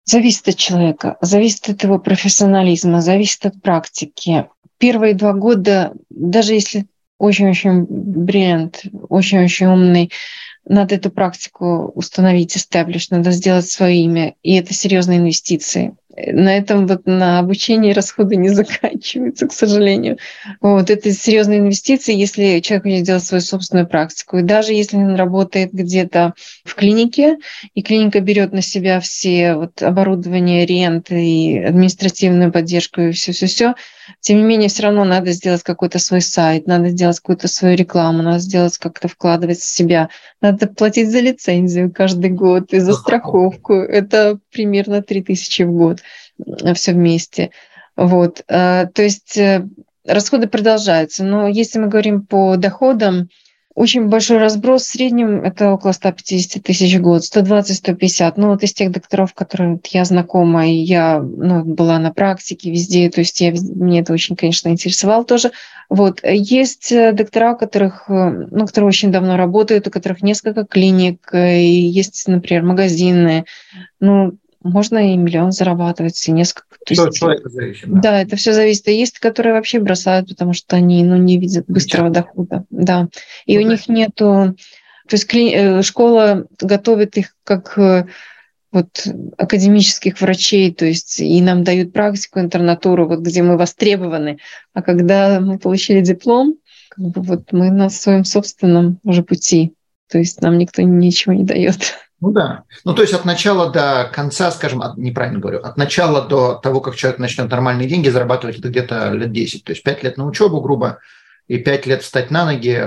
Зависит 0.06 0.48
от 0.48 0.56
человека, 0.56 1.18
зависит 1.22 1.70
от 1.70 1.84
его 1.84 2.00
профессионализма, 2.00 3.02
зависит 3.02 3.46
от 3.46 3.62
практики. 3.62 4.48
Первые 4.78 5.14
два 5.14 5.34
года, 5.34 5.94
даже 6.10 6.54
если 6.54 6.88
очень-очень 7.20 7.86
бриллиант, 7.88 8.84
очень-очень 9.10 9.68
умный, 9.68 10.12
надо 10.66 10.96
эту 10.96 11.12
практику 11.12 11.92
установить, 11.96 12.56
establish, 12.56 13.08
надо 13.10 13.32
сделать 13.32 13.70
свое 13.70 13.98
имя, 14.04 14.36
и 14.42 14.56
это 14.56 14.74
серьезные 14.74 15.20
инвестиции 15.20 15.96
на 16.28 16.58
этом 16.58 16.88
вот 16.88 17.06
на 17.06 17.40
обучение 17.40 17.94
расходы 17.94 18.36
не 18.36 18.50
заканчиваются, 18.60 19.48
к 19.48 19.54
сожалению. 19.54 20.18
Вот 20.62 20.90
это 20.90 21.12
серьезные 21.12 21.60
инвестиции, 21.60 22.16
если 22.16 22.60
человек 22.60 22.84
хочет 22.84 23.04
делать 23.04 23.24
свою 23.24 23.42
собственную 23.42 23.88
практику. 23.88 24.38
И 24.38 24.44
даже 24.44 24.74
если 24.74 24.98
он 24.98 25.16
работает 25.16 25.72
где-то 25.72 26.34
в 26.64 26.76
клинике, 26.76 27.38
и 27.74 27.82
клиника 27.82 28.20
берет 28.20 28.54
на 28.54 28.62
себя 28.62 29.00
все 29.00 29.56
вот 29.56 29.82
оборудование, 29.82 30.66
ренты 30.66 31.24
и 31.24 31.60
административную 31.60 32.52
поддержку 32.52 33.02
и 33.02 33.12
все-все-все, 33.12 33.76
тем 34.22 34.38
не 34.38 34.44
менее, 34.44 34.70
все 34.70 34.84
равно 34.84 35.06
надо 35.06 35.32
сделать 35.32 35.64
какой-то 35.64 36.00
свой 36.00 36.22
сайт, 36.22 36.68
надо 36.68 36.90
сделать 36.90 37.20
какую-то 37.20 37.48
свою 37.48 37.76
рекламу, 37.76 38.24
надо 38.24 38.40
сделать 38.40 38.78
как-то 38.78 39.08
вкладывать 39.08 39.60
в 39.60 39.66
себя, 39.66 40.10
надо 40.42 40.68
платить 40.68 41.12
за 41.12 41.20
лицензию 41.20 41.92
каждый 41.92 42.32
год 42.32 42.74
и 42.74 42.80
за 42.80 42.94
страховку. 42.94 43.74
Это 43.74 44.40
примерно 44.52 45.02
3000 45.02 45.64
в 45.64 45.72
год 45.72 46.00
все 46.74 46.94
вместе. 46.94 47.52
Вот. 47.96 48.44
Э, 48.48 48.86
то 48.94 49.02
есть 49.02 49.38
э, 49.38 49.68
расходы 50.06 50.48
продолжаются. 50.48 51.24
Но 51.24 51.48
если 51.48 51.80
мы 51.80 51.88
говорим 51.88 52.26
по 52.26 52.56
доходам, 52.56 53.30
очень 53.76 54.08
большой 54.08 54.40
разброс. 54.40 54.84
В 54.84 54.92
среднем 54.92 55.42
это 55.42 55.72
около 55.72 55.94
150 55.94 56.64
тысяч 56.64 56.96
в 56.96 57.02
год, 57.02 57.22
120-150. 57.22 58.34
Ну, 58.36 58.50
вот 58.50 58.64
из 58.64 58.74
тех 58.74 58.92
докторов, 58.92 59.34
которые 59.34 59.80
я 59.92 60.04
знакома, 60.04 60.68
и 60.68 60.74
я 60.74 61.20
ну, 61.20 61.64
была 61.64 61.98
на 62.00 62.12
практике 62.12 62.72
везде, 62.72 63.10
то 63.10 63.22
есть 63.22 63.40
я, 63.40 63.52
мне 63.52 64.02
это 64.02 64.12
очень, 64.12 64.36
конечно, 64.36 64.68
интересовало 64.68 65.24
тоже. 65.24 65.52
Вот. 65.88 66.20
Есть 66.24 66.92
э, 66.92 67.14
доктора, 67.14 67.56
которых, 67.56 68.06
ну, 68.10 68.66
которые 68.66 68.90
очень 68.90 69.12
давно 69.12 69.38
работают, 69.38 69.88
у 69.88 69.92
которых 69.92 70.22
несколько 70.24 70.66
клиник, 70.66 71.30
и 71.34 71.64
есть, 71.64 72.28
например, 72.28 72.64
магазины. 72.64 73.46
Ну, 74.02 74.34
можно 74.62 75.14
и 75.14 75.18
миллион 75.18 75.52
зарабатывать, 75.52 76.28
и 76.28 76.32
несколько. 76.32 76.68
Все 76.86 77.04
от 77.04 77.14
человека 77.14 77.50
зависит. 77.50 77.90
Да. 77.90 78.00
да, 78.02 78.22
это 78.22 78.36
все 78.36 78.54
зависит. 78.54 78.88
И 78.88 78.98
есть, 78.98 79.20
которые 79.20 79.54
вообще 79.54 79.80
бросают, 79.80 80.30
потому 80.30 80.54
что 80.54 80.76
они 80.76 81.04
ну, 81.04 81.18
не 81.18 81.38
видят 81.38 81.66
быстрого 81.68 82.10
Ничего. 82.10 82.24
дохода. 82.24 82.66
Да. 82.70 83.08
И 83.46 83.58
ну, 83.58 83.64
у 83.64 83.66
да. 83.66 83.72
них 83.72 83.88
нету... 83.88 84.56
То 85.08 85.16
есть 85.16 85.28
э, 85.34 85.82
школа 85.82 86.46
готовит 86.62 87.18
их 87.18 87.36
как 87.44 87.78
э, 87.78 88.06
вот 88.72 89.08
академических 89.38 90.20
врачей, 90.22 90.74
то 90.74 90.86
есть 90.86 91.20
и 91.20 91.42
нам 91.42 91.64
дают 91.64 91.94
практику, 91.94 92.40
интернатуру, 92.40 93.08
вот 93.08 93.20
где 93.20 93.42
мы 93.42 93.58
востребованы. 93.58 94.38
А 94.74 94.82
когда 94.82 95.40
мы 95.40 95.58
получили 95.58 96.02
диплом, 96.02 96.56
как 96.90 97.06
бы 97.06 97.22
вот 97.22 97.52
мы 97.52 97.72
на 97.72 97.90
своем 97.90 98.24
собственном 98.26 99.00
уже 99.04 99.24
пути. 99.24 99.74
То 100.10 100.18
есть 100.18 100.42
нам 100.42 100.58
никто 100.58 100.82
ничего 100.82 101.34
не 101.34 101.44
дает. 101.44 101.96
Ну 102.22 102.32
да. 102.32 102.64
Ну 102.84 102.94
то 102.94 103.02
есть 103.02 103.14
от 103.14 103.26
начала 103.26 103.72
до 103.72 104.10
конца, 104.14 104.52
скажем, 104.52 104.82
от, 104.82 104.98
неправильно 104.98 105.40
говорю, 105.40 105.60
от 105.60 105.78
начала 105.78 106.28
до 106.28 106.56
того, 106.56 106.82
как 106.82 106.96
человек 106.96 107.20
начнет 107.20 107.50
нормальные 107.50 107.88
деньги 107.88 108.10
зарабатывать, 108.10 108.60
это 108.60 108.70
где-то 108.70 109.12
лет 109.12 109.32
10. 109.32 109.64
То 109.64 109.72
есть 109.72 109.84
5 109.84 110.04
лет 110.04 110.18
на 110.18 110.26
учебу, 110.26 110.60
грубо, 110.60 111.00
и 111.48 111.58
5 111.58 111.86
лет 111.86 112.04
встать 112.04 112.30
на 112.30 112.46
ноги, 112.46 112.86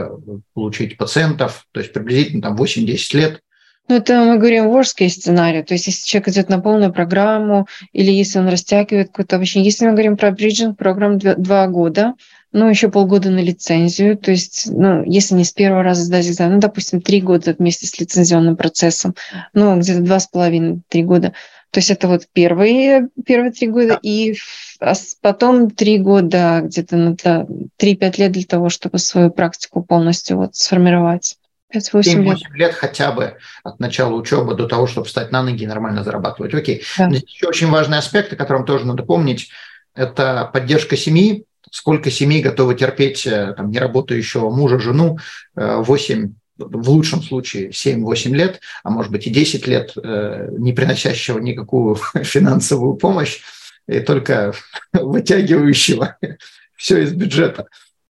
получить 0.54 0.98
пациентов, 0.98 1.66
то 1.72 1.80
есть 1.80 1.92
приблизительно 1.92 2.42
там 2.42 2.56
8-10 2.56 3.16
лет. 3.16 3.40
Ну, 3.88 3.96
это 3.96 4.24
мы 4.24 4.38
говорим 4.38 4.70
case 4.70 5.08
сценарий. 5.08 5.62
То 5.62 5.74
есть, 5.74 5.86
если 5.88 6.06
человек 6.06 6.28
идет 6.28 6.48
на 6.48 6.60
полную 6.60 6.92
программу, 6.92 7.66
или 7.92 8.10
если 8.12 8.38
он 8.38 8.48
растягивает 8.48 9.08
какое-то 9.08 9.36
обучение. 9.36 9.64
Если 9.64 9.84
мы 9.86 9.92
говорим 9.92 10.16
про 10.16 10.30
бриджинг 10.30 10.78
программ 10.78 11.18
2 11.18 11.66
года, 11.66 12.14
ну, 12.52 12.68
еще 12.68 12.90
полгода 12.90 13.30
на 13.30 13.40
лицензию. 13.40 14.16
То 14.16 14.30
есть, 14.30 14.68
ну, 14.70 15.02
если 15.04 15.34
не 15.34 15.44
с 15.44 15.52
первого 15.52 15.82
раза 15.82 16.02
сдать 16.02 16.28
экзамен, 16.28 16.54
ну, 16.54 16.60
допустим, 16.60 17.00
три 17.00 17.20
года 17.20 17.54
вместе 17.58 17.86
с 17.86 17.98
лицензионным 17.98 18.56
процессом, 18.56 19.14
ну, 19.54 19.78
где-то 19.78 20.02
два 20.02 20.20
с 20.20 20.26
половиной, 20.26 20.82
три 20.88 21.02
года. 21.02 21.32
То 21.70 21.78
есть 21.78 21.90
это 21.90 22.06
вот 22.06 22.24
первые, 22.34 23.08
первые 23.24 23.50
три 23.50 23.66
года, 23.68 23.98
и 24.02 24.36
а 24.78 24.92
потом 25.22 25.70
три 25.70 25.96
года, 25.96 26.60
где-то 26.64 26.96
на 26.96 27.46
три-пять 27.78 28.18
лет 28.18 28.32
для 28.32 28.44
того, 28.44 28.68
чтобы 28.68 28.98
свою 28.98 29.30
практику 29.30 29.82
полностью 29.82 30.36
вот 30.36 30.54
сформировать. 30.54 31.38
5-8 31.74 32.22
лет. 32.22 32.38
лет 32.52 32.74
хотя 32.74 33.12
бы 33.12 33.38
от 33.64 33.80
начала 33.80 34.12
учебы 34.14 34.54
до 34.54 34.66
того, 34.66 34.86
чтобы 34.86 35.06
встать 35.06 35.32
на 35.32 35.42
ноги 35.42 35.64
и 35.64 35.66
нормально 35.66 36.04
зарабатывать. 36.04 36.52
Окей. 36.52 36.82
Да. 36.98 37.06
Еще 37.06 37.46
очень 37.46 37.70
важный 37.70 37.96
аспект, 37.96 38.30
о 38.32 38.36
котором 38.36 38.66
тоже 38.66 38.86
надо 38.86 39.02
помнить, 39.04 39.48
это 39.94 40.50
поддержка 40.52 40.98
семьи, 40.98 41.46
сколько 41.70 42.10
семей 42.10 42.42
готовы 42.42 42.74
терпеть 42.74 43.26
э, 43.26 43.54
там, 43.56 43.70
неработающего 43.70 44.50
мужа, 44.50 44.78
жену 44.78 45.18
8 45.54 46.24
э, 46.24 46.28
в 46.58 46.90
лучшем 46.90 47.22
случае 47.22 47.70
7-8 47.70 48.30
лет, 48.30 48.60
а 48.84 48.90
может 48.90 49.10
быть 49.10 49.26
и 49.26 49.30
10 49.30 49.66
лет, 49.66 49.92
э, 49.96 50.48
не 50.58 50.72
приносящего 50.72 51.38
никакую 51.38 51.94
финансовую 52.22 52.94
помощь, 52.94 53.40
и 53.88 54.00
только 54.00 54.52
вытягивающего 54.92 56.16
все 56.76 57.02
из 57.02 57.12
бюджета. 57.12 57.66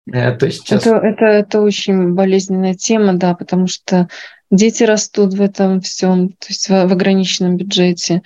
То 0.08 0.46
есть 0.46 0.60
сейчас... 0.60 0.86
это, 0.86 0.96
это, 0.98 1.24
это 1.24 1.60
очень 1.60 2.12
болезненная 2.14 2.74
тема, 2.74 3.14
да, 3.14 3.34
потому 3.34 3.66
что 3.66 4.08
дети 4.52 4.84
растут 4.84 5.34
в 5.34 5.42
этом 5.42 5.80
всем, 5.80 6.28
то 6.28 6.46
есть 6.48 6.68
в, 6.68 6.86
в 6.86 6.92
ограниченном 6.92 7.56
бюджете 7.56 8.22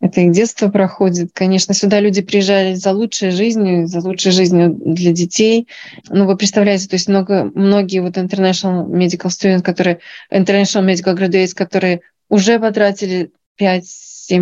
это 0.00 0.20
их 0.20 0.32
детство 0.32 0.68
проходит. 0.68 1.30
Конечно, 1.32 1.74
сюда 1.74 2.00
люди 2.00 2.22
приезжали 2.22 2.74
за 2.74 2.92
лучшей 2.92 3.30
жизнью, 3.30 3.86
за 3.88 4.00
лучшей 4.00 4.30
жизнью 4.30 4.72
для 4.72 5.12
детей. 5.12 5.66
Ну, 6.08 6.26
вы 6.26 6.36
представляете, 6.36 6.88
то 6.88 6.94
есть 6.94 7.08
много, 7.08 7.50
многие 7.54 8.00
вот 8.00 8.16
international 8.16 8.86
medical 8.86 9.28
students, 9.28 9.62
которые, 9.62 9.98
international 10.32 10.86
medical 10.86 11.16
graduates, 11.16 11.54
которые 11.54 12.02
уже 12.28 12.60
потратили 12.60 13.32
5-7 13.60 13.82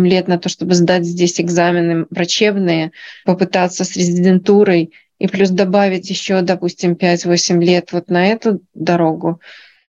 лет 0.07 0.27
на 0.27 0.37
то, 0.37 0.47
чтобы 0.47 0.75
сдать 0.75 1.05
здесь 1.05 1.41
экзамены 1.41 2.05
врачебные, 2.11 2.91
попытаться 3.25 3.83
с 3.83 3.95
резидентурой 3.95 4.93
и 5.17 5.27
плюс 5.27 5.49
добавить 5.49 6.09
еще, 6.11 6.41
допустим, 6.41 6.93
5-8 6.93 7.63
лет 7.63 7.91
вот 7.93 8.09
на 8.09 8.27
эту 8.27 8.61
дорогу. 8.75 9.41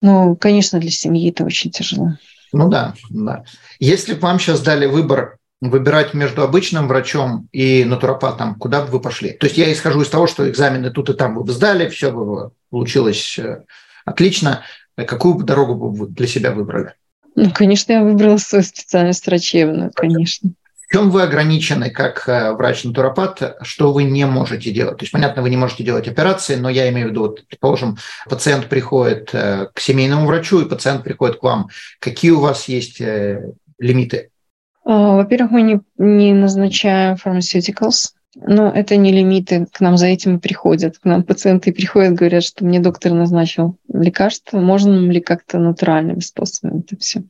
Ну, 0.02 0.36
конечно, 0.36 0.80
для 0.80 0.92
семьи 0.92 1.32
это 1.32 1.44
очень 1.44 1.72
тяжело. 1.72 2.12
Ну 2.54 2.70
да, 2.70 2.94
да. 3.10 3.44
Если 3.80 4.14
бы 4.14 4.20
вам 4.20 4.40
сейчас 4.40 4.62
дали 4.62 4.86
выбор 4.86 5.40
выбирать 5.62 6.14
между 6.14 6.44
обычным 6.44 6.88
врачом 6.88 7.48
и 7.52 7.86
натуропатом, 7.86 8.56
куда 8.56 8.82
бы 8.82 8.92
вы 8.92 9.00
пошли? 9.00 9.32
То 9.32 9.46
есть 9.46 9.58
я 9.58 9.72
исхожу 9.72 10.02
из 10.02 10.10
того, 10.10 10.28
что 10.28 10.50
экзамены 10.50 10.92
тут 10.92 11.10
и 11.10 11.14
там 11.14 11.36
вы 11.36 11.44
бы 11.44 11.52
сдали, 11.52 11.90
все 11.90 12.12
бы 12.12 12.52
получилось 12.70 13.40
э, 13.40 13.64
отлично. 14.06 14.64
Какую 14.96 15.36
бы 15.36 15.44
дорогу 15.44 15.76
бы 15.76 15.92
вы 15.92 16.08
для 16.08 16.28
себя 16.28 16.52
выбрали? 16.52 16.94
Ну, 17.36 17.52
конечно, 17.52 17.92
я 17.92 18.04
выбрала 18.04 18.38
свою 18.38 18.64
специальность 18.64 19.26
врачебную, 19.28 19.92
конечно. 19.94 20.52
В 20.88 20.94
чем 20.94 21.10
вы 21.10 21.24
ограничены 21.24 21.90
как 21.90 22.28
э, 22.30 22.54
врач-натуропат, 22.54 23.58
что 23.64 23.92
вы 23.92 24.04
не 24.04 24.26
можете 24.26 24.72
делать? 24.72 24.98
То 24.98 25.04
есть, 25.04 25.12
понятно, 25.12 25.42
вы 25.42 25.50
не 25.50 25.58
можете 25.58 25.84
делать 25.84 26.08
операции, 26.08 26.56
но 26.56 26.70
я 26.70 26.90
имею 26.90 27.08
в 27.08 27.10
виду, 27.12 27.22
вот, 27.22 27.48
предположим, 27.48 27.98
пациент 28.30 28.68
приходит 28.68 29.30
э, 29.34 29.68
к 29.74 29.80
семейному 29.80 30.28
врачу, 30.28 30.62
и 30.62 30.70
пациент 30.70 31.04
приходит 31.04 31.40
к 31.40 31.44
вам. 31.44 31.70
Какие 32.00 32.32
у 32.32 32.40
вас 32.40 32.68
есть 32.68 33.02
лимиты? 33.80 34.30
А, 34.86 35.16
во-первых, 35.16 35.52
мы 35.52 35.62
не, 35.64 35.82
не 35.98 36.34
назначаем 36.34 37.16
pharmaceuticals, 37.16 38.14
но 38.36 38.70
это 38.70 38.98
не 38.98 39.12
лимиты, 39.12 39.66
к 39.72 39.80
нам 39.80 39.98
за 39.98 40.08
этим 40.08 40.40
приходят. 40.40 41.00
К 41.00 41.06
нам 41.06 41.24
пациенты 41.24 41.74
приходят, 41.74 42.14
говорят, 42.14 42.44
что 42.44 42.66
мне 42.66 42.80
доктор 42.80 43.14
назначил 43.14 43.78
лекарство, 43.92 44.60
можно 44.60 44.94
ли 45.10 45.22
как-то 45.22 45.58
натуральным 45.58 46.22
способом 46.22 46.80
это 46.80 46.98
все. 46.98 47.24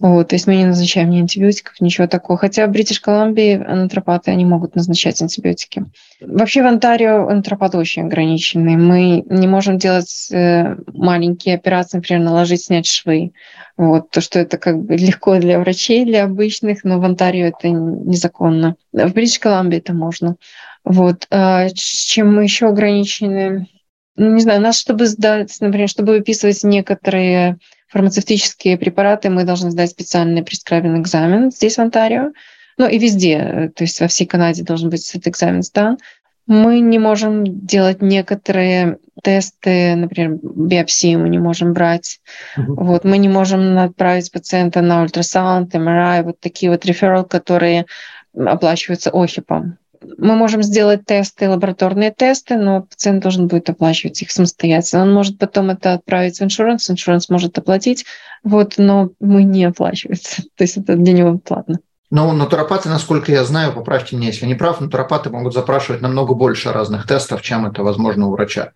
Вот, 0.00 0.28
то 0.28 0.34
есть 0.34 0.46
мы 0.46 0.56
не 0.56 0.64
назначаем 0.64 1.10
ни 1.10 1.18
антибиотиков, 1.18 1.78
ничего 1.78 2.06
такого. 2.06 2.38
Хотя 2.38 2.66
в 2.66 2.70
Бритиш 2.70 3.00
Колумбии 3.00 3.56
натуропаты, 3.56 4.30
они 4.30 4.46
могут 4.46 4.74
назначать 4.74 5.20
антибиотики. 5.20 5.84
Вообще 6.22 6.62
в 6.62 6.66
Онтарио 6.66 7.28
натуропаты 7.28 7.76
очень 7.76 8.04
ограничены. 8.04 8.78
Мы 8.78 9.22
не 9.28 9.46
можем 9.46 9.76
делать 9.76 10.28
э, 10.32 10.76
маленькие 10.94 11.54
операции, 11.56 11.98
например, 11.98 12.22
наложить, 12.22 12.64
снять 12.64 12.86
швы. 12.86 13.32
Вот, 13.76 14.10
то, 14.10 14.22
что 14.22 14.38
это 14.38 14.56
как 14.56 14.82
бы 14.82 14.96
легко 14.96 15.36
для 15.36 15.58
врачей, 15.58 16.06
для 16.06 16.24
обычных, 16.24 16.82
но 16.82 16.98
в 16.98 17.04
Онтарио 17.04 17.48
это 17.48 17.68
незаконно. 17.68 18.76
В 18.94 19.12
Бритиш 19.12 19.38
Колумбии 19.38 19.78
это 19.78 19.92
можно. 19.92 20.36
Вот. 20.82 21.26
А 21.30 21.68
чем 21.74 22.34
мы 22.34 22.44
еще 22.44 22.68
ограничены? 22.68 23.68
Ну, 24.16 24.32
не 24.34 24.40
знаю, 24.40 24.62
нас, 24.62 24.80
чтобы 24.80 25.06
сдать, 25.06 25.54
например, 25.60 25.90
чтобы 25.90 26.12
выписывать 26.12 26.64
некоторые 26.64 27.58
фармацевтические 27.90 28.78
препараты, 28.78 29.30
мы 29.30 29.44
должны 29.44 29.70
сдать 29.70 29.90
специальный 29.90 30.42
прескрабин 30.42 31.00
экзамен 31.00 31.50
здесь, 31.50 31.76
в 31.76 31.80
Онтарио. 31.80 32.30
Ну 32.78 32.88
и 32.88 32.98
везде, 32.98 33.72
то 33.76 33.84
есть 33.84 34.00
во 34.00 34.08
всей 34.08 34.26
Канаде 34.26 34.62
должен 34.62 34.88
быть 34.88 35.08
этот 35.10 35.28
экзамен 35.28 35.62
сдан. 35.62 35.98
Мы 36.46 36.80
не 36.80 36.98
можем 36.98 37.44
делать 37.66 38.00
некоторые 38.00 38.98
тесты, 39.22 39.94
например, 39.94 40.38
биопсию 40.42 41.20
мы 41.20 41.28
не 41.28 41.38
можем 41.38 41.74
брать. 41.74 42.20
Uh-huh. 42.56 42.64
Вот, 42.68 43.04
мы 43.04 43.18
не 43.18 43.28
можем 43.28 43.78
отправить 43.78 44.32
пациента 44.32 44.80
на 44.80 45.02
ультрасаунд, 45.02 45.74
МРИ, 45.74 46.22
вот 46.22 46.40
такие 46.40 46.72
вот 46.72 46.84
реферал, 46.86 47.24
которые 47.24 47.86
оплачиваются 48.34 49.10
ОХИПом 49.10 49.76
мы 50.18 50.34
можем 50.34 50.62
сделать 50.62 51.04
тесты, 51.04 51.48
лабораторные 51.48 52.10
тесты, 52.10 52.56
но 52.56 52.82
пациент 52.82 53.22
должен 53.22 53.48
будет 53.48 53.68
оплачивать 53.68 54.20
их 54.22 54.30
самостоятельно. 54.30 55.02
Он 55.02 55.12
может 55.12 55.38
потом 55.38 55.70
это 55.70 55.94
отправить 55.94 56.38
в 56.38 56.42
иншуранс, 56.42 56.90
иншуранс 56.90 57.28
может 57.28 57.56
оплатить, 57.58 58.06
вот, 58.42 58.74
но 58.78 59.10
мы 59.20 59.42
не 59.42 59.64
оплачивается. 59.64 60.42
То 60.56 60.64
есть 60.64 60.76
это 60.76 60.96
для 60.96 61.12
него 61.12 61.38
платно. 61.38 61.80
Но 62.10 62.32
натуропаты, 62.32 62.88
насколько 62.88 63.30
я 63.30 63.44
знаю, 63.44 63.72
поправьте 63.72 64.16
меня, 64.16 64.28
если 64.28 64.46
не 64.46 64.56
прав, 64.56 64.80
натуропаты 64.80 65.30
могут 65.30 65.54
запрашивать 65.54 66.00
намного 66.00 66.34
больше 66.34 66.72
разных 66.72 67.06
тестов, 67.06 67.40
чем 67.40 67.66
это 67.66 67.84
возможно 67.84 68.26
у 68.26 68.32
врача. 68.32 68.72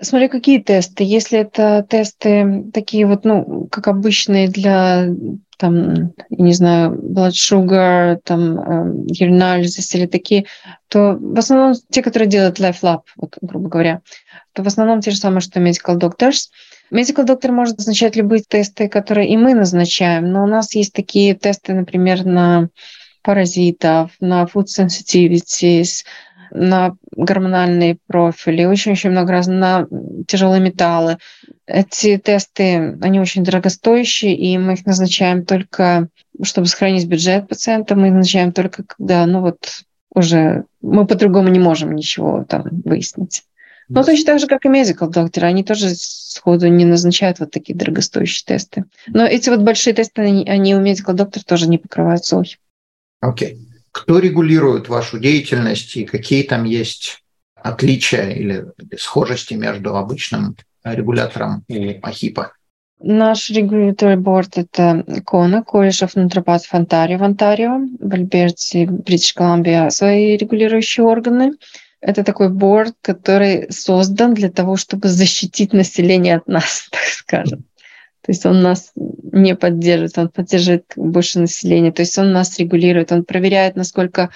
Смотри, 0.00 0.28
какие 0.28 0.58
тесты. 0.58 1.04
Если 1.04 1.38
это 1.38 1.84
тесты 1.88 2.64
такие 2.72 3.06
вот, 3.06 3.24
ну, 3.24 3.66
как 3.70 3.88
обычные 3.88 4.48
для 4.48 5.08
там, 5.58 6.12
не 6.28 6.52
знаю, 6.52 6.92
blood 6.92 7.30
sugar, 7.30 8.18
там, 8.22 8.58
urinalysis 9.06 9.94
или 9.94 10.06
такие, 10.06 10.44
то 10.88 11.16
в 11.18 11.38
основном 11.38 11.74
те, 11.90 12.02
которые 12.02 12.28
делают 12.28 12.60
Life 12.60 12.82
Lab, 12.82 13.00
вот, 13.16 13.38
грубо 13.40 13.68
говоря, 13.68 14.02
то 14.52 14.62
в 14.62 14.66
основном 14.66 15.00
те 15.00 15.10
же 15.10 15.16
самые, 15.16 15.40
что 15.40 15.60
Medical 15.60 15.98
Doctors. 15.98 16.50
Medical 16.92 17.26
Doctor 17.26 17.52
может 17.52 17.78
назначать 17.78 18.16
любые 18.16 18.42
тесты, 18.46 18.88
которые 18.88 19.30
и 19.30 19.36
мы 19.36 19.54
назначаем, 19.54 20.30
но 20.30 20.44
у 20.44 20.46
нас 20.46 20.74
есть 20.74 20.92
такие 20.92 21.34
тесты, 21.34 21.72
например, 21.72 22.24
на 22.24 22.68
паразитов, 23.22 24.12
на 24.20 24.44
food 24.44 24.66
sensitivities, 24.66 26.04
на 26.50 26.96
гормональные 27.16 27.98
профили, 28.06 28.64
очень-очень 28.64 29.10
много 29.10 29.32
раз 29.32 29.46
на 29.46 29.86
тяжелые 30.26 30.60
металлы. 30.60 31.18
Эти 31.66 32.18
тесты, 32.18 32.98
они 33.00 33.20
очень 33.20 33.44
дорогостоящие, 33.44 34.36
и 34.36 34.56
мы 34.58 34.74
их 34.74 34.86
назначаем 34.86 35.44
только, 35.44 36.08
чтобы 36.42 36.66
сохранить 36.66 37.06
бюджет 37.06 37.48
пациента, 37.48 37.96
мы 37.96 38.08
их 38.08 38.14
назначаем 38.14 38.52
только 38.52 38.84
когда, 38.84 39.26
ну 39.26 39.40
вот, 39.40 39.82
уже 40.14 40.64
мы 40.80 41.06
по-другому 41.06 41.48
не 41.48 41.58
можем 41.58 41.94
ничего 41.94 42.44
там 42.48 42.64
выяснить. 42.84 43.44
Но 43.88 44.02
точно 44.02 44.26
так 44.26 44.40
же, 44.40 44.46
как 44.46 44.64
и 44.64 44.68
medical 44.68 45.08
докторы, 45.08 45.46
они 45.46 45.62
тоже 45.62 45.90
сходу 45.94 46.66
не 46.66 46.84
назначают 46.84 47.38
вот 47.38 47.52
такие 47.52 47.76
дорогостоящие 47.76 48.44
тесты. 48.44 48.84
Но 49.06 49.24
эти 49.24 49.48
вот 49.48 49.60
большие 49.60 49.94
тесты, 49.94 50.22
они, 50.22 50.44
они 50.48 50.74
у 50.74 50.80
medical 50.80 51.12
доктора 51.12 51.44
тоже 51.44 51.68
не 51.68 51.78
покрывают 51.78 52.24
СОХИ. 52.24 52.58
Окей. 53.20 53.54
Okay. 53.54 53.65
Кто 53.96 54.18
регулирует 54.18 54.90
вашу 54.90 55.18
деятельность 55.18 55.96
и 55.96 56.04
какие 56.04 56.42
там 56.42 56.64
есть 56.64 57.24
отличия 57.54 58.28
или 58.28 58.66
схожести 58.98 59.54
между 59.54 59.96
обычным 59.96 60.54
регулятором 60.84 61.64
и 61.66 61.98
АХИПа? 62.02 62.52
Наш 63.00 63.48
регуляторный 63.48 64.18
борт– 64.18 64.52
это 64.58 65.02
КОНА, 65.24 65.64
College 65.66 66.04
of 66.04 66.14
Naturopath 66.14 66.66
в 66.68 66.74
Онтарио, 66.74 67.16
в 67.16 67.22
Онтарио, 67.22 67.80
в 67.98 68.12
Альберте, 68.12 68.84
Бритиш 68.86 69.32
Колумбия 69.32 69.88
свои 69.88 70.36
регулирующие 70.36 71.06
органы. 71.06 71.52
Это 72.02 72.22
такой 72.22 72.50
борт, 72.50 72.94
который 73.00 73.72
создан 73.72 74.34
для 74.34 74.50
того, 74.50 74.76
чтобы 74.76 75.08
защитить 75.08 75.72
население 75.72 76.36
от 76.36 76.46
нас, 76.46 76.88
так 76.90 77.00
скажем. 77.00 77.64
То 78.26 78.32
есть 78.32 78.44
он 78.44 78.60
нас 78.60 78.90
не 79.32 79.54
поддерживает, 79.54 80.18
он 80.18 80.28
поддерживает 80.30 80.92
больше 80.96 81.38
населения. 81.38 81.92
То 81.92 82.02
есть 82.02 82.18
он 82.18 82.32
нас 82.32 82.58
регулирует, 82.58 83.12
он 83.12 83.24
проверяет, 83.24 83.76
насколько 83.76 84.30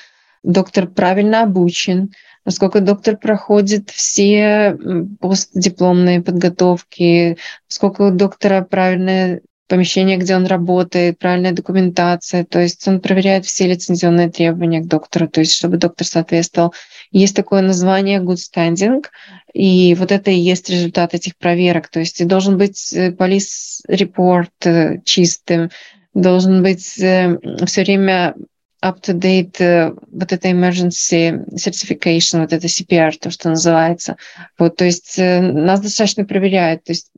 доктор 0.44 0.86
правильно 0.86 1.42
обучен, 1.42 2.12
насколько 2.44 2.80
доктор 2.80 3.16
проходит 3.16 3.90
все 3.90 4.78
постдипломные 5.18 6.22
подготовки, 6.22 7.36
сколько 7.66 8.02
у 8.02 8.10
доктора 8.12 8.62
правильное 8.62 9.40
помещение, 9.66 10.18
где 10.18 10.36
он 10.36 10.46
работает, 10.46 11.18
правильная 11.18 11.52
документация. 11.52 12.44
То 12.44 12.60
есть 12.60 12.86
он 12.86 13.00
проверяет 13.00 13.44
все 13.44 13.66
лицензионные 13.66 14.30
требования 14.30 14.82
к 14.82 14.86
доктору, 14.86 15.28
то 15.28 15.40
есть 15.40 15.52
чтобы 15.52 15.78
доктор 15.78 16.06
соответствовал. 16.06 16.74
Есть 17.12 17.34
такое 17.34 17.62
название 17.62 18.20
good 18.20 18.36
standing, 18.36 19.04
и 19.52 19.94
вот 19.94 20.12
это 20.12 20.30
и 20.30 20.38
есть 20.38 20.70
результат 20.70 21.14
этих 21.14 21.36
проверок. 21.36 21.88
То 21.88 22.00
есть 22.00 22.24
должен 22.26 22.56
быть 22.56 22.94
полис 23.18 23.82
э, 23.86 23.96
репорт 23.96 24.52
э, 24.64 25.00
чистым, 25.04 25.70
должен 26.14 26.62
быть 26.62 26.98
э, 27.00 27.36
все 27.66 27.82
время 27.82 28.34
up-to-date 28.82 29.94
вот 30.10 30.32
это 30.32 30.48
emergency 30.48 31.44
certification, 31.52 32.40
вот 32.40 32.52
это 32.52 32.66
CPR, 32.66 33.12
то, 33.20 33.30
что 33.30 33.50
называется. 33.50 34.16
Вот, 34.58 34.76
то 34.76 34.86
есть 34.86 35.18
нас 35.18 35.80
достаточно 35.80 36.24
проверяют. 36.24 36.84
То 36.84 36.92
есть 36.92 37.10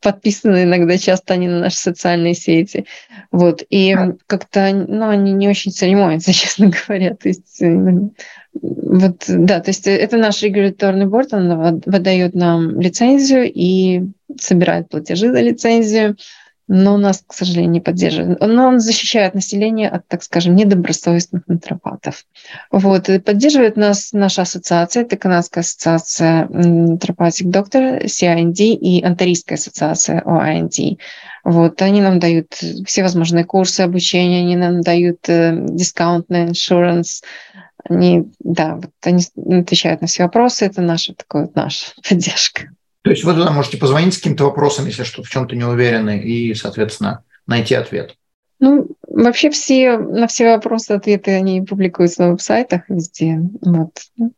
подписаны 0.00 0.64
иногда 0.64 0.98
часто 0.98 1.34
они 1.34 1.48
на 1.48 1.60
наши 1.60 1.76
социальные 1.76 2.34
сети. 2.34 2.86
Вот. 3.30 3.62
И 3.70 3.96
как-то, 4.26 4.70
ну, 4.72 5.08
они 5.08 5.32
не 5.32 5.48
очень 5.48 5.72
церемонятся, 5.72 6.32
честно 6.34 6.70
говоря. 6.70 7.14
То 7.14 7.28
есть, 7.28 7.62
вот, 8.54 9.24
да, 9.28 9.60
то 9.60 9.70
есть 9.70 9.86
это 9.86 10.16
наш 10.16 10.42
регуляторный 10.42 11.06
борт, 11.06 11.32
он 11.32 11.80
выдает 11.84 12.34
нам 12.34 12.80
лицензию 12.80 13.50
и 13.52 14.02
собирает 14.40 14.88
платежи 14.88 15.30
за 15.30 15.40
лицензию 15.40 16.16
но 16.68 16.98
нас, 16.98 17.24
к 17.26 17.32
сожалению, 17.32 17.70
не 17.70 17.80
поддерживает. 17.80 18.40
Но 18.40 18.68
он 18.68 18.78
защищает 18.78 19.34
население 19.34 19.88
от, 19.88 20.06
так 20.06 20.22
скажем, 20.22 20.54
недобросовестных 20.54 21.48
натуропатов. 21.48 22.26
Вот. 22.70 23.08
И 23.08 23.18
поддерживает 23.18 23.76
нас 23.76 24.12
наша 24.12 24.42
ассоциация, 24.42 25.02
это 25.02 25.16
Канадская 25.16 25.62
ассоциация 25.62 26.46
натуропатик 26.48 27.48
доктор, 27.48 28.04
CIND 28.04 28.58
и 28.58 29.02
Антарийская 29.02 29.56
ассоциация 29.56 30.20
OIND. 30.20 30.98
Вот. 31.42 31.80
Они 31.80 32.02
нам 32.02 32.18
дают 32.18 32.52
все 32.84 33.02
возможные 33.02 33.44
курсы 33.44 33.80
обучения, 33.80 34.40
они 34.40 34.56
нам 34.56 34.82
дают 34.82 35.26
э, 35.28 35.56
дискаунт 35.70 36.28
на 36.28 36.48
иншуранс, 36.48 37.22
они, 37.88 38.30
да, 38.40 38.76
вот 38.76 38.90
они 39.02 39.24
отвечают 39.60 40.00
на 40.00 40.06
все 40.06 40.24
вопросы, 40.24 40.66
это 40.66 40.82
наша, 40.82 41.14
такая 41.14 41.42
вот 41.42 41.54
наша 41.54 41.92
поддержка. 42.08 42.70
То 43.02 43.10
есть 43.10 43.24
вы 43.24 43.32
туда 43.32 43.50
можете 43.50 43.78
позвонить 43.78 44.14
с 44.14 44.18
каким-то 44.18 44.44
вопросом, 44.44 44.86
если 44.86 45.04
что 45.04 45.22
в 45.22 45.30
чем-то 45.30 45.56
не 45.56 45.64
уверены, 45.64 46.20
и, 46.20 46.52
соответственно, 46.54 47.24
найти 47.46 47.74
ответ. 47.74 48.16
Ну, 48.60 48.88
вообще 49.06 49.50
все, 49.50 49.98
на 49.98 50.26
все 50.26 50.54
вопросы, 50.54 50.92
ответы, 50.92 51.30
они 51.32 51.62
публикуются 51.62 52.22
на 52.22 52.30
веб-сайтах 52.30 52.82
везде. 52.88 53.40
Вот. 53.62 53.90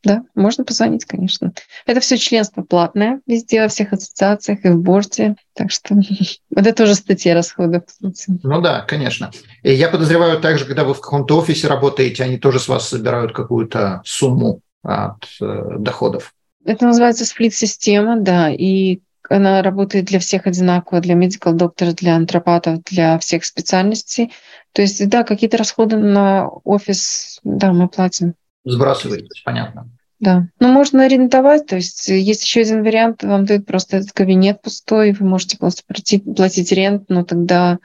Да, 0.04 0.24
можно 0.34 0.64
позвонить, 0.64 1.06
конечно. 1.06 1.52
Это 1.86 2.00
все 2.00 2.18
членство 2.18 2.62
платное 2.62 3.20
везде, 3.26 3.62
во 3.62 3.68
всех 3.68 3.94
ассоциациях 3.94 4.64
и 4.64 4.68
в 4.68 4.78
борте. 4.78 5.36
Так 5.54 5.70
что 5.70 5.96
это 6.54 6.74
тоже 6.74 6.94
статья 6.94 7.34
расходов. 7.34 7.84
Ну 8.00 8.60
да, 8.60 8.82
конечно. 8.82 9.30
И 9.62 9.72
я 9.72 9.88
подозреваю 9.88 10.38
также, 10.40 10.66
когда 10.66 10.84
вы 10.84 10.92
в 10.92 11.00
каком-то 11.00 11.38
офисе 11.38 11.68
работаете, 11.68 12.24
они 12.24 12.36
тоже 12.36 12.60
с 12.60 12.68
вас 12.68 12.88
собирают 12.88 13.32
какую-то 13.32 14.02
сумму 14.04 14.60
от 14.82 15.24
э, 15.40 15.76
доходов. 15.78 16.34
Это 16.64 16.84
называется 16.86 17.24
сплит-система, 17.24 18.20
да. 18.20 18.50
И 18.50 19.00
она 19.30 19.62
работает 19.62 20.06
для 20.06 20.18
всех 20.18 20.46
одинаково, 20.46 21.00
для 21.00 21.14
medical 21.14 21.52
докторов, 21.52 21.94
для 21.94 22.16
антропатов, 22.16 22.82
для 22.84 23.18
всех 23.18 23.44
специальностей. 23.44 24.32
То 24.72 24.82
есть, 24.82 25.08
да, 25.08 25.22
какие-то 25.22 25.56
расходы 25.56 25.96
на 25.96 26.48
офис, 26.48 27.40
да, 27.44 27.72
мы 27.72 27.88
платим. 27.88 28.34
Сбрасываете, 28.64 29.28
понятно. 29.44 29.88
Да. 30.18 30.48
Но 30.58 30.68
ну, 30.68 30.74
можно 30.74 31.04
арендовать, 31.04 31.66
то 31.66 31.76
есть 31.76 32.08
есть 32.08 32.44
еще 32.44 32.60
один 32.60 32.82
вариант, 32.82 33.22
вам 33.22 33.46
дают 33.46 33.64
просто 33.64 33.96
этот 33.96 34.12
кабинет 34.12 34.60
пустой, 34.60 35.12
вы 35.12 35.26
можете 35.26 35.56
просто 35.56 35.82
платить, 35.86 36.24
платить 36.36 36.72
рент, 36.72 37.04
но 37.08 37.24
тогда 37.24 37.78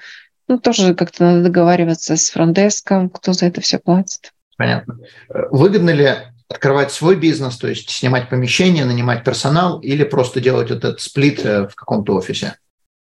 ну, 0.49 0.59
тоже 0.59 0.93
как-то 0.95 1.23
надо 1.23 1.43
договариваться 1.43 2.17
с 2.17 2.29
фронтдеском, 2.29 3.09
кто 3.09 3.31
за 3.31 3.45
это 3.45 3.61
все 3.61 3.79
платит. 3.79 4.33
Понятно. 4.57 4.99
Выгодно 5.29 5.91
ли 5.91 6.11
открывать 6.49 6.91
свой 6.91 7.15
бизнес, 7.15 7.57
то 7.57 7.67
есть 7.67 7.89
снимать 7.89 8.29
помещение, 8.29 8.85
нанимать 8.85 9.23
персонал 9.23 9.79
или 9.79 10.03
просто 10.03 10.39
делать 10.39 10.69
вот 10.69 10.79
этот 10.79 11.01
сплит 11.01 11.45
э, 11.45 11.67
в 11.67 11.75
каком-то 11.75 12.15
офисе? 12.15 12.55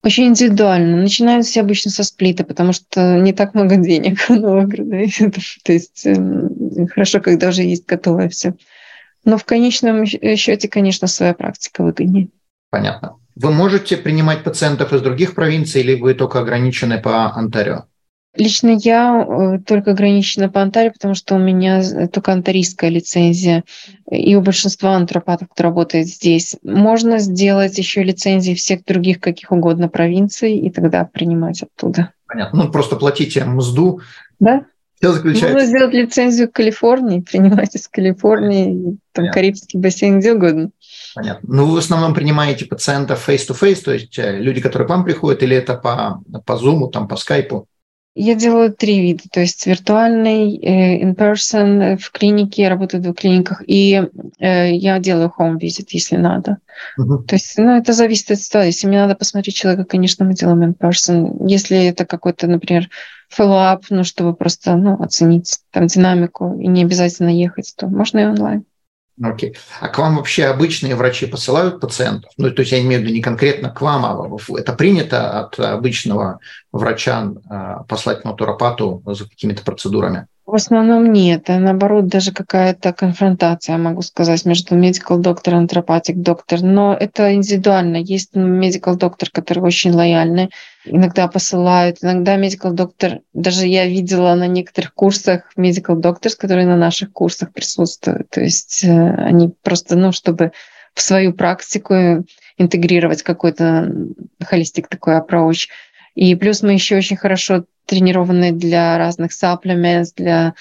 Очень 0.04 0.28
индивидуально. 0.28 0.96
Начинают 0.96 1.46
все 1.46 1.60
обычно 1.60 1.90
со 1.90 2.02
сплита, 2.02 2.44
потому 2.44 2.72
что 2.72 3.18
не 3.18 3.32
так 3.32 3.54
много 3.54 3.76
денег 3.76 4.18
у 4.28 4.34
Новограда. 4.34 5.06
То 5.64 5.72
есть 5.72 6.06
эм, 6.06 6.88
хорошо, 6.88 7.20
когда 7.20 7.48
уже 7.48 7.62
есть 7.62 7.86
готовое 7.86 8.28
все. 8.28 8.54
Но 9.24 9.38
в 9.38 9.44
конечном 9.44 10.04
счете, 10.04 10.68
конечно, 10.68 11.06
своя 11.06 11.34
практика 11.34 11.84
выгоднее. 11.84 12.28
Понятно. 12.70 13.16
Вы 13.36 13.52
можете 13.52 13.96
принимать 13.96 14.42
пациентов 14.42 14.92
из 14.92 15.00
других 15.00 15.34
провинций 15.34 15.82
или 15.82 16.00
вы 16.00 16.14
только 16.14 16.40
ограничены 16.40 17.00
по 17.00 17.32
Онтарио? 17.32 17.84
Лично 18.34 18.70
я 18.70 19.26
э, 19.26 19.58
только 19.66 19.90
ограничена 19.90 20.48
по 20.48 20.62
Онтарио, 20.62 20.92
потому 20.92 21.14
что 21.14 21.34
у 21.34 21.38
меня 21.38 21.82
только 22.08 22.32
антарийская 22.32 22.88
лицензия. 22.88 23.62
И 24.10 24.34
у 24.34 24.40
большинства 24.40 24.94
антропатов, 24.94 25.48
кто 25.50 25.64
работает 25.64 26.06
здесь, 26.06 26.56
можно 26.62 27.18
сделать 27.18 27.76
еще 27.76 28.02
лицензии 28.02 28.54
всех 28.54 28.84
других 28.86 29.20
каких 29.20 29.52
угодно 29.52 29.88
провинций 29.88 30.56
и 30.56 30.70
тогда 30.70 31.04
принимать 31.04 31.62
оттуда. 31.62 32.12
Понятно. 32.26 32.64
Ну, 32.64 32.70
просто 32.70 32.96
платите 32.96 33.44
мзду. 33.44 34.00
Да. 34.40 34.64
Все 35.02 35.12
заключается... 35.12 35.52
Можно 35.52 35.66
сделать 35.66 35.94
лицензию 35.94 36.48
в 36.48 36.52
Калифорнии, 36.52 37.20
принимать 37.30 37.74
из 37.74 37.88
Калифорнии, 37.88 38.98
там 39.12 39.24
Понятно. 39.24 39.32
Карибский 39.34 39.78
бассейн, 39.78 40.20
где 40.20 40.32
угодно. 40.32 40.70
Понятно. 41.14 41.54
Ну, 41.54 41.66
вы 41.66 41.74
в 41.74 41.78
основном 41.78 42.14
принимаете 42.14 42.64
пациентов 42.64 43.28
face-to-face, 43.28 43.82
то 43.84 43.92
есть 43.92 44.18
э, 44.18 44.38
люди, 44.38 44.62
которые 44.62 44.86
к 44.86 44.90
вам 44.90 45.04
приходят, 45.04 45.42
или 45.42 45.54
это 45.54 45.74
по, 45.74 46.22
по 46.46 46.52
Zoom, 46.52 46.88
там, 46.90 47.08
по 47.08 47.16
скайпу? 47.16 47.66
Я 48.14 48.34
делаю 48.34 48.74
три 48.74 49.00
вида, 49.00 49.24
то 49.32 49.40
есть 49.40 49.66
виртуальный, 49.66 50.58
э, 50.58 51.02
in-person 51.02 51.82
э, 51.82 51.96
в 51.96 52.10
клинике, 52.10 52.62
я 52.62 52.68
работаю 52.68 53.00
в 53.00 53.04
двух 53.04 53.16
клиниках, 53.16 53.62
и 53.66 54.02
э, 54.38 54.72
я 54.74 54.98
делаю 54.98 55.32
home 55.38 55.58
visit, 55.58 55.86
если 55.92 56.16
надо. 56.16 56.58
Uh-huh. 57.00 57.24
То 57.24 57.36
есть, 57.36 57.56
ну, 57.56 57.74
это 57.74 57.94
зависит 57.94 58.30
от 58.30 58.38
ситуации. 58.38 58.66
Если 58.66 58.86
мне 58.86 58.98
надо 58.98 59.14
посмотреть 59.14 59.56
человека, 59.56 59.86
конечно, 59.86 60.26
мы 60.26 60.34
делаем 60.34 60.62
in-person. 60.62 61.48
Если 61.48 61.86
это 61.86 62.04
какой-то, 62.04 62.46
например, 62.48 62.90
follow-up, 63.34 63.84
ну, 63.88 64.04
чтобы 64.04 64.34
просто, 64.34 64.76
ну, 64.76 65.02
оценить 65.02 65.60
там 65.70 65.86
динамику 65.86 66.58
и 66.60 66.66
не 66.66 66.82
обязательно 66.82 67.30
ехать, 67.30 67.72
то 67.78 67.86
можно 67.86 68.18
и 68.18 68.26
онлайн. 68.26 68.66
Окей. 69.20 69.56
А 69.80 69.88
к 69.88 69.98
вам 69.98 70.16
вообще 70.16 70.46
обычные 70.46 70.94
врачи 70.94 71.26
посылают 71.26 71.80
пациентов? 71.80 72.30
Ну, 72.38 72.50
то 72.50 72.60
есть 72.60 72.72
я 72.72 72.80
имею 72.80 73.00
в 73.00 73.04
виду 73.04 73.14
не 73.14 73.20
конкретно 73.20 73.68
к 73.68 73.80
вам, 73.80 74.06
а 74.06 74.58
это 74.58 74.72
принято 74.72 75.40
от 75.40 75.58
обычного 75.60 76.38
врача 76.72 77.30
а, 77.48 77.82
послать 77.84 78.24
натуропату 78.24 79.02
за 79.06 79.28
какими-то 79.28 79.62
процедурами? 79.62 80.26
В 80.52 80.54
основном 80.54 81.10
нет, 81.10 81.48
а 81.48 81.58
наоборот 81.58 82.08
даже 82.08 82.30
какая-то 82.30 82.92
конфронтация, 82.92 83.78
могу 83.78 84.02
сказать, 84.02 84.44
между 84.44 84.76
medical 84.76 85.16
доктор 85.16 85.54
и 85.54 85.56
антропатик 85.56 86.16
доктор. 86.16 86.60
Но 86.60 86.92
это 86.94 87.32
индивидуально. 87.32 87.96
Есть 87.96 88.34
medical 88.34 88.96
доктор, 88.96 89.30
который 89.30 89.60
очень 89.60 89.92
лояльный, 89.92 90.50
иногда 90.84 91.26
посылают, 91.26 92.00
иногда 92.02 92.36
medical 92.36 92.72
доктор, 92.72 93.20
даже 93.32 93.66
я 93.66 93.86
видела 93.86 94.34
на 94.34 94.46
некоторых 94.46 94.92
курсах 94.92 95.50
medical 95.56 95.98
doctors, 95.98 96.36
которые 96.36 96.66
на 96.66 96.76
наших 96.76 97.12
курсах 97.12 97.50
присутствуют. 97.54 98.28
То 98.28 98.42
есть 98.42 98.84
э, 98.84 99.14
они 99.14 99.54
просто, 99.62 99.96
ну, 99.96 100.12
чтобы 100.12 100.52
в 100.92 101.00
свою 101.00 101.32
практику 101.32 102.26
интегрировать 102.58 103.22
какой-то 103.22 103.90
холистик 104.44 104.88
такой 104.88 105.18
approach. 105.18 105.68
И 106.14 106.34
плюс 106.34 106.60
мы 106.60 106.74
еще 106.74 106.98
очень 106.98 107.16
хорошо 107.16 107.64
тренированы 107.86 108.52
для 108.52 108.98
разных 108.98 109.32
supplements, 109.32 110.12
для 110.16 110.54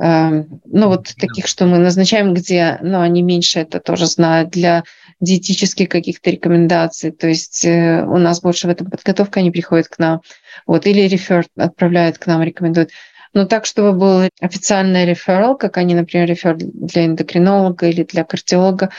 э, 0.00 0.44
ну 0.64 0.88
вот 0.88 1.14
таких, 1.16 1.46
что 1.46 1.66
мы 1.66 1.78
назначаем, 1.78 2.34
где, 2.34 2.78
ну 2.82 3.00
они 3.00 3.22
меньше 3.22 3.60
это 3.60 3.80
тоже 3.80 4.06
знают, 4.06 4.50
для 4.50 4.84
диетических 5.20 5.88
каких-то 5.88 6.30
рекомендаций. 6.30 7.10
То 7.10 7.28
есть 7.28 7.64
э, 7.64 8.04
у 8.04 8.18
нас 8.18 8.40
больше 8.40 8.66
в 8.66 8.70
этом 8.70 8.90
подготовка, 8.90 9.40
они 9.40 9.50
приходят 9.50 9.88
к 9.88 9.98
нам, 9.98 10.22
вот 10.66 10.86
или 10.86 11.02
рефер 11.02 11.46
отправляют 11.56 12.18
к 12.18 12.26
нам, 12.26 12.42
рекомендуют. 12.42 12.90
Но 13.34 13.44
так, 13.44 13.66
чтобы 13.66 13.92
был 13.92 14.28
официальный 14.40 15.04
реферал, 15.04 15.56
как 15.56 15.76
они, 15.76 15.94
например, 15.94 16.28
рефер 16.28 16.56
для 16.56 17.06
эндокринолога 17.06 17.86
или 17.88 18.02
для 18.04 18.24
кардиолога, 18.24 18.90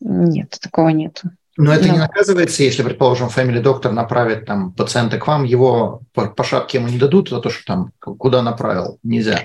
нет, 0.00 0.56
такого 0.60 0.88
нету. 0.88 1.30
Но 1.60 1.72
это 1.74 1.88
да. 1.88 1.90
не 1.90 1.98
наказывается, 1.98 2.62
если, 2.62 2.84
предположим, 2.84 3.26
family 3.26 3.58
доктор 3.58 3.90
направит 3.90 4.46
там 4.46 4.72
пациента 4.72 5.18
к 5.18 5.26
вам, 5.26 5.42
его 5.42 6.02
по, 6.14 6.26
по 6.26 6.44
шапке 6.44 6.78
ему 6.78 6.86
не 6.86 6.98
дадут 6.98 7.30
за 7.30 7.40
то, 7.40 7.50
что 7.50 7.64
там 7.64 7.90
куда 7.98 8.42
направил, 8.42 9.00
нельзя. 9.02 9.40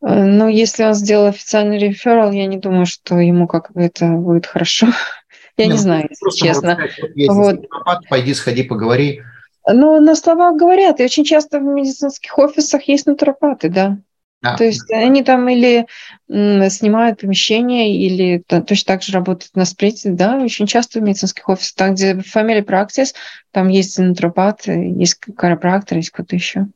Э, 0.00 0.24
ну, 0.24 0.46
если 0.46 0.84
он 0.84 0.94
сделал 0.94 1.26
официальный 1.26 1.78
реферал, 1.78 2.30
я 2.30 2.46
не 2.46 2.58
думаю, 2.58 2.86
что 2.86 3.18
ему 3.18 3.48
как 3.48 3.72
бы 3.72 3.82
это 3.82 4.06
будет 4.06 4.46
хорошо. 4.46 4.86
Я 5.56 5.64
не, 5.64 5.72
не 5.72 5.76
ну, 5.76 5.82
знаю, 5.82 6.06
если 6.08 6.38
честно. 6.38 6.74
Сказать, 6.74 7.28
вот, 7.28 7.66
вот. 7.84 8.08
Пойди, 8.08 8.32
сходи, 8.32 8.62
поговори. 8.62 9.22
Ну, 9.66 10.00
на 10.00 10.14
словах 10.14 10.56
говорят, 10.56 11.00
и 11.00 11.04
очень 11.04 11.24
часто 11.24 11.58
в 11.58 11.64
медицинских 11.64 12.38
офисах 12.38 12.84
есть 12.84 13.06
натуропаты, 13.06 13.68
да. 13.68 13.98
То 14.40 14.64
есть 14.64 14.90
они 14.92 15.24
там 15.24 15.48
или 15.48 15.86
снимают 16.28 17.20
помещение, 17.20 17.96
или 17.96 18.38
точно 18.46 18.94
так 18.94 19.02
же 19.02 19.12
работают 19.12 19.56
на 19.56 19.64
сплите, 19.64 20.10
да, 20.10 20.36
очень 20.38 20.66
часто 20.66 21.00
в 21.00 21.02
медицинских 21.02 21.48
офисах, 21.48 21.74
там, 21.74 21.94
где 21.94 22.12
family 22.12 22.64
practice, 22.64 23.14
там 23.50 23.68
есть 23.68 23.98
натуропат, 23.98 24.66
есть 24.66 25.16
карапрактор, 25.36 25.98
есть 25.98 26.10
кто-то 26.10 26.36
еще. 26.36 26.68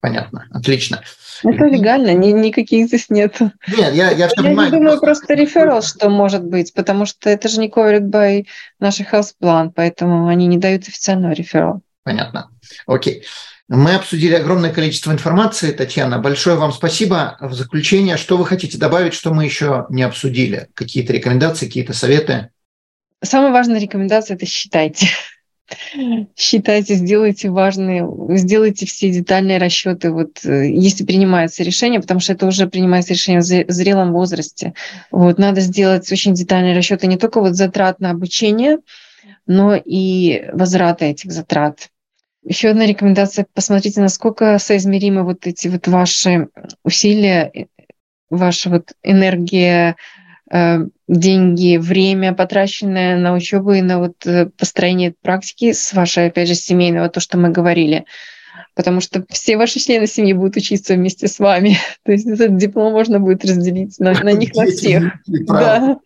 Понятно, 0.00 0.46
отлично. 0.50 1.02
Это 1.42 1.64
легально, 1.66 2.12
ни, 2.14 2.30
никаких 2.32 2.88
здесь 2.88 3.08
нет. 3.08 3.40
Нет, 3.40 3.94
я, 3.94 4.10
я 4.10 4.28
все 4.28 4.40
я 4.40 4.48
понимаю. 4.48 4.70
Я 4.70 4.78
думаю, 4.78 5.00
просто 5.00 5.34
реферал, 5.34 5.82
что 5.82 6.08
может 6.10 6.44
быть, 6.44 6.72
потому 6.74 7.06
что 7.06 7.30
это 7.30 7.48
же 7.48 7.60
не 7.60 7.68
covered 7.68 8.10
by 8.10 8.46
наш 8.78 9.00
health 9.00 9.34
plan, 9.40 9.70
поэтому 9.74 10.28
они 10.28 10.46
не 10.46 10.58
дают 10.58 10.88
официального 10.88 11.32
реферала. 11.32 11.80
Понятно. 12.04 12.50
Окей. 12.86 13.24
Мы 13.68 13.94
обсудили 13.94 14.34
огромное 14.34 14.72
количество 14.72 15.10
информации, 15.10 15.72
Татьяна. 15.72 16.18
Большое 16.18 16.56
вам 16.56 16.72
спасибо. 16.72 17.36
В 17.40 17.52
заключение, 17.52 18.16
что 18.16 18.36
вы 18.36 18.46
хотите 18.46 18.78
добавить, 18.78 19.12
что 19.12 19.34
мы 19.34 19.44
еще 19.44 19.86
не 19.90 20.04
обсудили? 20.04 20.68
Какие-то 20.74 21.12
рекомендации, 21.12 21.66
какие-то 21.66 21.92
советы? 21.92 22.50
Самая 23.24 23.50
важная 23.50 23.80
рекомендация– 23.80 24.34
это 24.36 24.46
считайте. 24.46 25.08
Считайте, 26.36 26.94
сделайте 26.94 27.50
важные, 27.50 28.08
сделайте 28.36 28.86
все 28.86 29.10
детальные 29.10 29.58
расчеты, 29.58 30.12
вот, 30.12 30.44
э, 30.44 30.70
если 30.70 31.04
принимается 31.04 31.64
решение, 31.64 32.00
потому 32.00 32.20
что 32.20 32.34
это 32.34 32.46
уже 32.46 32.68
принимается 32.68 33.14
решение 33.14 33.40
в 33.40 33.72
зрелом 33.72 34.12
возрасте. 34.12 34.74
Вот, 35.10 35.38
надо 35.38 35.60
сделать 35.60 36.10
очень 36.12 36.34
детальные 36.34 36.76
расчеты 36.76 37.08
не 37.08 37.16
только 37.16 37.40
вот 37.40 37.54
затрат 37.54 37.98
на 37.98 38.10
обучение, 38.10 38.78
но 39.48 39.74
и 39.74 40.44
возврата 40.52 41.06
этих 41.06 41.32
затрат. 41.32 41.88
Еще 42.46 42.68
одна 42.68 42.86
рекомендация. 42.86 43.44
Посмотрите, 43.52 44.00
насколько 44.00 44.58
соизмеримы 44.60 45.24
вот 45.24 45.48
эти 45.48 45.66
вот 45.66 45.88
ваши 45.88 46.48
усилия, 46.84 47.50
э, 47.52 47.64
ваша 48.30 48.70
вот 48.70 48.92
энергия, 49.02 49.96
э, 50.52 50.78
деньги, 51.08 51.76
время, 51.76 52.34
потраченное 52.34 53.16
на 53.18 53.34
учебу 53.34 53.72
и 53.72 53.82
на 53.82 53.98
вот 53.98 54.24
э, 54.26 54.46
построение 54.56 55.12
практики 55.20 55.72
с 55.72 55.92
вашей, 55.92 56.28
опять 56.28 56.46
же, 56.46 56.54
семейного, 56.54 57.08
то, 57.08 57.18
что 57.18 57.36
мы 57.36 57.50
говорили. 57.50 58.04
Потому 58.76 59.00
что 59.00 59.24
все 59.28 59.56
ваши 59.56 59.80
члены 59.80 60.06
семьи 60.06 60.32
будут 60.32 60.56
учиться 60.56 60.94
вместе 60.94 61.26
с 61.26 61.40
вами. 61.40 61.78
То 62.04 62.12
есть 62.12 62.28
этот 62.28 62.56
диплом 62.58 62.92
можно 62.92 63.18
будет 63.18 63.44
разделить 63.44 63.98
на, 63.98 64.12
на 64.12 64.32
них, 64.32 64.54
на 64.54 64.66
всех. 64.66 65.14
Да. 65.26 65.98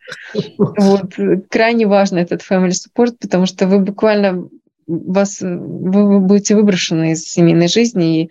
Вот. 0.56 1.12
Крайне 1.50 1.86
важно 1.86 2.16
этот 2.16 2.40
family 2.40 2.70
support, 2.70 3.16
потому 3.20 3.44
что 3.44 3.66
вы 3.66 3.80
буквально 3.80 4.48
вас, 4.90 5.40
вы 5.40 6.20
будете 6.20 6.56
выброшены 6.56 7.12
из 7.12 7.24
семейной 7.24 7.68
жизни, 7.68 8.22
и 8.22 8.30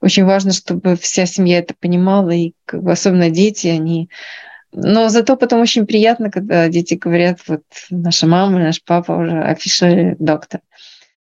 очень 0.00 0.24
важно, 0.24 0.52
чтобы 0.52 0.96
вся 0.96 1.26
семья 1.26 1.58
это 1.58 1.74
понимала, 1.78 2.30
и 2.30 2.52
особенно 2.86 3.30
дети, 3.30 3.66
они... 3.68 4.08
Но 4.70 5.08
зато 5.08 5.36
потом 5.36 5.60
очень 5.60 5.86
приятно, 5.86 6.30
когда 6.30 6.68
дети 6.68 6.94
говорят, 6.94 7.40
вот 7.46 7.62
наша 7.90 8.26
мама, 8.26 8.58
наш 8.58 8.82
папа 8.82 9.12
уже 9.12 9.32
official 9.32 10.14
доктор. 10.18 10.60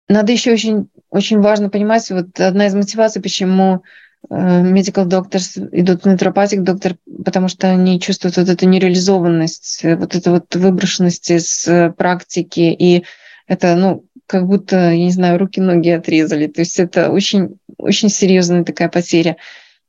Надо 0.09 0.31
еще 0.31 0.51
очень, 0.51 0.89
очень 1.11 1.39
важно 1.39 1.69
понимать, 1.69 2.09
вот 2.09 2.39
одна 2.39 2.65
из 2.65 2.73
мотиваций, 2.73 3.21
почему 3.21 3.83
э, 4.29 4.33
medical 4.33 5.05
doctors 5.05 5.69
идут 5.71 6.03
в 6.03 6.05
натуропатик 6.05 6.63
доктор, 6.63 6.95
потому 7.23 7.47
что 7.47 7.69
они 7.69 7.99
чувствуют 7.99 8.37
вот 8.37 8.49
эту 8.49 8.67
нереализованность, 8.67 9.83
вот 9.83 10.15
эту 10.15 10.31
вот 10.31 10.55
выброшенность 10.55 11.29
из 11.29 11.67
э, 11.67 11.91
практики 11.91 12.75
и 12.77 13.03
это, 13.47 13.75
ну, 13.75 14.05
как 14.27 14.45
будто, 14.45 14.91
я 14.91 14.97
не 14.97 15.11
знаю, 15.11 15.39
руки-ноги 15.39 15.89
отрезали. 15.89 16.47
То 16.47 16.61
есть 16.61 16.79
это 16.79 17.11
очень, 17.11 17.57
очень 17.77 18.09
серьезная 18.09 18.63
такая 18.63 18.89
потеря. 18.89 19.37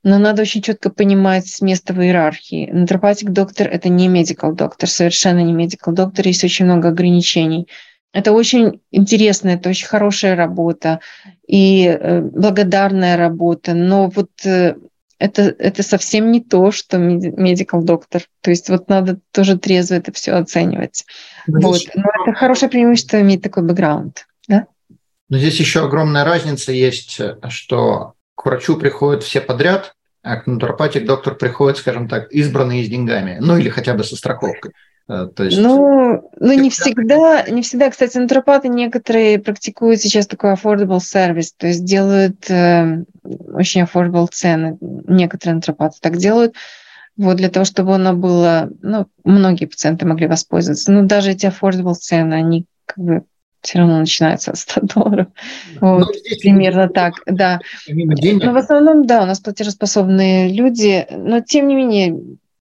Но 0.01 0.17
надо 0.17 0.43
очень 0.43 0.61
четко 0.61 0.89
понимать 0.89 1.61
место 1.61 1.93
в 1.93 2.01
иерархии. 2.01 2.69
Натуропатик 2.71 3.31
доктор– 3.31 3.67
это 3.71 3.89
не 3.89 4.07
медикал 4.07 4.53
доктор, 4.53 4.89
совершенно 4.89 5.39
не 5.39 5.51
медикал 5.51 5.93
доктор, 5.93 6.25
есть 6.25 6.43
очень 6.43 6.65
много 6.65 6.87
ограничений. 6.87 7.67
Это 8.13 8.31
очень 8.31 8.81
интересная, 8.91 9.55
это 9.55 9.69
очень 9.69 9.87
хорошая 9.87 10.35
работа 10.35 10.99
и 11.45 11.85
э, 11.85 12.21
благодарная 12.21 13.17
работа, 13.17 13.73
но 13.73 14.09
вот 14.09 14.31
э, 14.45 14.75
это, 15.19 15.41
это 15.59 15.83
совсем 15.83 16.31
не 16.31 16.41
то, 16.41 16.71
что 16.71 16.97
медикал 16.97 17.83
доктор. 17.83 18.23
То 18.41 18.49
есть 18.49 18.69
вот 18.69 18.87
надо 18.87 19.19
тоже 19.31 19.59
трезво 19.59 19.95
это 19.95 20.13
все 20.13 20.31
оценивать. 20.31 21.05
Вот. 21.45 21.81
Но 21.93 22.09
это 22.23 22.33
хорошее 22.33 22.71
преимущество 22.71 23.21
иметь 23.21 23.43
такой 23.43 23.63
бэкграунд. 23.63 24.25
Но 25.29 25.37
здесь 25.37 25.59
еще 25.59 25.85
огромная 25.85 26.23
разница 26.23 26.71
есть, 26.71 27.19
что 27.49 28.13
к 28.35 28.45
врачу 28.45 28.77
приходят 28.77 29.23
все 29.23 29.41
подряд, 29.41 29.93
а 30.23 30.37
к 30.37 30.47
натуропатик 30.47 31.05
доктор 31.05 31.35
приходит, 31.35 31.77
скажем 31.77 32.07
так, 32.07 32.31
избранный 32.31 32.83
с 32.83 32.89
деньгами, 32.89 33.37
ну 33.39 33.57
или 33.57 33.69
хотя 33.69 33.93
бы 33.93 34.03
со 34.03 34.15
страховкой. 34.15 34.71
Э, 35.09 35.27
то 35.33 35.43
есть... 35.43 35.57
Ну, 35.57 36.29
ну 36.39 36.53
не 36.53 36.69
всегда, 36.69 37.43
не 37.49 37.61
всегда. 37.61 37.89
Кстати, 37.89 38.17
натуропаты 38.17 38.67
некоторые 38.67 39.39
практикуют 39.39 39.99
сейчас 40.01 40.27
такой 40.27 40.53
affordable 40.53 40.99
service, 40.99 41.49
то 41.57 41.67
есть 41.67 41.83
делают 41.83 42.49
э, 42.49 43.03
очень 43.23 43.81
affordable 43.81 44.27
цены. 44.31 44.77
Некоторые 44.81 45.55
натуропаты 45.55 45.97
так 45.99 46.17
делают. 46.17 46.55
Вот 47.17 47.35
для 47.35 47.49
того, 47.49 47.65
чтобы 47.65 47.95
оно 47.95 48.13
было, 48.13 48.69
ну, 48.81 49.07
многие 49.25 49.65
пациенты 49.65 50.05
могли 50.05 50.27
воспользоваться. 50.27 50.91
Но 50.91 51.03
даже 51.03 51.31
эти 51.31 51.47
affordable 51.47 51.95
цены, 51.95 52.35
они 52.35 52.65
как 52.85 53.03
бы 53.03 53.23
все 53.61 53.79
равно 53.79 53.99
начинается 53.99 54.51
от 54.51 54.57
100 54.57 54.81
долларов. 54.81 55.27
Вот, 55.81 55.99
ну, 55.99 56.13
здесь 56.13 56.39
примерно 56.39 56.87
так, 56.87 57.15
да. 57.25 57.59
Но 57.87 58.53
в 58.53 58.57
основном, 58.57 59.05
да, 59.05 59.23
у 59.23 59.25
нас 59.25 59.39
платежеспособные 59.39 60.53
люди, 60.53 61.05
но 61.11 61.41
тем 61.41 61.67
не 61.67 61.75
менее, 61.75 62.19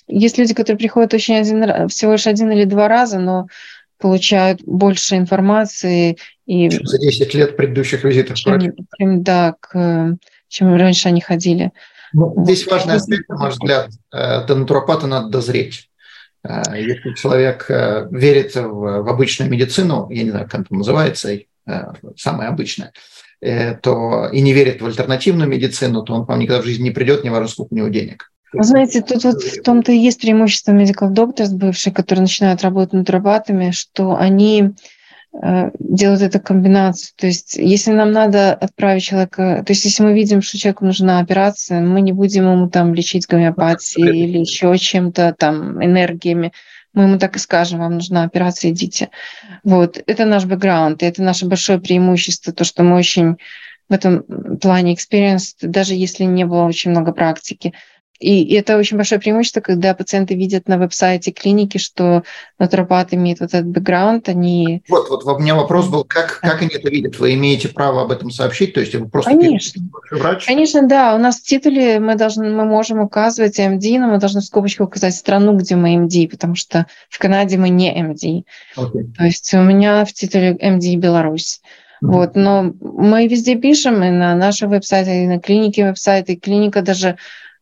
есть 0.09 0.39
люди, 0.39 0.55
которые 0.55 0.79
приходят 0.79 1.15
очень 1.15 1.37
один, 1.37 1.89
всего 1.89 2.13
лишь 2.13 2.27
один 2.27 2.51
или 2.51 2.65
два 2.65 2.89
раза, 2.89 3.19
но 3.19 3.47
получают 3.99 4.63
больше 4.63 5.17
информации. 5.17 6.17
И 6.47 6.71
чем 6.71 6.87
за 6.87 6.99
10 6.99 7.35
лет 7.35 7.57
предыдущих 7.57 8.05
визитов. 8.05 8.37
Чем, 8.37 8.73
чем, 8.97 9.23
да, 9.23 9.55
к, 9.61 10.17
чем 10.49 10.75
раньше 10.75 11.09
они 11.09 11.21
ходили. 11.21 11.73
Ну, 12.13 12.35
здесь 12.45 12.67
важный 12.67 12.95
аспект, 12.95 13.29
на 13.29 13.37
мой 13.37 13.51
взгляд, 13.51 13.91
э, 14.13 14.47
до 14.47 14.55
натуропата 14.55 15.07
надо 15.07 15.29
дозреть. 15.29 15.91
Э, 16.45 16.63
если 16.75 17.15
человек 17.15 17.67
э, 17.71 18.09
верит 18.11 18.55
в, 18.55 19.03
в 19.03 19.09
обычную 19.09 19.51
медицину, 19.51 20.09
я 20.11 20.23
не 20.25 20.31
знаю, 20.31 20.49
как 20.49 20.63
это 20.63 20.75
называется, 20.75 21.33
э, 21.33 21.43
самая 22.17 22.49
обычная, 22.49 22.93
то 23.41 24.29
и 24.33 24.41
не 24.41 24.53
верит 24.53 24.83
в 24.83 24.87
альтернативную 24.87 25.49
медицину, 25.49 26.03
то 26.03 26.13
он 26.13 26.25
вам 26.25 26.41
никогда 26.41 26.61
в 26.61 26.65
жизни 26.65 26.85
не 26.85 26.91
придет, 26.91 27.23
не 27.23 27.31
важно, 27.31 27.47
сколько 27.47 27.73
у 27.73 27.77
него 27.77 27.87
денег. 27.87 28.33
Вы 28.53 28.65
знаете, 28.65 29.01
тут 29.01 29.23
вот 29.23 29.43
в 29.45 29.63
том-то 29.63 29.93
и 29.93 29.97
есть 29.97 30.21
преимущество 30.21 30.73
medical 30.73 31.13
doctors 31.13 31.53
бывшие, 31.53 31.93
которые 31.93 32.23
начинают 32.23 32.63
работать 32.63 32.95
натуропатами, 32.95 33.71
что 33.71 34.17
они 34.17 34.73
Э, 34.73 34.73
делают 35.33 36.23
эту 36.23 36.41
комбинацию. 36.41 37.13
То 37.17 37.27
есть 37.27 37.55
если 37.55 37.93
нам 37.93 38.13
надо 38.13 38.55
отправить 38.55 39.05
человека, 39.05 39.63
то 39.65 39.73
есть 39.73 39.85
если 39.85 40.03
мы 40.03 40.15
видим, 40.15 40.43
что 40.43 40.59
человеку 40.59 40.85
нужна 40.85 41.21
операция, 41.21 41.81
мы 41.81 42.01
не 42.01 42.13
будем 42.13 42.51
ему 42.51 42.69
там 42.69 42.95
лечить 42.95 43.27
гомеопатией 43.27 44.25
или 44.25 44.39
еще 44.39 44.77
чем-то 44.77 45.35
там 45.39 45.85
энергиями. 45.85 46.53
Мы 46.95 47.05
ему 47.05 47.19
так 47.19 47.37
и 47.37 47.39
скажем, 47.39 47.81
вам 47.81 47.95
нужна 47.95 48.25
операция, 48.25 48.71
идите. 48.71 49.11
Вот. 49.63 50.03
Это 50.07 50.25
наш 50.25 50.47
бэкграунд, 50.47 51.03
и 51.03 51.07
это 51.07 51.23
наше 51.23 51.47
большое 51.47 51.79
преимущество, 51.79 52.53
то, 52.53 52.65
что 52.65 52.83
мы 52.83 52.97
очень 52.97 53.37
в 53.89 53.93
этом 53.93 54.25
плане 54.61 54.95
experience, 54.95 55.55
даже 55.61 55.95
если 55.95 56.25
не 56.25 56.45
было 56.45 56.65
очень 56.65 56.91
много 56.91 57.13
практики. 57.13 57.75
И 58.19 58.53
это 58.55 58.77
очень 58.77 58.97
большое 58.97 59.21
преимущество, 59.21 59.61
когда 59.61 59.95
пациенты 59.95 60.35
видят 60.35 60.67
на 60.67 60.77
веб-сайте 60.77 61.31
клиники, 61.31 61.79
что 61.79 62.25
натуропат 62.59 63.15
имеет 63.15 63.39
вот 63.39 63.51
этот 63.55 63.67
бэкграунд, 63.67 64.29
они... 64.29 64.83
Вот, 64.89 65.09
вот 65.09 65.25
у 65.25 65.39
меня 65.39 65.55
вопрос 65.55 65.89
был, 65.89 66.05
как, 66.05 66.41
как 66.41 66.61
они 66.61 66.71
это 66.75 66.91
видят? 66.91 67.19
Вы 67.21 67.35
имеете 67.35 67.69
право 67.69 68.03
об 68.03 68.11
этом 68.11 68.31
сообщить? 68.31 68.75
То 68.75 68.81
есть 68.81 68.95
вы 68.95 69.09
просто 69.09 69.31
Конечно. 69.31 69.83
врач? 70.11 70.47
Конечно, 70.47 70.89
да. 70.89 71.15
У 71.15 71.19
нас 71.19 71.39
в 71.39 71.45
титуле 71.45 72.01
мы, 72.01 72.17
должны, 72.17 72.51
мы 72.51 72.65
можем 72.65 73.01
указывать 73.01 73.61
MD, 73.61 74.01
но 74.01 74.09
мы 74.09 74.19
должны 74.19 74.41
в 74.41 74.45
скобочке 74.45 74.83
указать 74.83 75.15
страну, 75.15 75.57
где 75.57 75.77
мы 75.77 75.95
MD, 75.95 76.29
потому 76.29 76.57
что 76.57 76.87
в 77.09 77.19
Канаде 77.19 77.57
мы 77.57 77.69
не 77.69 77.95
MD. 77.95 78.43
Okay. 78.77 79.13
То 79.17 79.25
есть 79.25 79.55
у 79.55 79.63
меня 79.63 80.05
в 80.05 80.13
титуле 80.13 80.55
MD 80.55 80.97
Беларусь. 80.97 81.61
Вот, 82.01 82.37
но 82.37 82.75
мы 82.81 83.27
везде 83.27 83.57
пишем, 83.57 84.05
и 84.05 84.11
на 84.11 84.35
нашем 84.37 84.71
веб-сайте, 84.71 85.25
и 85.25 85.27
на 85.27 85.41
клинике 85.41 85.85
веб-сайт, 85.85 86.31
и 86.31 86.37
клиника 86.37 86.83
даже 86.83 87.17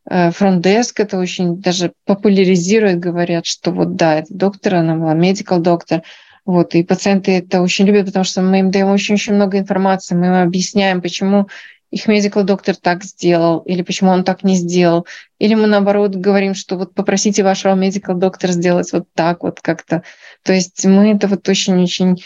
фронтдеск 0.08 1.00
это 1.00 1.18
очень 1.18 1.60
даже 1.60 1.92
популяризирует, 2.04 3.00
говорят, 3.00 3.46
что 3.46 3.72
вот 3.72 3.96
да, 3.96 4.20
это 4.20 4.32
доктор, 4.32 4.76
она 4.76 4.96
была 4.96 5.14
медикал 5.14 5.60
доктор, 5.60 6.02
вот, 6.44 6.74
и 6.74 6.84
пациенты 6.84 7.38
это 7.38 7.60
очень 7.60 7.86
любят, 7.86 8.06
потому 8.06 8.24
что 8.24 8.40
мы 8.40 8.60
им 8.60 8.70
даем 8.70 8.88
очень-очень 8.88 9.34
много 9.34 9.58
информации, 9.58 10.14
мы 10.14 10.26
им 10.26 10.34
объясняем, 10.34 11.02
почему 11.02 11.48
их 11.90 12.08
медикал 12.08 12.44
доктор 12.44 12.76
так 12.76 13.04
сделал, 13.04 13.60
или 13.60 13.82
почему 13.82 14.10
он 14.10 14.24
так 14.24 14.42
не 14.42 14.56
сделал. 14.56 15.06
Или 15.38 15.54
мы 15.54 15.66
наоборот 15.66 16.14
говорим, 16.14 16.54
что 16.54 16.76
вот 16.76 16.94
попросите 16.94 17.42
вашего 17.42 17.74
медикал 17.74 18.16
доктора 18.16 18.52
сделать 18.52 18.92
вот 18.92 19.06
так 19.14 19.42
вот 19.42 19.60
как-то. 19.60 20.02
То 20.42 20.52
есть 20.52 20.84
мы 20.84 21.12
это 21.12 21.28
вот 21.28 21.48
очень-очень 21.48 22.22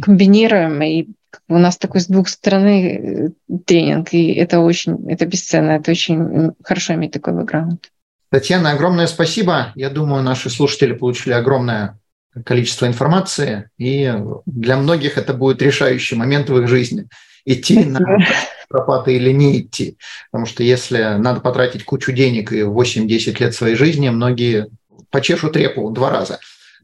комбинируем, 0.00 0.82
и 0.82 1.08
у 1.48 1.58
нас 1.58 1.76
такой 1.76 2.00
с 2.00 2.06
двух 2.06 2.28
сторон 2.28 2.66
э, 2.66 3.30
тренинг, 3.66 4.12
и 4.12 4.32
это 4.32 4.60
очень, 4.60 5.10
это 5.10 5.26
бесценно, 5.26 5.72
это 5.72 5.90
очень 5.90 6.52
хорошо 6.62 6.94
иметь 6.94 7.12
такой 7.12 7.34
бэкграунд. 7.34 7.90
Татьяна, 8.30 8.70
огромное 8.72 9.06
спасибо. 9.06 9.72
Я 9.74 9.90
думаю, 9.90 10.22
наши 10.22 10.50
слушатели 10.50 10.92
получили 10.92 11.32
огромное 11.32 11.98
количество 12.44 12.86
информации, 12.86 13.70
и 13.76 14.14
для 14.46 14.76
многих 14.76 15.18
это 15.18 15.34
будет 15.34 15.60
решающий 15.62 16.14
момент 16.14 16.48
в 16.48 16.58
их 16.58 16.68
жизни. 16.68 17.08
Идти 17.44 17.74
спасибо. 17.74 17.98
на 17.98 18.26
пропаты 18.68 19.16
или 19.16 19.32
не 19.32 19.60
идти. 19.60 19.98
Потому 20.30 20.46
что 20.46 20.62
если 20.62 21.16
надо 21.18 21.40
потратить 21.40 21.84
кучу 21.84 22.12
денег 22.12 22.52
и 22.52 22.60
8-10 22.60 23.40
лет 23.40 23.54
своей 23.54 23.74
жизни, 23.74 24.08
многие 24.10 24.68
почешут 25.10 25.56
репу 25.56 25.90
два 25.90 26.10
раза. 26.10 26.38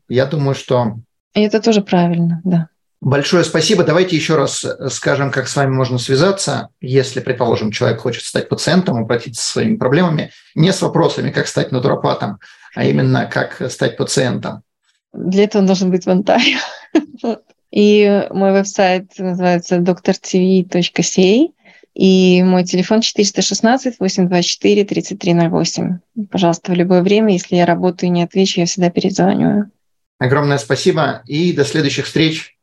Я 0.09 0.27
думаю, 0.27 0.55
что... 0.55 0.97
И 1.35 1.43
это 1.43 1.61
тоже 1.61 1.83
правильно, 1.83 2.41
да. 2.45 2.69
Большое 3.01 3.45
спасибо. 3.45 3.85
Давайте 3.85 4.17
еще 4.17 4.37
раз 4.37 4.65
э, 4.65 4.89
скажем, 4.89 5.31
как 5.31 5.49
с 5.49 5.57
вами 5.57 5.71
можно 5.71 5.99
связаться, 5.99 6.69
если, 6.81 7.21
предположим, 7.21 7.71
человек 7.71 8.01
хочет 8.01 8.25
стать 8.25 8.49
пациентом, 8.49 8.97
обратиться 8.97 9.43
со 9.43 9.53
своими 9.53 9.77
проблемами, 9.77 10.33
не 10.55 10.73
с 10.73 10.83
вопросами, 10.83 11.31
как 11.31 11.47
стать 11.47 11.73
натуропатом, 11.73 12.39
а 12.75 12.85
именно 12.85 13.27
как 13.27 13.71
стать 13.71 13.97
пациентом. 13.97 14.63
Для 15.13 15.45
этого 15.45 15.65
должен 15.65 15.91
быть 15.91 16.07
в 16.07 16.11
Онтарио. 16.11 16.59
И 17.71 18.27
мой 18.31 18.53
веб-сайт 18.53 19.13
называется 19.19 19.77
drtv.ca, 19.77 21.53
и 21.95 22.43
мой 22.43 22.65
телефон 22.65 23.01
416-824-3308. 23.01 25.99
Пожалуйста, 26.31 26.73
в 26.73 26.75
любое 26.75 27.03
время, 27.03 27.33
если 27.33 27.57
я 27.57 27.67
работаю 27.67 28.09
и 28.09 28.13
не 28.13 28.23
отвечу, 28.23 28.61
я 28.61 28.67
всегда 28.67 28.91
перезваниваю. 28.91 29.71
Огромное 30.19 30.59
спасибо 30.59 31.23
и 31.27 31.55
до 31.55 31.65
следующих 31.65 32.05
встреч. 32.07 32.56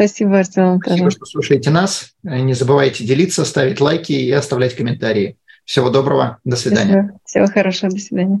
Спасибо, 0.00 0.38
Артем. 0.38 0.80
Спасибо, 0.82 1.10
что 1.10 1.26
слушаете 1.26 1.68
нас. 1.68 2.14
Не 2.22 2.54
забывайте 2.54 3.04
делиться, 3.04 3.44
ставить 3.44 3.82
лайки 3.82 4.12
и 4.12 4.30
оставлять 4.30 4.74
комментарии. 4.74 5.36
Всего 5.66 5.90
доброго. 5.90 6.38
До 6.42 6.56
свидания. 6.56 7.18
Всего, 7.26 7.44
Всего 7.44 7.52
хорошего. 7.52 7.92
До 7.92 7.98
свидания. 7.98 8.40